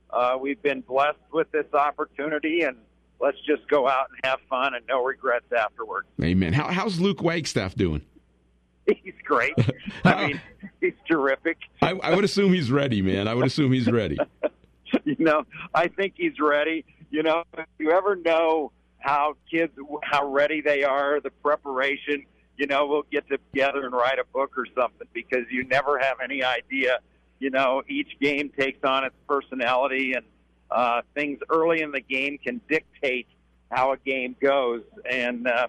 Uh, 0.09 0.37
we've 0.39 0.61
been 0.61 0.81
blessed 0.81 1.19
with 1.31 1.51
this 1.51 1.65
opportunity, 1.73 2.61
and 2.61 2.77
let's 3.19 3.37
just 3.45 3.67
go 3.67 3.87
out 3.87 4.09
and 4.09 4.19
have 4.23 4.39
fun 4.49 4.73
and 4.73 4.85
no 4.87 5.03
regrets 5.03 5.51
afterwards. 5.51 6.07
Amen. 6.23 6.53
How, 6.53 6.67
how's 6.67 6.99
Luke 6.99 7.21
Wagstaff 7.21 7.75
doing? 7.75 8.01
He's 8.87 9.13
great. 9.23 9.53
I 10.03 10.27
mean, 10.27 10.41
he's 10.79 10.93
terrific. 11.09 11.57
I, 11.81 11.91
I 11.91 12.13
would 12.13 12.23
assume 12.23 12.53
he's 12.53 12.69
ready, 12.69 13.01
man. 13.01 13.27
I 13.27 13.33
would 13.33 13.47
assume 13.47 13.71
he's 13.71 13.91
ready. 13.91 14.17
you 15.17 15.17
know, 15.19 15.45
I 15.73 15.87
think 15.87 16.15
he's 16.17 16.39
ready. 16.39 16.83
You 17.11 17.23
know, 17.23 17.43
if 17.57 17.65
you 17.77 17.91
ever 17.91 18.15
know 18.15 18.71
how 18.99 19.35
kids 19.49 19.71
how 20.03 20.27
ready 20.27 20.61
they 20.61 20.83
are, 20.83 21.21
the 21.21 21.29
preparation, 21.29 22.25
you 22.57 22.65
know, 22.65 22.87
we'll 22.87 23.05
get 23.11 23.25
together 23.29 23.85
and 23.85 23.93
write 23.93 24.17
a 24.17 24.23
book 24.33 24.57
or 24.57 24.65
something 24.75 25.07
because 25.13 25.45
you 25.51 25.63
never 25.65 25.99
have 25.99 26.17
any 26.23 26.43
idea. 26.43 26.99
You 27.37 27.51
know, 27.51 27.83
each 27.87 28.17
game 28.19 28.51
takes 28.57 28.83
on 28.83 29.03
its 29.03 29.15
personality 29.27 30.13
and 30.13 30.25
uh, 30.71 31.01
things 31.13 31.39
early 31.49 31.81
in 31.81 31.91
the 31.91 32.01
game 32.01 32.39
can 32.43 32.59
dictate 32.67 33.27
how 33.69 33.91
a 33.91 33.97
game 33.97 34.35
goes, 34.41 34.81
and 35.09 35.47
uh, 35.47 35.67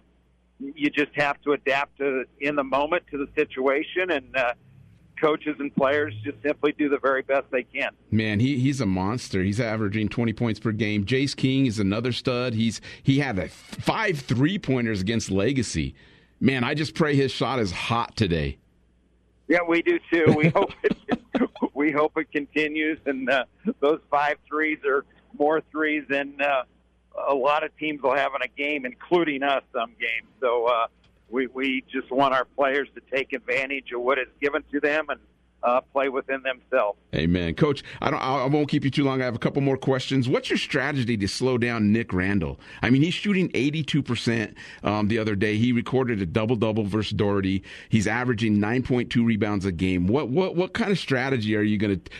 you 0.59 0.89
just 0.91 1.13
have 1.15 1.41
to 1.43 1.53
adapt 1.53 1.99
to 1.99 2.25
in 2.41 2.57
the 2.57 2.65
moment 2.65 3.05
to 3.11 3.19
the 3.19 3.29
situation 3.37 4.11
and. 4.11 4.35
Uh, 4.35 4.55
coaches 5.21 5.57
and 5.59 5.75
players 5.75 6.15
just 6.25 6.41
simply 6.43 6.73
do 6.73 6.89
the 6.89 6.99
very 6.99 7.23
best 7.23 7.45
they 7.51 7.63
can. 7.63 7.91
Man, 8.11 8.41
he 8.41 8.59
he's 8.59 8.81
a 8.81 8.87
monster. 8.87 9.43
He's 9.43 9.61
averaging 9.61 10.09
20 10.09 10.33
points 10.33 10.61
per 10.61 10.73
game. 10.73 11.05
Jace 11.05 11.35
King 11.35 11.67
is 11.67 11.79
another 11.79 12.13
stud. 12.13 12.55
He's 12.55 12.81
he 13.03 13.19
had 13.19 13.39
a 13.39 13.49
five 13.49 14.21
three 14.21 14.59
pointers 14.59 15.01
against 15.01 15.31
Legacy. 15.31 15.95
Man, 16.41 16.65
I 16.65 16.75
just 16.75 16.95
pray 16.95 17.17
his 17.17 17.33
shot 17.33 17.59
is 17.59 17.73
hot 17.73 18.17
today. 18.17 18.59
Yeah, 19.49 19.61
we 19.67 19.83
do 19.83 19.99
too. 20.13 20.35
We 20.37 20.49
hope 20.55 20.73
it 20.83 20.97
we 21.75 21.93
hope 21.93 22.17
it 22.17 22.31
continues, 22.33 22.99
and 23.07 23.29
uh, 23.29 23.45
those 23.81 24.01
five 24.11 24.37
threes 24.49 24.79
are 24.85 25.05
more 25.39 25.63
threes 25.71 26.05
than 26.09 26.41
uh, 26.41 26.63
a 27.29 27.35
lot 27.35 27.65
of 27.65 27.77
teams 27.77 28.03
will 28.03 28.15
have 28.15 28.33
in 28.35 28.43
a 28.43 28.49
game, 28.49 28.85
including 28.85 29.43
us 29.43 29.63
some 29.73 29.91
games. 29.99 30.29
So 30.41 30.67
uh, 30.67 30.87
we 31.31 31.47
we 31.49 31.85
just 31.91 32.11
want 32.11 32.35
our 32.35 32.45
players 32.45 32.89
to 32.95 33.01
take 33.15 33.33
advantage 33.33 33.93
of 33.93 34.01
what 34.01 34.19
is 34.19 34.29
given 34.41 34.63
to 34.73 34.81
them 34.81 35.07
and 35.09 35.21
uh, 35.63 35.81
play 35.81 36.09
within 36.09 36.43
themselves. 36.43 36.99
Amen, 37.15 37.55
Coach. 37.55 37.83
I 38.01 38.11
don't. 38.11 38.21
I 38.23 38.45
won't 38.47 38.69
keep 38.69 38.85
you 38.85 38.91
too 38.91 39.03
long. 39.03 39.21
I 39.21 39.25
have 39.25 39.35
a 39.35 39.39
couple 39.39 39.63
more 39.63 39.77
questions. 39.77 40.29
What's 40.29 40.49
your 40.49 40.59
strategy 40.59 41.17
to 41.17 41.27
slow 41.27 41.59
down 41.59 41.93
Nick 41.93 42.13
Randall? 42.13 42.61
I 42.83 42.91
mean, 42.91 43.03
he's 43.03 43.15
shooting 43.15 43.51
eighty-two 43.55 44.03
percent 44.03 44.57
um, 44.85 45.09
the 45.09 45.19
other 45.19 45.35
day. 45.35 45.57
He 45.57 45.73
recorded 45.73 46.23
a 46.23 46.27
double-double 46.27 46.85
versus 46.85 47.13
Doherty. 47.13 47.65
He's 47.89 48.07
averaging 48.07 48.61
nine 48.61 48.83
point 48.83 49.11
two 49.11 49.25
rebounds 49.25 49.65
a 49.65 49.73
game. 49.73 50.07
What 50.07 50.29
what 50.29 50.55
what 50.55 50.73
kind 50.73 50.93
of 50.93 50.99
strategy 50.99 51.57
are 51.57 51.63
you 51.63 51.79
going 51.79 52.01
to 52.01 52.11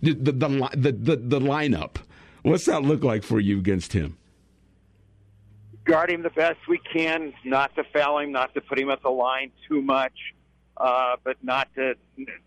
the, 0.00 0.14
the 0.14 0.92
the 0.92 1.16
the 1.16 1.40
lineup? 1.40 1.96
What's 2.42 2.66
that 2.66 2.82
look 2.82 3.02
like 3.02 3.24
for 3.24 3.40
you 3.40 3.58
against 3.58 3.92
him? 3.92 4.16
Guard 5.86 6.10
him 6.10 6.22
the 6.22 6.30
best 6.30 6.58
we 6.68 6.78
can, 6.78 7.32
not 7.44 7.74
to 7.76 7.84
foul 7.92 8.18
him, 8.18 8.32
not 8.32 8.52
to 8.54 8.60
put 8.60 8.78
him 8.78 8.90
at 8.90 9.02
the 9.02 9.08
line 9.08 9.52
too 9.68 9.80
much 9.80 10.12
uh, 10.76 11.16
but 11.24 11.36
not 11.42 11.68
to, 11.74 11.94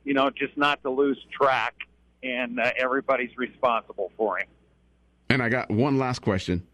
you 0.04 0.14
know, 0.14 0.30
just 0.30 0.56
not 0.58 0.82
to 0.84 0.90
lose 0.90 1.20
track, 1.32 1.76
and 2.24 2.60
uh, 2.60 2.72
everybody's 2.78 3.36
responsible 3.38 4.12
for 4.18 4.40
him. 4.40 4.48
And 5.30 5.42
I 5.42 5.50
got 5.50 5.70
one 5.70 5.98
last 5.98 6.20
question. 6.20 6.66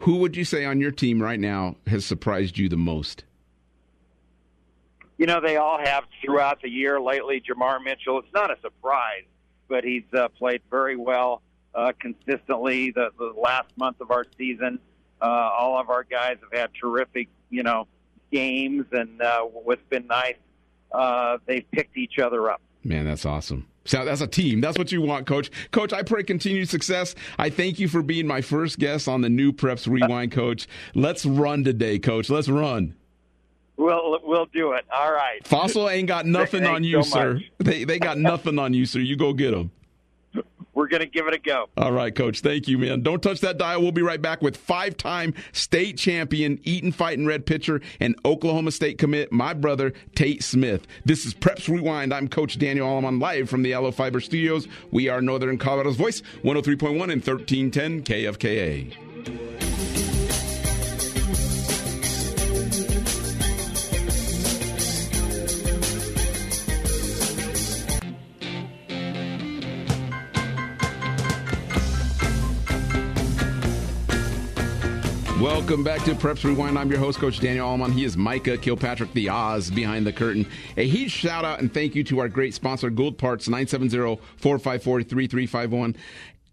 Who 0.00 0.16
would 0.18 0.36
you 0.36 0.44
say 0.44 0.64
on 0.64 0.80
your 0.80 0.92
team 0.92 1.20
right 1.20 1.40
now 1.40 1.76
has 1.86 2.04
surprised 2.04 2.56
you 2.56 2.68
the 2.68 2.76
most? 2.76 3.24
You 5.16 5.26
know, 5.26 5.40
they 5.40 5.56
all 5.56 5.78
have 5.82 6.04
throughout 6.24 6.62
the 6.62 6.68
year 6.68 7.00
lately. 7.00 7.42
Jamar 7.42 7.82
Mitchell, 7.82 8.20
it's 8.20 8.32
not 8.32 8.52
a 8.52 8.60
surprise, 8.60 9.24
but 9.66 9.82
he's 9.82 10.04
uh, 10.16 10.28
played 10.28 10.62
very 10.70 10.94
well 10.94 11.42
uh, 11.74 11.92
consistently 11.98 12.92
the, 12.92 13.10
the 13.18 13.32
last 13.36 13.70
month 13.76 14.00
of 14.00 14.12
our 14.12 14.24
season. 14.36 14.78
Uh, 15.20 15.24
all 15.24 15.78
of 15.78 15.90
our 15.90 16.04
guys 16.04 16.36
have 16.42 16.58
had 16.58 16.70
terrific, 16.80 17.28
you 17.50 17.62
know, 17.62 17.86
games, 18.32 18.86
and 18.92 19.20
uh, 19.20 19.40
what's 19.42 19.82
been 19.88 20.06
nice, 20.06 20.36
uh, 20.92 21.38
they've 21.46 21.68
picked 21.72 21.96
each 21.96 22.18
other 22.18 22.50
up. 22.50 22.60
Man, 22.84 23.04
that's 23.04 23.26
awesome. 23.26 23.66
So 23.84 24.04
that's 24.04 24.20
a 24.20 24.26
team. 24.26 24.60
That's 24.60 24.76
what 24.76 24.92
you 24.92 25.00
want, 25.00 25.26
Coach. 25.26 25.50
Coach, 25.70 25.92
I 25.92 26.02
pray 26.02 26.22
continued 26.22 26.68
success. 26.68 27.14
I 27.38 27.48
thank 27.48 27.78
you 27.78 27.88
for 27.88 28.02
being 28.02 28.26
my 28.26 28.42
first 28.42 28.78
guest 28.78 29.08
on 29.08 29.22
the 29.22 29.30
new 29.30 29.50
Preps 29.50 29.88
Rewind, 29.88 30.30
Coach. 30.30 30.68
Let's 30.94 31.24
run 31.24 31.64
today, 31.64 31.98
Coach. 31.98 32.28
Let's 32.28 32.48
run. 32.48 32.94
We'll 33.78 34.18
we'll 34.24 34.46
do 34.46 34.72
it. 34.72 34.84
All 34.92 35.12
right. 35.12 35.46
Fossil 35.46 35.88
ain't 35.88 36.08
got 36.08 36.26
nothing 36.26 36.66
on 36.66 36.84
you, 36.84 37.02
so 37.02 37.10
sir. 37.10 37.40
They 37.58 37.84
they 37.84 37.98
got 37.98 38.18
nothing 38.18 38.58
on 38.58 38.74
you, 38.74 38.84
sir. 38.84 39.00
You 39.00 39.16
go 39.16 39.32
get 39.32 39.52
them 39.52 39.70
going 40.88 41.00
to 41.00 41.06
give 41.06 41.26
it 41.26 41.34
a 41.34 41.38
go. 41.38 41.68
All 41.76 41.92
right, 41.92 42.14
Coach. 42.14 42.40
Thank 42.40 42.68
you, 42.68 42.78
man. 42.78 43.02
Don't 43.02 43.22
touch 43.22 43.40
that 43.40 43.58
dial. 43.58 43.82
We'll 43.82 43.92
be 43.92 44.02
right 44.02 44.20
back 44.20 44.42
with 44.42 44.56
five 44.56 44.96
time 44.96 45.34
state 45.52 45.96
champion, 45.96 46.60
Eaton 46.64 46.92
Fighting 46.92 47.26
Red 47.26 47.46
pitcher, 47.46 47.80
and 48.00 48.16
Oklahoma 48.24 48.72
State 48.72 48.98
commit, 48.98 49.32
my 49.32 49.54
brother, 49.54 49.92
Tate 50.14 50.42
Smith. 50.42 50.86
This 51.04 51.24
is 51.26 51.34
Preps 51.34 51.68
Rewind. 51.68 52.12
I'm 52.12 52.28
Coach 52.28 52.58
Daniel 52.58 52.88
Alleman 52.88 53.20
live 53.20 53.48
from 53.48 53.62
the 53.62 53.70
Yellow 53.70 53.90
Fiber 53.90 54.20
Studios. 54.20 54.68
We 54.90 55.08
are 55.08 55.20
Northern 55.20 55.58
Colorado's 55.58 55.96
voice, 55.96 56.22
103.1 56.42 56.90
and 57.12 57.24
1310 57.24 58.02
KFKA. 58.02 59.67
Welcome 75.40 75.84
back 75.84 76.02
to 76.02 76.16
Preps 76.16 76.42
Rewind. 76.42 76.76
I'm 76.76 76.90
your 76.90 76.98
host, 76.98 77.20
Coach 77.20 77.38
Daniel 77.38 77.68
Alleman. 77.68 77.92
He 77.92 78.02
is 78.02 78.16
Micah 78.16 78.58
Kilpatrick, 78.58 79.12
the 79.12 79.28
Oz 79.28 79.70
behind 79.70 80.04
the 80.04 80.12
curtain. 80.12 80.44
A 80.76 80.84
huge 80.84 81.12
shout 81.12 81.44
out 81.44 81.60
and 81.60 81.72
thank 81.72 81.94
you 81.94 82.02
to 82.04 82.18
our 82.18 82.28
great 82.28 82.54
sponsor, 82.54 82.90
Gould 82.90 83.18
Parts, 83.18 83.46
970-454-3351 83.46 85.94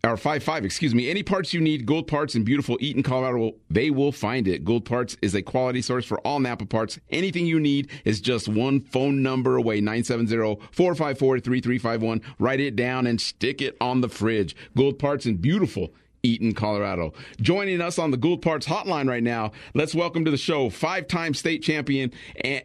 or 0.04 0.18
five 0.18 0.44
five, 0.44 0.64
excuse 0.64 0.94
me. 0.94 1.10
Any 1.10 1.24
parts 1.24 1.52
you 1.52 1.62
need, 1.62 1.88
Gould 1.88 2.06
Parts 2.06 2.36
in 2.36 2.44
beautiful 2.44 2.78
Eaton, 2.80 3.02
Colorado, 3.02 3.56
they 3.72 3.90
will 3.90 4.12
find 4.12 4.48
it. 4.48 4.64
Gould 4.64 4.86
Parts 4.86 5.18
is 5.24 5.34
a 5.34 5.42
quality 5.42 5.82
source 5.82 6.06
for 6.06 6.20
all 6.20 6.40
Napa 6.40 6.68
parts. 6.68 7.00
Anything 7.10 7.48
you 7.48 7.60
need 7.60 7.90
is 8.04 8.22
just 8.22 8.48
one 8.48 8.82
phone 8.82 9.24
number 9.24 9.58
away, 9.58 9.82
970-454-3351. 9.82 12.22
Write 12.38 12.60
it 12.60 12.76
down 12.76 13.08
and 13.08 13.20
stick 13.20 13.64
it 13.64 13.76
on 13.82 14.02
the 14.02 14.10
fridge. 14.10 14.56
Gould 14.78 15.00
Parts 15.00 15.26
in 15.26 15.38
beautiful 15.38 15.92
Eaton, 16.26 16.54
Colorado. 16.54 17.14
Joining 17.40 17.80
us 17.80 18.00
on 18.00 18.12
the 18.12 18.18
Gould 18.18 18.42
Parts 18.42 18.66
Hotline 18.66 19.08
right 19.08 19.24
now, 19.24 19.52
let's 19.74 19.94
welcome 19.94 20.26
to 20.26 20.32
the 20.32 20.38
show 20.38 20.70
five-time 20.70 21.34
state 21.34 21.62
champion 21.62 22.12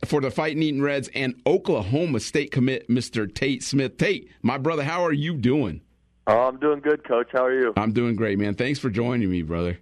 for 0.07 0.20
the 0.20 0.31
Fighting 0.31 0.62
Eaton 0.62 0.83
Reds 0.83 1.11
and 1.14 1.40
Oklahoma 1.46 2.20
State 2.20 2.51
commit, 2.51 2.88
Mr. 2.88 3.33
Tate 3.33 3.62
Smith. 3.62 3.99
Tate, 3.99 4.31
my 4.42 4.59
brother, 4.59 4.83
how 4.83 5.05
are 5.05 5.12
you 5.12 5.37
doing? 5.37 5.83
Oh, 6.27 6.49
I'm 6.49 6.59
doing 6.59 6.81
good, 6.81 7.05
Coach. 7.05 7.29
How 7.33 7.44
are 7.44 7.55
you? 7.55 7.73
I'm 7.77 7.92
doing 7.92 8.16
great, 8.16 8.38
man. 8.38 8.55
Thanks 8.55 8.79
for 8.79 8.88
joining 8.88 9.31
me, 9.31 9.42
brother. 9.42 9.79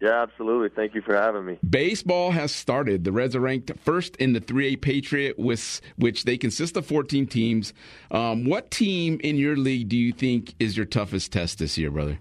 Yeah, 0.00 0.22
absolutely. 0.22 0.68
Thank 0.68 0.94
you 0.94 1.02
for 1.02 1.16
having 1.16 1.44
me. 1.44 1.58
Baseball 1.68 2.30
has 2.30 2.54
started. 2.54 3.02
The 3.02 3.10
Reds 3.10 3.34
are 3.34 3.40
ranked 3.40 3.72
first 3.80 4.14
in 4.16 4.32
the 4.32 4.40
3A 4.40 4.80
Patriot, 4.80 5.38
with, 5.38 5.80
which 5.96 6.24
they 6.24 6.36
consist 6.38 6.76
of 6.76 6.86
14 6.86 7.26
teams. 7.26 7.72
Um, 8.10 8.44
what 8.44 8.70
team 8.70 9.18
in 9.24 9.36
your 9.36 9.56
league 9.56 9.88
do 9.88 9.96
you 9.96 10.12
think 10.12 10.54
is 10.60 10.76
your 10.76 10.86
toughest 10.86 11.32
test 11.32 11.58
this 11.58 11.76
year, 11.76 11.90
brother? 11.90 12.18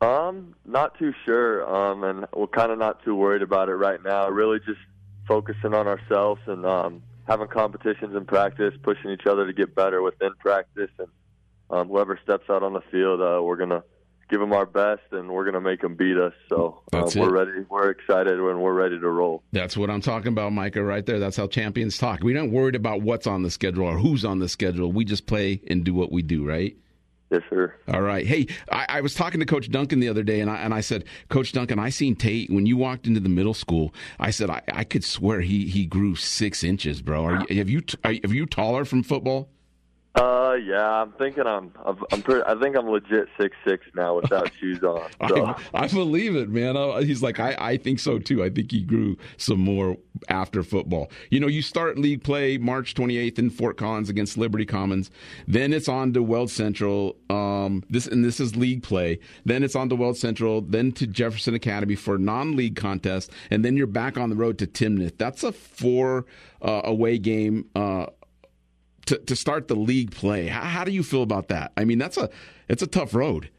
Um, 0.00 0.54
not 0.64 0.98
too 0.98 1.12
sure. 1.24 1.66
Um, 1.68 2.04
and 2.04 2.26
we're 2.34 2.46
kind 2.48 2.70
of 2.70 2.78
not 2.78 3.02
too 3.04 3.14
worried 3.14 3.42
about 3.42 3.68
it 3.68 3.74
right 3.74 4.02
now. 4.02 4.28
Really, 4.28 4.58
just 4.60 4.80
focusing 5.26 5.74
on 5.74 5.86
ourselves 5.86 6.40
and 6.46 6.66
um, 6.66 7.02
having 7.26 7.48
competitions 7.48 8.14
in 8.14 8.24
practice, 8.24 8.74
pushing 8.82 9.10
each 9.10 9.26
other 9.26 9.46
to 9.46 9.52
get 9.52 9.74
better 9.74 10.02
within 10.02 10.32
practice, 10.38 10.90
and 10.98 11.08
um, 11.70 11.88
whoever 11.88 12.18
steps 12.22 12.44
out 12.50 12.62
on 12.62 12.72
the 12.72 12.82
field, 12.90 13.20
uh, 13.20 13.42
we're 13.42 13.56
gonna 13.56 13.82
give 14.30 14.40
them 14.40 14.52
our 14.52 14.66
best, 14.66 15.02
and 15.12 15.30
we're 15.30 15.44
gonna 15.44 15.60
make 15.60 15.80
them 15.80 15.94
beat 15.94 16.16
us. 16.16 16.34
So 16.48 16.82
uh, 16.92 17.10
we're 17.16 17.30
ready. 17.30 17.52
We're 17.68 17.90
excited, 17.90 18.38
and 18.38 18.60
we're 18.60 18.74
ready 18.74 18.98
to 18.98 19.08
roll. 19.08 19.42
That's 19.52 19.76
what 19.76 19.90
I'm 19.90 20.00
talking 20.00 20.28
about, 20.28 20.52
Micah. 20.52 20.82
Right 20.82 21.04
there. 21.06 21.18
That's 21.18 21.36
how 21.36 21.46
champions 21.46 21.96
talk. 21.96 22.22
We 22.22 22.32
don't 22.32 22.50
worried 22.50 22.74
about 22.74 23.00
what's 23.02 23.26
on 23.26 23.42
the 23.42 23.50
schedule 23.50 23.84
or 23.86 23.98
who's 23.98 24.24
on 24.24 24.38
the 24.38 24.48
schedule. 24.48 24.92
We 24.92 25.04
just 25.04 25.26
play 25.26 25.62
and 25.68 25.84
do 25.84 25.94
what 25.94 26.12
we 26.12 26.22
do. 26.22 26.46
Right. 26.46 26.76
Yes, 27.30 27.42
sir. 27.50 27.74
All 27.88 28.02
right. 28.02 28.26
Hey, 28.26 28.46
I, 28.70 28.86
I, 28.88 29.00
was 29.00 29.14
talking 29.14 29.40
to 29.40 29.46
Coach 29.46 29.70
Duncan 29.70 29.98
the 29.98 30.08
other 30.08 30.22
day, 30.22 30.40
and 30.40 30.50
I, 30.50 30.56
and 30.56 30.74
I 30.74 30.80
said, 30.80 31.04
Coach 31.30 31.52
Duncan, 31.52 31.78
I 31.78 31.88
seen 31.88 32.16
Tate 32.16 32.50
when 32.50 32.66
you 32.66 32.76
walked 32.76 33.06
into 33.06 33.18
the 33.18 33.28
middle 33.28 33.54
school. 33.54 33.94
I 34.20 34.30
said, 34.30 34.50
I, 34.50 34.62
I 34.72 34.84
could 34.84 35.04
swear 35.04 35.40
he, 35.40 35.66
he 35.66 35.86
grew 35.86 36.16
six 36.16 36.62
inches, 36.62 37.02
bro. 37.02 37.24
Are 37.24 37.44
have 37.50 37.70
you 37.70 37.82
are, 38.04 38.14
have 38.22 38.32
you 38.32 38.46
taller 38.46 38.84
from 38.84 39.02
football? 39.02 39.48
Uh, 40.14 40.56
yeah, 40.64 40.88
I'm 40.88 41.10
thinking 41.12 41.44
I'm, 41.44 41.72
I'm, 41.84 41.98
I'm 42.12 42.22
pretty, 42.22 42.42
I 42.46 42.54
think 42.54 42.76
I'm 42.76 42.88
legit 42.88 43.28
six 43.36 43.56
six 43.66 43.84
now 43.96 44.14
without 44.14 44.48
shoes 44.60 44.80
on. 44.84 45.10
So. 45.28 45.44
I, 45.44 45.56
I, 45.74 45.88
believe 45.88 46.36
it, 46.36 46.48
man. 46.48 46.76
Uh, 46.76 46.98
he's 46.98 47.20
like, 47.20 47.40
I, 47.40 47.56
I 47.58 47.76
think 47.76 47.98
so 47.98 48.20
too. 48.20 48.44
I 48.44 48.48
think 48.48 48.70
he 48.70 48.82
grew 48.82 49.16
some 49.38 49.58
more 49.58 49.96
after 50.28 50.62
football. 50.62 51.10
You 51.30 51.40
know, 51.40 51.48
you 51.48 51.62
start 51.62 51.98
league 51.98 52.22
play 52.22 52.58
March 52.58 52.94
28th 52.94 53.40
in 53.40 53.50
Fort 53.50 53.76
Collins 53.76 54.08
against 54.08 54.38
Liberty 54.38 54.64
Commons. 54.64 55.10
Then 55.48 55.72
it's 55.72 55.88
on 55.88 56.12
to 56.12 56.22
Weld 56.22 56.50
Central. 56.50 57.16
Um, 57.28 57.82
this 57.90 58.06
and 58.06 58.24
this 58.24 58.38
is 58.38 58.54
league 58.54 58.84
play. 58.84 59.18
Then 59.44 59.64
it's 59.64 59.74
on 59.74 59.88
to 59.88 59.96
Weld 59.96 60.16
Central. 60.16 60.60
Then 60.60 60.92
to 60.92 61.08
Jefferson 61.08 61.54
Academy 61.54 61.96
for 61.96 62.18
non-league 62.18 62.76
contest, 62.76 63.32
and 63.50 63.64
then 63.64 63.76
you're 63.76 63.88
back 63.88 64.16
on 64.16 64.30
the 64.30 64.36
road 64.36 64.58
to 64.58 64.68
Timnath. 64.68 65.18
That's 65.18 65.42
a 65.42 65.50
four 65.50 66.26
uh, 66.62 66.82
away 66.84 67.18
game. 67.18 67.68
Uh, 67.74 68.06
to, 69.06 69.18
to 69.18 69.36
start 69.36 69.68
the 69.68 69.74
league 69.76 70.10
play. 70.10 70.46
How, 70.48 70.62
how, 70.62 70.84
do 70.84 70.92
you 70.92 71.02
feel 71.02 71.22
about 71.22 71.48
that? 71.48 71.72
I 71.76 71.84
mean, 71.84 71.98
that's 71.98 72.16
a 72.16 72.30
it's 72.68 72.82
a 72.82 72.86
tough 72.86 73.14
road. 73.14 73.50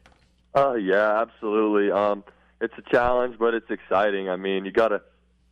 Uh, 0.54 0.74
yeah, 0.74 1.20
absolutely. 1.20 1.90
Um, 1.90 2.24
it's 2.60 2.74
a 2.78 2.90
challenge, 2.90 3.38
but 3.38 3.54
it's 3.54 3.70
exciting. 3.70 4.28
I 4.28 4.36
mean, 4.36 4.64
you 4.64 4.72
got 4.72 4.88
to 4.88 5.02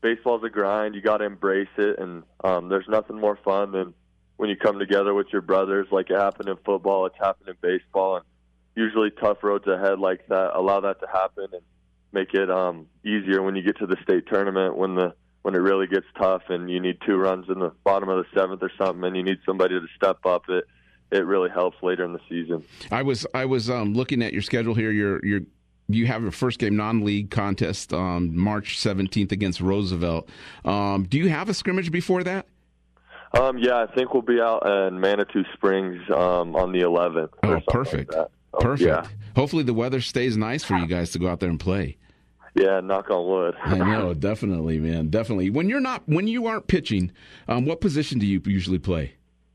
baseball's 0.00 0.42
a 0.44 0.50
grind. 0.50 0.94
You 0.94 1.00
got 1.00 1.18
to 1.18 1.24
embrace 1.24 1.68
it, 1.76 1.98
and 1.98 2.22
um, 2.42 2.68
there's 2.68 2.88
nothing 2.88 3.18
more 3.18 3.38
fun 3.44 3.72
than 3.72 3.94
when 4.36 4.50
you 4.50 4.56
come 4.56 4.78
together 4.78 5.14
with 5.14 5.28
your 5.32 5.42
brothers, 5.42 5.86
like 5.90 6.10
it 6.10 6.16
happened 6.16 6.48
in 6.48 6.56
football. 6.64 7.06
It's 7.06 7.16
happened 7.18 7.48
in 7.48 7.56
baseball, 7.60 8.16
and 8.16 8.24
usually 8.74 9.10
tough 9.10 9.42
roads 9.42 9.66
ahead 9.66 9.98
like 9.98 10.26
that 10.28 10.50
allow 10.54 10.80
that 10.80 11.00
to 11.00 11.06
happen 11.06 11.46
and 11.52 11.62
make 12.12 12.34
it 12.34 12.50
um, 12.50 12.86
easier 13.04 13.42
when 13.42 13.56
you 13.56 13.62
get 13.62 13.78
to 13.78 13.86
the 13.86 13.96
state 14.02 14.26
tournament 14.26 14.76
when 14.76 14.94
the 14.94 15.14
when 15.44 15.54
it 15.54 15.58
really 15.58 15.86
gets 15.86 16.06
tough 16.18 16.40
and 16.48 16.70
you 16.70 16.80
need 16.80 16.96
two 17.04 17.16
runs 17.16 17.50
in 17.50 17.58
the 17.58 17.70
bottom 17.84 18.08
of 18.08 18.16
the 18.16 18.24
seventh 18.34 18.62
or 18.62 18.70
something, 18.78 19.04
and 19.04 19.14
you 19.14 19.22
need 19.22 19.36
somebody 19.44 19.78
to 19.78 19.86
step 19.94 20.24
up, 20.24 20.48
it 20.48 20.64
it 21.12 21.26
really 21.26 21.50
helps 21.50 21.76
later 21.82 22.02
in 22.02 22.14
the 22.14 22.20
season. 22.30 22.64
I 22.90 23.02
was 23.02 23.26
I 23.34 23.44
was 23.44 23.68
um, 23.68 23.92
looking 23.92 24.22
at 24.22 24.32
your 24.32 24.40
schedule 24.40 24.72
here. 24.72 24.90
You're 24.90 25.24
you're 25.24 25.42
you 25.88 26.06
have 26.06 26.24
a 26.24 26.30
first 26.30 26.58
game 26.58 26.76
non-league 26.76 27.30
contest 27.30 27.92
um, 27.92 28.34
March 28.34 28.78
17th 28.78 29.32
against 29.32 29.60
Roosevelt. 29.60 30.30
Um, 30.64 31.04
do 31.04 31.18
you 31.18 31.28
have 31.28 31.50
a 31.50 31.54
scrimmage 31.54 31.92
before 31.92 32.24
that? 32.24 32.46
Um, 33.38 33.58
yeah, 33.58 33.82
I 33.82 33.94
think 33.94 34.14
we'll 34.14 34.22
be 34.22 34.40
out 34.40 34.66
in 34.66 34.98
Manitou 34.98 35.44
Springs 35.52 36.00
um, 36.08 36.56
on 36.56 36.72
the 36.72 36.80
11th. 36.80 37.28
Oh, 37.42 37.60
perfect. 37.68 38.14
Like 38.14 38.28
so, 38.52 38.58
perfect. 38.60 38.88
Yeah. 38.88 39.06
Hopefully 39.36 39.62
the 39.62 39.74
weather 39.74 40.00
stays 40.00 40.38
nice 40.38 40.64
for 40.64 40.78
you 40.78 40.86
guys 40.86 41.10
to 41.10 41.18
go 41.18 41.28
out 41.28 41.40
there 41.40 41.50
and 41.50 41.60
play. 41.60 41.98
Yeah, 42.54 42.80
knock 42.80 43.10
on 43.10 43.26
wood. 43.26 43.54
I 43.62 43.78
know, 43.78 44.14
definitely, 44.14 44.78
man, 44.78 45.08
definitely. 45.08 45.50
When 45.50 45.68
you're 45.68 45.80
not, 45.80 46.02
when 46.06 46.28
you 46.28 46.46
aren't 46.46 46.68
pitching, 46.68 47.12
um, 47.48 47.64
what 47.64 47.80
position 47.80 48.18
do 48.18 48.26
you 48.26 48.40
usually 48.44 48.78
play? 48.78 49.14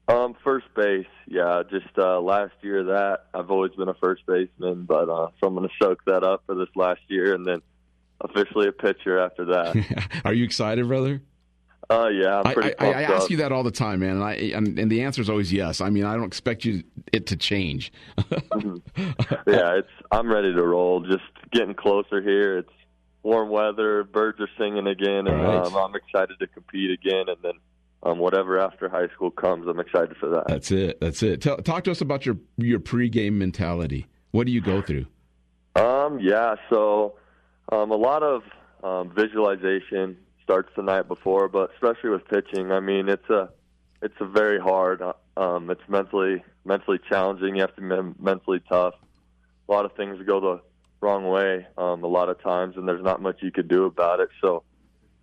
Um, 0.09 0.35
first 0.43 0.65
base. 0.75 1.05
Yeah, 1.27 1.63
just 1.69 1.97
uh, 1.97 2.19
last 2.19 2.53
year 2.61 2.83
that 2.85 3.27
I've 3.33 3.51
always 3.51 3.71
been 3.73 3.89
a 3.89 3.93
first 3.93 4.25
baseman, 4.25 4.83
but 4.83 5.07
uh, 5.07 5.29
so 5.39 5.47
I'm 5.47 5.55
going 5.55 5.69
to 5.69 5.73
soak 5.81 6.03
that 6.05 6.23
up 6.23 6.43
for 6.45 6.55
this 6.55 6.69
last 6.75 7.01
year, 7.07 7.35
and 7.35 7.45
then 7.45 7.61
officially 8.21 8.67
a 8.67 8.71
pitcher 8.71 9.19
after 9.19 9.45
that. 9.45 10.21
Are 10.25 10.33
you 10.33 10.43
excited, 10.43 10.87
brother? 10.87 11.21
Uh, 11.91 12.07
yeah, 12.07 12.41
i 12.45 12.53
I, 12.53 12.73
I, 12.79 12.91
I 12.91 13.01
ask 13.03 13.31
you 13.31 13.37
that 13.37 13.51
all 13.51 13.63
the 13.63 13.71
time, 13.71 14.01
man, 14.01 14.17
and, 14.17 14.23
I, 14.23 14.33
and, 14.33 14.77
and 14.77 14.91
the 14.91 15.01
answer 15.01 15.21
is 15.21 15.29
always 15.29 15.51
yes. 15.51 15.81
I 15.81 15.89
mean, 15.89 16.05
I 16.05 16.13
don't 16.15 16.25
expect 16.25 16.63
you 16.63 16.83
it 17.11 17.25
to 17.27 17.35
change. 17.35 17.91
mm-hmm. 18.17 18.75
Yeah, 19.51 19.77
it's 19.77 19.89
I'm 20.11 20.31
ready 20.31 20.53
to 20.53 20.63
roll. 20.63 21.01
Just 21.01 21.23
getting 21.51 21.73
closer 21.73 22.21
here. 22.21 22.59
It's 22.59 22.69
warm 23.23 23.49
weather, 23.49 24.03
birds 24.03 24.39
are 24.39 24.49
singing 24.57 24.87
again, 24.87 25.27
and 25.27 25.41
right. 25.41 25.65
um, 25.65 25.75
I'm 25.75 25.95
excited 25.95 26.39
to 26.39 26.47
compete 26.47 26.91
again. 26.91 27.25
And 27.27 27.37
then 27.41 27.53
um, 28.03 28.19
whatever 28.19 28.59
after 28.59 28.89
high 28.89 29.07
school 29.09 29.31
comes, 29.31 29.67
I'm 29.67 29.79
excited 29.79 30.15
for 30.17 30.29
that. 30.29 30.47
That's 30.47 30.71
it. 30.71 30.99
That's 31.01 31.21
it. 31.23 31.41
Tell, 31.41 31.57
talk 31.57 31.83
to 31.85 31.91
us 31.91 32.01
about 32.01 32.25
your 32.25 32.37
your 32.57 32.79
pregame 32.79 33.33
mentality. 33.33 34.07
What 34.31 34.45
do 34.45 34.51
you 34.51 34.61
go 34.61 34.81
through? 34.81 35.07
Um, 35.75 36.19
yeah, 36.19 36.55
so 36.69 37.15
um, 37.71 37.91
a 37.91 37.95
lot 37.95 38.23
of 38.23 38.43
um, 38.83 39.11
visualization 39.15 40.17
starts 40.43 40.69
the 40.75 40.83
night 40.83 41.07
before, 41.07 41.47
but 41.47 41.71
especially 41.73 42.09
with 42.09 42.27
pitching, 42.27 42.71
I 42.71 42.79
mean, 42.79 43.09
it's 43.09 43.29
a 43.29 43.49
it's 44.01 44.15
a 44.19 44.25
very 44.25 44.59
hard. 44.59 45.01
Um, 45.37 45.69
it's 45.69 45.81
mentally 45.87 46.43
mentally 46.65 46.99
challenging. 47.09 47.55
You 47.55 47.61
have 47.61 47.75
to 47.75 47.81
be 47.81 48.21
mentally 48.23 48.61
tough. 48.67 48.95
A 49.67 49.71
lot 49.71 49.85
of 49.85 49.93
things 49.93 50.19
go 50.25 50.39
the 50.39 50.61
wrong 51.01 51.27
way 51.27 51.67
um, 51.77 52.03
a 52.03 52.07
lot 52.07 52.29
of 52.29 52.41
times, 52.41 52.75
and 52.77 52.87
there's 52.87 53.03
not 53.03 53.21
much 53.21 53.37
you 53.41 53.51
could 53.51 53.67
do 53.67 53.85
about 53.85 54.19
it. 54.19 54.29
So, 54.41 54.63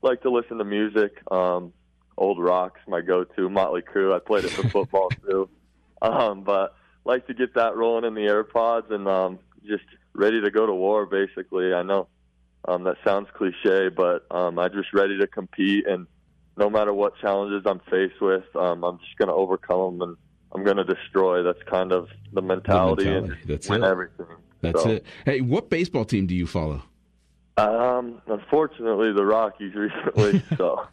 I 0.03 0.09
like 0.09 0.23
to 0.23 0.31
listen 0.31 0.59
to 0.59 0.65
music. 0.65 1.13
Um, 1.31 1.73
old 2.17 2.43
rock's 2.43 2.81
my 2.87 3.01
go-to. 3.01 3.49
Motley 3.51 3.83
Crue. 3.83 4.15
I 4.15 4.19
played 4.19 4.45
it 4.45 4.51
for 4.51 4.69
football 4.69 5.09
too, 5.29 5.49
um, 6.03 6.43
but 6.43 6.75
like 7.05 7.27
to 7.27 7.35
get 7.35 7.55
that 7.55 7.77
rolling 7.77 8.05
in 8.05 8.15
the 8.15 8.23
AirPods 8.23 8.91
and 8.91 9.07
um, 9.09 9.39
just 9.67 9.85
ready 10.15 10.41
to 10.41 10.51
go 10.51 10.67
to 10.67 10.75
war. 10.75 11.07
Basically, 11.07 11.73
I 11.73 11.83
know 11.83 12.09
um, 12.67 12.85
that 12.85 12.97
sounds 13.05 13.29
cliche, 13.35 13.89
but 13.89 14.27
um, 14.31 14.59
I'm 14.59 14.73
just 14.73 14.93
ready 14.93 15.19
to 15.19 15.27
compete, 15.27 15.87
and 15.87 16.07
no 16.57 16.71
matter 16.71 16.93
what 16.93 17.17
challenges 17.19 17.63
I'm 17.67 17.81
faced 17.91 18.21
with, 18.21 18.45
um, 18.57 18.83
I'm 18.83 18.99
just 18.99 19.17
going 19.19 19.29
to 19.29 19.35
overcome 19.35 19.99
them 19.99 20.09
and 20.09 20.17
I'm 20.53 20.65
going 20.65 20.79
to 20.79 20.85
destroy. 20.85 21.43
That's 21.43 21.63
kind 21.65 21.93
of 21.93 22.09
the 22.33 22.41
mentality, 22.41 23.05
the 23.05 23.11
mentality. 23.11 23.35
and 23.35 23.49
That's 23.49 23.69
win 23.69 23.85
it. 23.85 23.87
everything. 23.87 24.27
That's 24.73 24.83
so. 24.83 24.91
it. 24.91 25.07
Hey, 25.25 25.41
what 25.41 25.71
baseball 25.71 26.05
team 26.05 26.27
do 26.27 26.35
you 26.35 26.47
follow? 26.47 26.83
Um, 27.57 28.21
unfortunately, 28.27 29.13
the 29.13 29.25
Rockies 29.25 29.75
recently. 29.75 30.43
So 30.57 30.89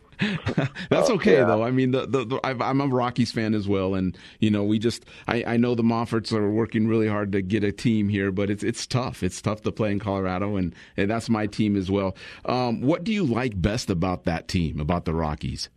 that's 0.89 1.09
oh, 1.09 1.15
okay 1.15 1.37
yeah. 1.37 1.45
though. 1.45 1.63
I 1.63 1.71
mean, 1.71 1.91
the, 1.91 2.05
the, 2.05 2.25
the, 2.25 2.39
I'm 2.43 2.81
a 2.81 2.87
Rockies 2.87 3.31
fan 3.31 3.53
as 3.53 3.67
well, 3.67 3.95
and 3.95 4.17
you 4.39 4.49
know, 4.51 4.63
we 4.63 4.79
just 4.79 5.05
I, 5.27 5.43
I 5.45 5.57
know 5.57 5.75
the 5.75 5.83
Monforts 5.83 6.31
are 6.31 6.49
working 6.49 6.87
really 6.87 7.07
hard 7.07 7.31
to 7.33 7.41
get 7.41 7.63
a 7.63 7.71
team 7.71 8.09
here, 8.09 8.31
but 8.31 8.49
it's 8.49 8.63
it's 8.63 8.85
tough. 8.85 9.23
It's 9.23 9.41
tough 9.41 9.61
to 9.63 9.71
play 9.71 9.91
in 9.91 9.99
Colorado, 9.99 10.55
and, 10.55 10.75
and 10.97 11.09
that's 11.09 11.29
my 11.29 11.47
team 11.47 11.75
as 11.75 11.89
well. 11.89 12.15
Um, 12.45 12.81
what 12.81 13.03
do 13.03 13.11
you 13.11 13.25
like 13.25 13.59
best 13.61 13.89
about 13.89 14.25
that 14.25 14.47
team, 14.47 14.79
about 14.79 15.05
the 15.05 15.13
Rockies? 15.13 15.69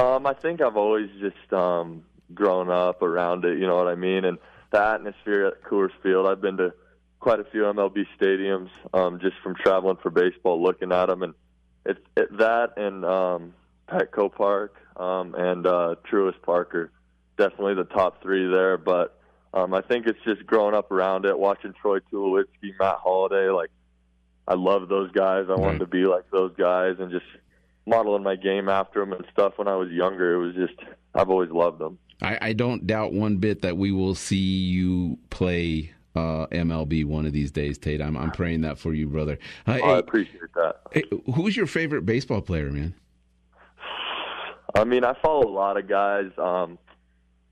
Um, 0.00 0.26
I 0.26 0.32
think 0.32 0.62
I've 0.62 0.76
always 0.76 1.10
just 1.20 1.52
um, 1.52 2.04
grown 2.32 2.70
up 2.70 3.02
around 3.02 3.44
it. 3.44 3.58
You 3.58 3.66
know 3.66 3.76
what 3.76 3.88
I 3.88 3.96
mean, 3.96 4.24
and 4.24 4.38
the 4.70 4.80
atmosphere 4.80 5.46
at 5.46 5.62
Coors 5.62 5.92
Field. 6.02 6.26
I've 6.26 6.40
been 6.40 6.56
to 6.56 6.72
quite 7.22 7.38
a 7.38 7.44
few 7.44 7.62
MLB 7.62 8.04
stadiums 8.20 8.68
um, 8.92 9.20
just 9.20 9.36
from 9.44 9.54
traveling 9.54 9.96
for 10.02 10.10
baseball, 10.10 10.60
looking 10.60 10.90
at 10.90 11.06
them, 11.06 11.22
and 11.22 11.34
it's 11.86 12.00
it, 12.16 12.36
that 12.36 12.76
and 12.76 13.04
um, 13.04 13.54
Petco 13.88 14.30
Park 14.30 14.74
um, 14.96 15.34
and 15.36 15.64
uh, 15.66 15.94
Truist 16.10 16.42
Park 16.42 16.74
are 16.74 16.90
definitely 17.38 17.74
the 17.74 17.84
top 17.84 18.20
three 18.22 18.50
there. 18.50 18.76
But 18.76 19.16
um, 19.54 19.72
I 19.72 19.82
think 19.82 20.06
it's 20.08 20.18
just 20.24 20.44
growing 20.46 20.74
up 20.74 20.90
around 20.90 21.24
it, 21.24 21.38
watching 21.38 21.72
Troy 21.80 22.00
Tulowitzki, 22.12 22.74
Matt 22.80 22.96
Holliday. 22.96 23.50
Like 23.50 23.70
I 24.48 24.54
love 24.54 24.88
those 24.88 25.12
guys. 25.12 25.46
I 25.48 25.54
wanted 25.54 25.78
to 25.78 25.86
be 25.86 26.04
like 26.04 26.28
those 26.32 26.52
guys, 26.58 26.96
and 26.98 27.12
just 27.12 27.24
modeling 27.86 28.24
my 28.24 28.34
game 28.34 28.68
after 28.68 28.98
them 28.98 29.12
and 29.12 29.24
stuff. 29.32 29.54
When 29.56 29.68
I 29.68 29.76
was 29.76 29.90
younger, 29.90 30.34
it 30.34 30.44
was 30.44 30.56
just 30.56 30.78
I've 31.14 31.30
always 31.30 31.50
loved 31.50 31.78
them. 31.78 31.98
I, 32.20 32.38
I 32.40 32.52
don't 32.52 32.84
doubt 32.84 33.12
one 33.12 33.36
bit 33.36 33.62
that 33.62 33.76
we 33.76 33.92
will 33.92 34.16
see 34.16 34.36
you 34.36 35.18
play 35.30 35.92
uh, 36.14 36.46
MLB 36.48 37.04
one 37.04 37.26
of 37.26 37.32
these 37.32 37.50
days, 37.50 37.78
Tate. 37.78 38.00
I'm 38.00 38.16
I'm 38.16 38.30
praying 38.30 38.62
that 38.62 38.78
for 38.78 38.92
you, 38.94 39.06
brother. 39.06 39.38
Uh, 39.66 39.78
oh, 39.82 39.90
I 39.94 39.98
appreciate 39.98 40.52
that. 40.54 40.80
Hey, 40.92 41.04
who's 41.34 41.56
your 41.56 41.66
favorite 41.66 42.04
baseball 42.04 42.42
player, 42.42 42.70
man? 42.70 42.94
I 44.74 44.84
mean, 44.84 45.04
I 45.04 45.14
follow 45.22 45.48
a 45.48 45.52
lot 45.52 45.76
of 45.76 45.88
guys. 45.88 46.30
Um, 46.38 46.78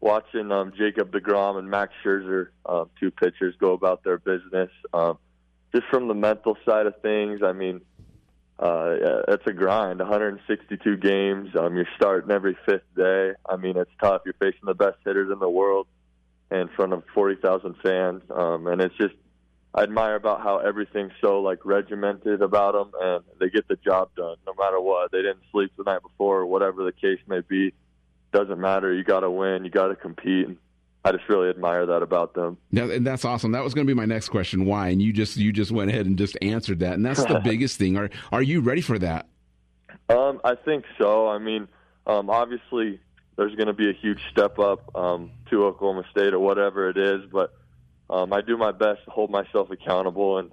watching 0.01 0.51
um, 0.51 0.73
Jacob 0.77 1.13
deGrom 1.13 1.59
and 1.59 1.71
Max 1.71 1.93
Scherzer, 2.05 2.49
um, 2.67 2.91
two 2.99 3.11
pitchers, 3.11 3.55
go 3.59 3.73
about 3.73 4.05
their 4.05 4.19
business. 4.19 4.71
Um, 4.93 5.19
just 5.75 5.87
from 5.89 6.09
the 6.09 6.15
mental 6.15 6.57
side 6.67 6.87
of 6.87 7.01
things, 7.03 7.41
I 7.45 7.53
mean, 7.53 7.83
uh, 8.59 8.97
yeah, 9.01 9.21
it's 9.29 9.47
a 9.47 9.53
grind. 9.53 10.01
162 10.01 10.97
games. 10.97 11.51
Um, 11.59 11.77
you're 11.77 11.89
starting 11.97 12.31
every 12.31 12.57
fifth 12.67 12.83
day. 12.97 13.33
I 13.49 13.57
mean, 13.57 13.77
it's 13.77 13.91
tough. 14.03 14.23
You're 14.25 14.35
facing 14.35 14.65
the 14.65 14.75
best 14.75 14.99
hitters 15.05 15.31
in 15.31 15.39
the 15.39 15.49
world 15.49 15.87
in 16.51 16.69
front 16.77 16.93
of 16.93 17.05
40,000 17.15 17.77
fans, 17.83 18.23
um, 18.31 18.67
and 18.67 18.81
it's 18.81 18.97
just 18.97 19.15
I 19.73 19.85
admire 19.85 20.17
about 20.17 20.43
how 20.43 20.59
everything's 20.59 21.13
so 21.21 21.41
like 21.41 21.65
regimented 21.65 22.43
about 22.43 22.73
them, 22.73 22.91
and 23.01 23.25
they 23.39 23.51
get 23.51 23.69
the 23.69 23.77
job 23.77 24.11
done 24.17 24.37
no 24.47 24.55
matter 24.59 24.81
what. 24.81 25.13
They 25.13 25.19
didn't 25.19 25.43
sleep 25.53 25.73
the 25.77 25.85
night 25.85 26.03
before, 26.03 26.41
or 26.41 26.47
whatever 26.47 26.85
the 26.85 26.93
case 26.93 27.21
may 27.29 27.41
be. 27.41 27.73
Doesn't 28.33 28.61
matter. 28.61 28.93
You 28.93 29.05
got 29.05 29.21
to 29.21 29.31
win. 29.31 29.65
You 29.65 29.71
got 29.71 29.89
to 29.89 29.97
compete. 29.97 30.49
And 30.49 30.57
I 31.05 31.13
just 31.13 31.29
really 31.29 31.51
admire 31.51 31.87
that 31.87 32.03
about 32.03 32.35
them. 32.35 32.59
Yeah, 32.73 32.91
and 32.91 33.07
that's 33.07 33.25
awesome. 33.25 33.53
That 33.53 33.63
was 33.63 33.75
going 33.75 33.87
to 33.87 33.91
be 33.91 33.97
my 33.97 34.07
next 34.07 34.29
question. 34.29 34.65
Why? 34.65 34.89
And 34.89 35.01
you 35.01 35.13
just 35.13 35.37
you 35.37 35.53
just 35.53 35.71
went 35.71 35.91
ahead 35.91 36.07
and 36.07 36.19
just 36.19 36.37
answered 36.43 36.81
that. 36.81 36.95
And 36.95 37.07
that's 37.07 37.25
the 37.25 37.41
biggest 37.45 37.79
thing. 37.79 37.97
Are 37.97 38.11
are 38.33 38.43
you 38.43 38.61
ready 38.61 38.81
for 38.81 38.99
that? 38.99 39.29
Um, 40.09 40.41
I 40.43 40.57
think 40.57 40.85
so. 41.01 41.29
I 41.29 41.39
mean, 41.39 41.69
um, 42.09 42.29
obviously, 42.29 42.99
there's 43.41 43.55
going 43.55 43.69
to 43.69 43.73
be 43.73 43.89
a 43.89 43.95
huge 43.95 44.21
step 44.31 44.59
up 44.59 44.95
um, 44.95 45.31
to 45.49 45.65
Oklahoma 45.65 46.05
State 46.11 46.35
or 46.35 46.39
whatever 46.39 46.91
it 46.91 46.99
is. 46.99 47.23
But 47.33 47.55
um, 48.11 48.35
I 48.35 48.43
do 48.43 48.59
my 48.59 48.71
best 48.71 49.03
to 49.07 49.11
hold 49.11 49.31
myself 49.31 49.71
accountable 49.71 50.37
and 50.37 50.51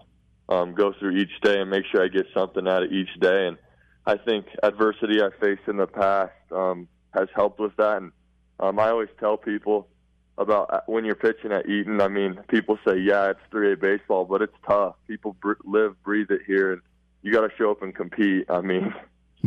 um, 0.47 0.73
go 0.73 0.93
through 0.97 1.17
each 1.17 1.41
day 1.41 1.59
and 1.59 1.69
make 1.69 1.83
sure 1.91 2.01
I 2.01 2.07
get 2.07 2.27
something 2.33 2.65
out 2.65 2.83
of 2.83 2.91
each 2.93 3.09
day. 3.19 3.47
And 3.47 3.57
I 4.05 4.15
think 4.15 4.45
adversity 4.63 5.21
I 5.21 5.31
faced 5.37 5.63
in 5.67 5.75
the 5.75 5.85
past 5.85 6.31
um, 6.49 6.87
has 7.13 7.27
helped 7.35 7.59
with 7.59 7.75
that. 7.75 7.97
And 7.97 8.13
um, 8.61 8.79
I 8.79 8.87
always 8.87 9.09
tell 9.19 9.35
people 9.35 9.89
about 10.37 10.73
uh, 10.73 10.79
when 10.85 11.03
you're 11.03 11.15
pitching 11.15 11.51
at 11.51 11.67
Eaton. 11.67 11.99
I 11.99 12.07
mean, 12.07 12.39
people 12.47 12.79
say, 12.87 12.99
yeah, 12.99 13.31
it's 13.31 13.39
3A 13.51 13.81
baseball, 13.81 14.23
but 14.23 14.41
it's 14.41 14.55
tough. 14.65 14.95
People 15.09 15.35
br- 15.41 15.59
live, 15.65 16.01
breathe 16.03 16.31
it 16.31 16.43
here, 16.47 16.71
and 16.71 16.81
you 17.21 17.33
got 17.33 17.41
to 17.41 17.51
show 17.57 17.69
up 17.69 17.81
and 17.81 17.93
compete. 17.93 18.45
I 18.49 18.61
mean, 18.61 18.93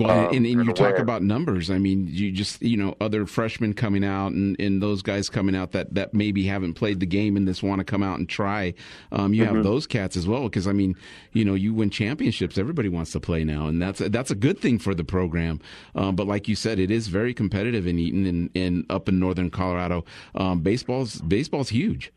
well, 0.00 0.26
um, 0.28 0.34
and, 0.34 0.46
and 0.46 0.64
you 0.64 0.72
talk 0.72 0.98
about 0.98 1.22
numbers. 1.22 1.70
I 1.70 1.78
mean, 1.78 2.06
you 2.08 2.32
just 2.32 2.62
you 2.62 2.76
know 2.76 2.96
other 3.00 3.26
freshmen 3.26 3.74
coming 3.74 4.04
out 4.04 4.32
and, 4.32 4.58
and 4.60 4.82
those 4.82 5.02
guys 5.02 5.28
coming 5.28 5.54
out 5.54 5.72
that, 5.72 5.94
that 5.94 6.14
maybe 6.14 6.44
haven't 6.46 6.74
played 6.74 7.00
the 7.00 7.06
game 7.06 7.36
and 7.36 7.46
just 7.46 7.62
want 7.62 7.80
to 7.80 7.84
come 7.84 8.02
out 8.02 8.18
and 8.18 8.28
try. 8.28 8.74
Um, 9.12 9.34
you 9.34 9.44
mm-hmm. 9.44 9.56
have 9.56 9.64
those 9.64 9.86
cats 9.86 10.16
as 10.16 10.26
well 10.26 10.44
because 10.44 10.66
I 10.66 10.72
mean, 10.72 10.96
you 11.32 11.44
know, 11.44 11.54
you 11.54 11.74
win 11.74 11.90
championships. 11.90 12.58
Everybody 12.58 12.88
wants 12.88 13.12
to 13.12 13.20
play 13.20 13.44
now, 13.44 13.66
and 13.66 13.80
that's 13.80 13.98
that's 13.98 14.30
a 14.30 14.34
good 14.34 14.58
thing 14.58 14.78
for 14.78 14.94
the 14.94 15.04
program. 15.04 15.60
Um, 15.94 16.16
but 16.16 16.26
like 16.26 16.48
you 16.48 16.56
said, 16.56 16.78
it 16.78 16.90
is 16.90 17.08
very 17.08 17.34
competitive 17.34 17.86
in 17.86 17.98
Eaton 17.98 18.26
and, 18.26 18.50
and 18.54 18.86
up 18.90 19.08
in 19.08 19.18
northern 19.18 19.50
Colorado. 19.50 20.04
Um, 20.34 20.60
baseball's 20.60 21.20
baseball's 21.20 21.68
huge. 21.68 22.12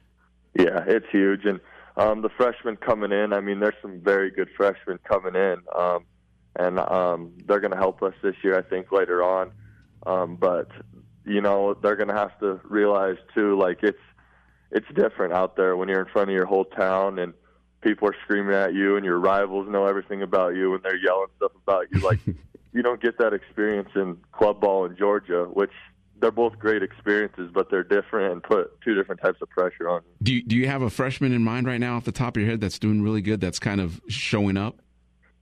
Yeah, 0.58 0.84
it's 0.88 1.08
huge, 1.12 1.46
and 1.46 1.60
um, 1.98 2.22
the 2.22 2.30
freshmen 2.30 2.78
coming 2.78 3.12
in. 3.12 3.34
I 3.34 3.42
mean, 3.42 3.60
there's 3.60 3.76
some 3.82 4.00
very 4.00 4.32
good 4.32 4.50
freshmen 4.56 5.00
coming 5.04 5.36
in. 5.36 5.58
And 6.56 6.80
um, 6.80 7.34
they're 7.46 7.60
going 7.60 7.72
to 7.72 7.78
help 7.78 8.04
us 8.04 8.14
this 8.22 8.36
year, 8.44 8.58
I 8.58 8.62
think, 8.62 8.92
later 8.92 9.24
on. 9.24 9.52
Um, 10.06 10.36
but 10.36 10.70
you 11.26 11.42
know, 11.42 11.74
they're 11.82 11.96
going 11.96 12.10
to 12.10 12.16
have 12.16 12.38
to 12.40 12.60
realize 12.64 13.18
too, 13.34 13.58
like 13.58 13.80
it's 13.82 14.00
it's 14.72 14.88
different 14.96 15.34
out 15.34 15.56
there 15.56 15.78
when 15.78 15.88
you're 15.88 16.02
in 16.02 16.12
front 16.12 16.30
of 16.30 16.34
your 16.34 16.46
whole 16.46 16.66
town 16.66 17.20
and 17.20 17.34
people 17.82 18.08
are 18.08 18.16
screaming 18.24 18.56
at 18.56 18.74
you 18.74 18.96
and 18.96 19.06
your 19.06 19.20
rivals 19.20 19.70
know 19.70 19.86
everything 19.86 20.24
about 20.24 20.56
you 20.56 20.74
and 20.74 20.84
they're 20.84 20.98
yelling 20.98 21.28
stuff 21.38 21.52
about 21.64 21.86
you. 21.92 22.00
Like 22.00 22.20
you 22.74 22.82
don't 22.82 23.02
get 23.02 23.18
that 23.20 23.34
experience 23.34 23.90
in 23.96 24.18
club 24.32 24.60
ball 24.60 24.86
in 24.86 24.98
Georgia, 24.98 25.46
which 25.54 25.72
they're 26.20 26.32
both 26.32 26.58
great 26.58 26.82
experiences, 26.82 27.52
but 27.54 27.70
they're 27.70 27.84
different 27.84 28.32
and 28.32 28.44
put 28.44 28.80
two 28.82 28.96
different 28.96 29.22
types 29.22 29.42
of 29.42 29.50
pressure 29.50 29.90
on 29.90 30.02
you. 30.06 30.12
Do 30.24 30.34
you, 30.34 30.44
do 30.44 30.56
you 30.56 30.68
have 30.68 30.82
a 30.82 30.90
freshman 30.90 31.34
in 31.34 31.44
mind 31.44 31.68
right 31.68 31.80
now 31.80 31.98
off 31.98 32.06
the 32.06 32.12
top 32.12 32.36
of 32.36 32.42
your 32.42 32.50
head 32.50 32.62
that's 32.62 32.80
doing 32.80 33.04
really 33.04 33.22
good? 33.22 33.42
That's 33.42 33.60
kind 33.60 33.80
of 33.80 34.02
showing 34.08 34.58
up. 34.58 34.82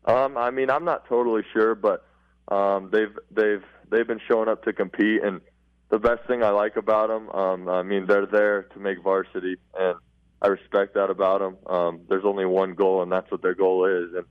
Um, 0.06 0.38
I 0.38 0.52
mean, 0.52 0.70
I'm 0.70 0.86
not 0.86 1.08
totally 1.08 1.44
sure, 1.54 1.76
but 1.76 2.06
um, 2.48 2.90
they've 2.92 3.18
they've 3.30 3.64
they've 3.90 4.08
been 4.08 4.22
showing 4.28 4.50
up 4.50 4.64
to 4.64 4.74
compete, 4.74 5.24
and 5.24 5.42
the 5.90 6.00
best 6.00 6.26
thing 6.28 6.42
I 6.44 6.50
like 6.50 6.78
about 6.78 7.10
them, 7.10 7.30
um, 7.30 7.70
I 7.70 7.84
mean, 7.84 8.06
they're 8.08 8.26
there 8.26 8.64
to 8.64 8.80
make 8.80 9.04
varsity, 9.04 9.58
and 9.78 9.96
I 10.42 10.48
respect 10.48 10.96
that 10.96 11.10
about 11.10 11.40
them. 11.40 11.58
Um, 11.68 12.02
there's 12.10 12.26
only 12.26 12.46
one 12.46 12.74
goal, 12.74 13.04
and 13.04 13.12
that's 13.12 13.30
what 13.30 13.42
their 13.42 13.54
goal 13.54 13.86
is. 13.86 14.16
And 14.16 14.26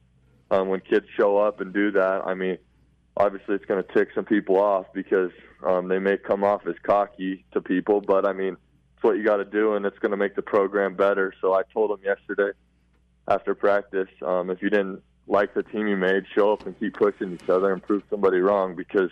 um, 0.51 0.69
when 0.69 0.81
kids 0.81 1.07
show 1.17 1.37
up 1.39 1.61
and 1.61 1.73
do 1.73 1.93
that, 1.93 2.23
I 2.27 2.35
mean, 2.35 2.59
obviously 3.17 3.55
it's 3.55 3.65
going 3.67 3.83
to 3.85 3.93
tick 3.93 4.09
some 4.15 4.25
people 4.25 4.59
off 4.59 4.87
because 4.93 5.31
um, 5.65 5.89
they 5.89 5.99
may 5.99 6.17
come 6.17 6.43
off 6.43 6.67
as 6.67 6.75
cocky 6.83 7.45
to 7.53 7.61
people, 7.61 8.01
but 8.01 8.27
I 8.27 8.33
mean, 8.33 8.57
it's 8.95 9.05
what 9.05 9.17
you 9.19 9.25
got 9.25 9.37
to 9.37 9.45
do, 9.45 9.75
and 9.75 9.85
it's 9.85 9.99
going 9.99 10.11
to 10.11 10.17
make 10.17 10.35
the 10.35 10.43
program 10.43 10.97
better. 10.97 11.33
So 11.41 11.53
I 11.53 11.63
told 11.73 11.91
them 11.91 12.01
yesterday 12.03 12.57
after 13.29 13.55
practice, 13.55 14.09
um, 14.27 14.51
if 14.51 14.63
you 14.63 14.71
didn't 14.71 15.03
like 15.31 15.55
the 15.55 15.63
team 15.63 15.87
you 15.87 15.97
made, 15.97 16.25
show 16.35 16.53
up 16.53 16.67
and 16.67 16.79
keep 16.79 16.95
pushing 16.95 17.33
each 17.33 17.49
other 17.49 17.73
and 17.73 17.83
prove 17.83 18.03
somebody 18.11 18.39
wrong 18.39 18.75
because 18.75 19.11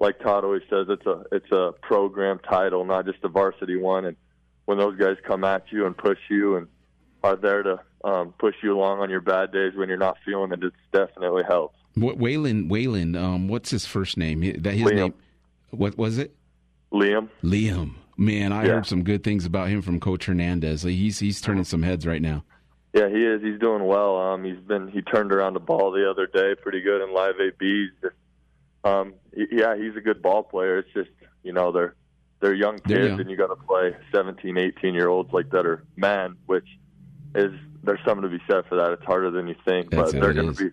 like 0.00 0.18
Todd 0.20 0.44
always 0.44 0.62
says, 0.70 0.86
it's 0.88 1.06
a 1.06 1.24
it's 1.30 1.52
a 1.52 1.74
program 1.82 2.38
title, 2.38 2.84
not 2.84 3.04
just 3.04 3.18
a 3.22 3.28
varsity 3.28 3.76
one. 3.76 4.06
And 4.06 4.16
when 4.64 4.78
those 4.78 4.96
guys 4.96 5.16
come 5.26 5.44
at 5.44 5.64
you 5.70 5.86
and 5.86 5.96
push 5.96 6.18
you 6.30 6.56
and 6.56 6.68
are 7.22 7.36
there 7.36 7.62
to 7.62 7.80
um, 8.04 8.32
push 8.38 8.54
you 8.62 8.76
along 8.76 9.00
on 9.00 9.10
your 9.10 9.20
bad 9.20 9.52
days 9.52 9.74
when 9.74 9.88
you're 9.88 9.98
not 9.98 10.16
feeling 10.24 10.52
it, 10.52 10.62
it 10.62 10.72
definitely 10.92 11.42
helps. 11.46 11.76
What 11.94 12.18
Waylon 12.18 12.70
Waylon, 12.70 13.20
um, 13.20 13.48
what's 13.48 13.70
his 13.70 13.84
first 13.84 14.16
name? 14.16 14.40
That 14.62 14.74
his 14.74 14.88
Liam. 14.88 14.94
name. 14.94 15.14
What 15.70 15.98
was 15.98 16.18
it? 16.18 16.34
Liam. 16.92 17.28
Liam. 17.42 17.94
Man, 18.16 18.52
I 18.52 18.64
yeah. 18.64 18.72
heard 18.74 18.86
some 18.86 19.04
good 19.04 19.22
things 19.22 19.44
about 19.44 19.68
him 19.68 19.82
from 19.82 20.00
Coach 20.00 20.26
Hernandez. 20.26 20.82
He's 20.82 21.18
he's 21.18 21.40
turning 21.40 21.64
some 21.64 21.82
heads 21.82 22.06
right 22.06 22.22
now. 22.22 22.44
Yeah, 22.98 23.08
he 23.08 23.24
is. 23.24 23.40
He's 23.42 23.60
doing 23.60 23.84
well. 23.84 24.16
Um, 24.16 24.42
he's 24.42 24.58
been 24.58 24.88
he 24.88 25.02
turned 25.02 25.32
around 25.32 25.54
the 25.54 25.60
ball 25.60 25.92
the 25.92 26.10
other 26.10 26.26
day, 26.26 26.60
pretty 26.60 26.80
good 26.80 27.00
in 27.00 27.14
live 27.14 27.34
ABs. 27.40 28.12
Um, 28.82 29.14
yeah, 29.32 29.76
he's 29.76 29.94
a 29.96 30.00
good 30.00 30.20
ball 30.20 30.42
player. 30.42 30.78
It's 30.78 30.92
just 30.92 31.10
you 31.44 31.52
know 31.52 31.70
they're 31.70 31.94
they're 32.40 32.54
young 32.54 32.78
kids, 32.78 33.10
young. 33.10 33.20
and 33.20 33.30
you 33.30 33.36
got 33.36 33.48
to 33.48 33.56
play 33.56 33.96
17, 34.12 34.58
18 34.58 34.94
year 34.94 35.08
olds 35.08 35.32
like 35.32 35.50
that 35.50 35.64
are 35.64 35.84
man, 35.96 36.36
which 36.46 36.66
is 37.36 37.52
there's 37.84 38.00
something 38.04 38.28
to 38.28 38.36
be 38.36 38.42
said 38.50 38.64
for 38.68 38.74
that. 38.74 38.90
It's 38.90 39.04
harder 39.04 39.30
than 39.30 39.46
you 39.46 39.54
think, 39.64 39.90
That's 39.90 40.12
but 40.12 40.20
they're 40.20 40.32
going 40.32 40.52
to 40.52 40.64
be 40.64 40.70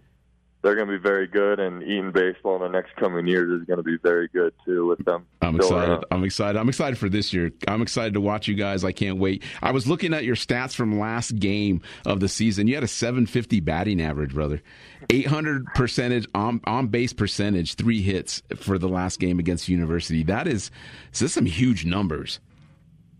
they're 0.65 0.73
going 0.73 0.87
to 0.87 0.97
be 0.97 1.01
very 1.01 1.27
good, 1.27 1.59
and 1.59 1.83
Eaton 1.83 2.11
baseball 2.11 2.55
in 2.55 2.63
the 2.63 2.69
next 2.69 2.95
coming 2.95 3.27
years 3.27 3.61
is 3.61 3.67
going 3.67 3.77
to 3.77 3.83
be 3.83 3.97
very 4.01 4.27
good 4.29 4.51
too 4.65 4.87
with 4.87 5.05
them. 5.05 5.27
I'm 5.43 5.57
excited. 5.57 6.03
I'm 6.09 6.23
excited. 6.23 6.57
I'm 6.57 6.67
excited 6.67 6.97
for 6.97 7.07
this 7.07 7.31
year. 7.31 7.51
I'm 7.67 7.83
excited 7.83 8.15
to 8.15 8.21
watch 8.21 8.47
you 8.47 8.55
guys. 8.55 8.83
I 8.83 8.91
can't 8.91 9.19
wait. 9.19 9.43
I 9.61 9.71
was 9.71 9.85
looking 9.85 10.11
at 10.11 10.23
your 10.23 10.35
stats 10.35 10.73
from 10.73 10.99
last 10.99 11.37
game 11.37 11.83
of 12.07 12.19
the 12.19 12.27
season. 12.27 12.65
You 12.65 12.73
had 12.73 12.83
a 12.83 12.87
750 12.87 13.59
batting 13.59 14.01
average, 14.01 14.33
brother. 14.33 14.63
800 15.11 15.67
percentage 15.75 16.25
on 16.33 16.61
on 16.63 16.87
base 16.87 17.13
percentage, 17.13 17.75
three 17.75 18.01
hits 18.01 18.41
for 18.55 18.79
the 18.79 18.89
last 18.89 19.19
game 19.19 19.37
against 19.37 19.69
University. 19.69 20.23
That 20.23 20.47
is, 20.47 20.71
so 21.11 21.27
some 21.27 21.45
huge 21.45 21.85
numbers. 21.85 22.39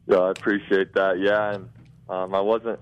Yeah, 0.07 0.17
I 0.17 0.31
appreciate 0.31 0.95
that. 0.95 1.19
Yeah, 1.19 1.53
and 1.53 1.69
um, 2.09 2.33
I 2.33 2.41
wasn't 2.41 2.79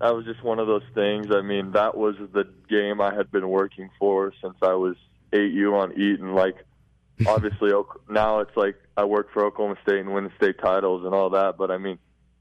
that 0.00 0.14
was 0.14 0.24
just 0.24 0.42
one 0.42 0.58
of 0.58 0.66
those 0.66 0.84
things. 0.94 1.26
I 1.30 1.42
mean, 1.42 1.72
that 1.72 1.96
was 1.96 2.16
the 2.32 2.48
game 2.68 3.00
I 3.00 3.14
had 3.14 3.30
been 3.30 3.48
working 3.48 3.90
for 3.98 4.32
since 4.42 4.56
I 4.62 4.72
was 4.72 4.96
8U 5.32 5.74
on 5.74 5.92
Eaton. 5.92 6.34
Like, 6.34 6.56
obviously, 7.26 7.70
now 8.08 8.40
it's 8.40 8.56
like 8.56 8.76
I 8.96 9.04
work 9.04 9.30
for 9.32 9.44
Oklahoma 9.44 9.76
State 9.82 10.00
and 10.00 10.12
win 10.12 10.24
the 10.24 10.32
state 10.36 10.58
titles 10.58 11.04
and 11.04 11.14
all 11.14 11.30
that. 11.30 11.58
But 11.58 11.70
I 11.70 11.76
mean, 11.76 11.98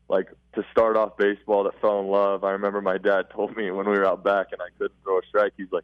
like 0.07 0.29
to 0.55 0.63
start 0.71 0.95
off 0.95 1.17
baseball, 1.17 1.65
that 1.65 1.79
fell 1.81 1.99
in 1.99 2.07
love. 2.07 2.45
I 2.45 2.51
remember 2.51 2.81
my 2.81 2.97
dad 2.97 3.29
told 3.29 3.55
me 3.57 3.69
when 3.71 3.87
we 3.87 3.97
were 3.97 4.07
out 4.07 4.23
back 4.23 4.47
and 4.51 4.61
I 4.61 4.67
couldn't 4.77 4.97
throw 5.03 5.19
a 5.19 5.21
strike. 5.27 5.51
He's 5.57 5.71
like, 5.71 5.83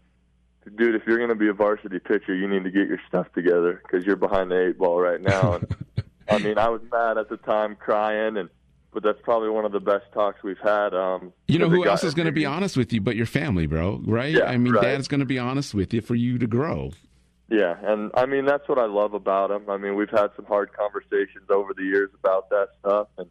"Dude, 0.78 0.96
if 0.96 1.04
you're 1.06 1.18
going 1.18 1.30
to 1.30 1.36
be 1.36 1.50
a 1.50 1.54
varsity 1.54 2.00
pitcher, 2.00 2.34
you 2.34 2.48
need 2.48 2.64
to 2.64 2.72
get 2.72 2.88
your 2.88 3.02
stuff 3.10 3.28
together 3.34 3.82
because 3.84 4.06
you're 4.06 4.16
behind 4.16 4.50
the 4.50 4.70
eight 4.70 4.78
ball 4.78 5.00
right 5.00 5.22
now." 5.22 5.56
And 5.56 5.76
I 6.30 6.38
mean, 6.40 6.58
I 6.58 6.70
was 6.70 6.82
mad 6.90 7.18
at 7.18 7.28
the 7.28 7.38
time, 7.38 7.76
crying 7.76 8.38
and 8.38 8.50
but 8.96 9.04
that's 9.04 9.20
probably 9.22 9.50
one 9.50 9.66
of 9.66 9.74
the 9.74 9.80
best 9.82 10.06
talks 10.14 10.42
we've 10.42 10.58
had. 10.58 10.94
Um, 10.94 11.34
you 11.50 11.60
know, 11.60 11.70
who 11.70 11.86
else 11.86 12.06
is 12.06 12.14
going 12.14 12.28
to 12.28 12.32
be 12.32 12.46
honest 12.46 12.78
with 12.78 12.94
you 12.94 13.02
but 13.02 13.18
your 13.18 13.26
family, 13.26 13.68
bro? 13.68 14.02
Right? 14.06 14.34
Yeah, 14.34 14.46
I 14.46 14.58
mean, 14.58 14.74
right. 14.74 14.82
dad's 14.82 15.10
going 15.10 15.20
to 15.20 15.26
be 15.26 15.38
honest 15.38 15.74
with 15.74 15.94
you 15.94 16.00
for 16.00 16.16
you 16.16 16.40
to 16.40 16.48
grow. 16.48 16.92
Yeah, 17.50 17.76
and 17.84 18.10
I 18.16 18.26
mean 18.26 18.46
that's 18.46 18.68
what 18.70 18.80
I 18.80 18.86
love 18.86 19.14
about 19.14 19.52
him. 19.52 19.70
I 19.70 19.78
mean, 19.78 19.96
we've 19.96 20.10
had 20.10 20.30
some 20.38 20.46
hard 20.46 20.72
conversations 20.72 21.50
over 21.50 21.74
the 21.76 21.84
years 21.84 22.10
about 22.18 22.50
that 22.50 22.70
stuff, 22.80 23.08
and 23.18 23.30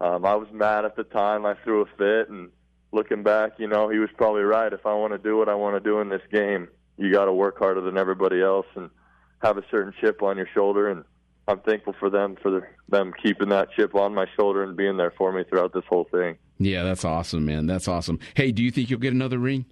um, 0.00 0.24
I 0.24 0.36
was 0.36 0.48
mad 0.52 0.84
at 0.84 0.94
the 0.94 1.04
time. 1.04 1.44
I 1.44 1.54
threw 1.64 1.82
a 1.82 1.86
fit, 1.98 2.30
and 2.30 2.50
looking 2.92 3.24
back, 3.24 3.58
you 3.58 3.66
know, 3.66 3.88
he 3.88 3.98
was 3.98 4.08
probably 4.16 4.42
right. 4.42 4.72
If 4.72 4.86
I 4.86 4.94
want 4.94 5.12
to 5.14 5.18
do 5.18 5.36
what 5.36 5.48
I 5.48 5.54
want 5.56 5.74
to 5.74 5.80
do 5.80 6.00
in 6.00 6.10
this 6.10 6.22
game, 6.32 6.68
you 6.96 7.12
got 7.12 7.24
to 7.24 7.32
work 7.32 7.58
harder 7.58 7.80
than 7.80 7.98
everybody 7.98 8.40
else 8.40 8.66
and 8.76 8.88
have 9.42 9.58
a 9.58 9.64
certain 9.68 9.92
chip 10.00 10.22
on 10.22 10.36
your 10.36 10.48
shoulder 10.54 10.88
and 10.88 11.04
I'm 11.48 11.58
thankful 11.60 11.94
for 11.98 12.08
them 12.08 12.36
for 12.40 12.68
them 12.88 13.12
keeping 13.22 13.48
that 13.48 13.68
chip 13.72 13.94
on 13.94 14.14
my 14.14 14.26
shoulder 14.36 14.62
and 14.62 14.76
being 14.76 14.96
there 14.96 15.12
for 15.16 15.32
me 15.32 15.42
throughout 15.48 15.72
this 15.72 15.84
whole 15.88 16.06
thing. 16.10 16.36
Yeah, 16.58 16.84
that's 16.84 17.04
awesome, 17.04 17.44
man. 17.44 17.66
That's 17.66 17.88
awesome. 17.88 18.20
Hey, 18.34 18.52
do 18.52 18.62
you 18.62 18.70
think 18.70 18.90
you'll 18.90 19.00
get 19.00 19.12
another 19.12 19.38
ring? 19.38 19.66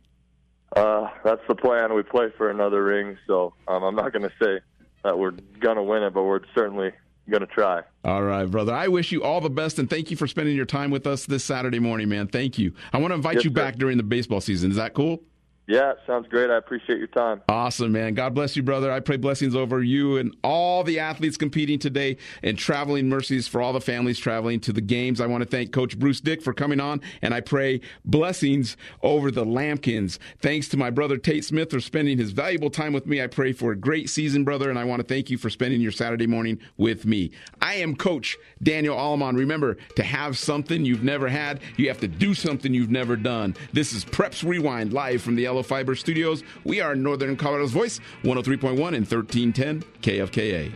Uh, 0.77 1.09
that's 1.25 1.43
the 1.49 1.55
plan. 1.55 1.95
We 1.95 2.03
play 2.03 2.29
for 2.37 2.51
another 2.51 2.83
ring, 2.85 3.17
so 3.27 3.55
um, 3.69 3.83
I'm 3.83 3.95
not 3.95 4.13
going 4.13 4.23
to 4.23 4.33
say 4.43 4.61
that 5.05 5.19
we're 5.19 5.33
going 5.61 5.77
to 5.77 5.83
win 5.83 6.03
it, 6.03 6.15
but 6.15 6.25
we're 6.25 6.41
certainly 6.55 6.91
going 7.29 7.41
to 7.41 7.47
try. 7.47 7.83
All 8.05 8.23
right, 8.23 8.45
brother. 8.45 8.73
I 8.73 8.89
wish 8.89 9.13
you 9.13 9.23
all 9.23 9.41
the 9.41 9.51
best, 9.51 9.79
and 9.79 9.89
thank 9.89 10.11
you 10.11 10.17
for 10.17 10.27
spending 10.27 10.57
your 10.57 10.67
time 10.67 10.91
with 10.91 11.07
us 11.07 11.27
this 11.27 11.45
Saturday 11.45 11.79
morning, 11.79 12.09
man. 12.09 12.27
Thank 12.27 12.59
you. 12.59 12.73
I 12.93 12.99
want 12.99 13.13
to 13.13 13.17
invite 13.17 13.37
yes, 13.37 13.45
you 13.45 13.51
back 13.51 13.77
during 13.77 13.97
the 13.97 14.03
baseball 14.03 14.41
season. 14.41 14.71
Is 14.71 14.77
that 14.77 14.95
cool? 14.95 15.23
Yeah, 15.71 15.93
sounds 16.05 16.27
great. 16.27 16.51
I 16.51 16.57
appreciate 16.57 16.99
your 16.99 17.07
time. 17.07 17.43
Awesome, 17.49 17.93
man. 17.93 18.15
God 18.15 18.35
bless 18.35 18.57
you, 18.57 18.63
brother. 18.65 18.91
I 18.91 18.99
pray 18.99 19.17
blessings 19.17 19.55
over 19.55 19.85
you 19.85 20.17
and 20.17 20.37
all 20.43 20.83
the 20.83 20.99
athletes 20.99 21.37
competing 21.37 21.79
today 21.79 22.17
and 22.43 22.59
traveling 22.59 23.09
mercies 23.09 23.47
for 23.47 23.63
all 23.63 23.73
the 23.73 23.81
families 23.81 24.19
traveling 24.19 24.59
to 24.63 24.73
the 24.73 24.81
games. 24.81 25.21
I 25.21 25.29
want 25.29 25.45
to 25.45 25.49
thank 25.49 25.71
Coach 25.71 25.97
Bruce 25.97 26.21
Dick 26.21 26.43
for 26.43 26.53
coming 26.53 26.81
on, 26.81 27.01
and 27.23 27.33
I 27.33 27.41
pray 27.41 27.83
blessings 28.05 28.77
over 29.05 29.31
the 29.31 29.45
Lambkins. 29.45 30.19
Thanks 30.41 30.67
to 30.71 30.77
my 30.77 30.91
brother 30.91 31.17
Tate 31.17 31.45
Smith 31.45 31.71
for 31.71 31.79
spending 31.79 32.19
his 32.19 32.33
valuable 32.33 32.71
time 32.71 32.93
with 32.93 33.07
me. 33.07 33.23
I 33.23 33.29
pray 33.29 33.53
for 33.53 33.71
a 33.71 33.77
great 33.77 34.11
season, 34.11 34.43
brother, 34.43 34.71
and 34.71 34.79
I 34.79 34.83
want 34.83 35.03
to 35.03 35.07
thank 35.07 35.31
you 35.31 35.39
for 35.39 35.51
spending 35.51 35.81
your 35.81 35.93
Saturday 35.93 36.27
morning 36.27 36.59
with 36.79 37.07
me. 37.07 37.31
I 37.63 37.75
am 37.75 37.95
Coach 37.95 38.37
Daniel 38.61 38.97
Alleman. 38.97 39.39
Remember, 39.39 39.77
to 39.95 40.03
have 40.03 40.37
something 40.37 40.85
you've 40.85 41.05
never 41.05 41.29
had, 41.29 41.61
you 41.77 41.87
have 41.87 42.01
to 42.01 42.09
do 42.09 42.35
something 42.35 42.75
you've 42.75 42.91
never 42.91 43.15
done. 43.15 43.55
This 43.73 43.93
is 43.93 44.05
Preps 44.05 44.43
Rewind 44.43 44.93
live 44.93 45.23
from 45.23 45.37
the 45.37 45.47
Yellow 45.61 45.69
Fiber 45.69 45.95
Studios. 45.95 46.43
We 46.65 46.81
are 46.81 46.95
Northern 46.95 47.37
Colorado's 47.37 47.73
Voice, 47.73 48.01
103.1 48.23 48.95
and 48.97 49.07
1310 49.07 49.83
KFKA. 50.01 50.73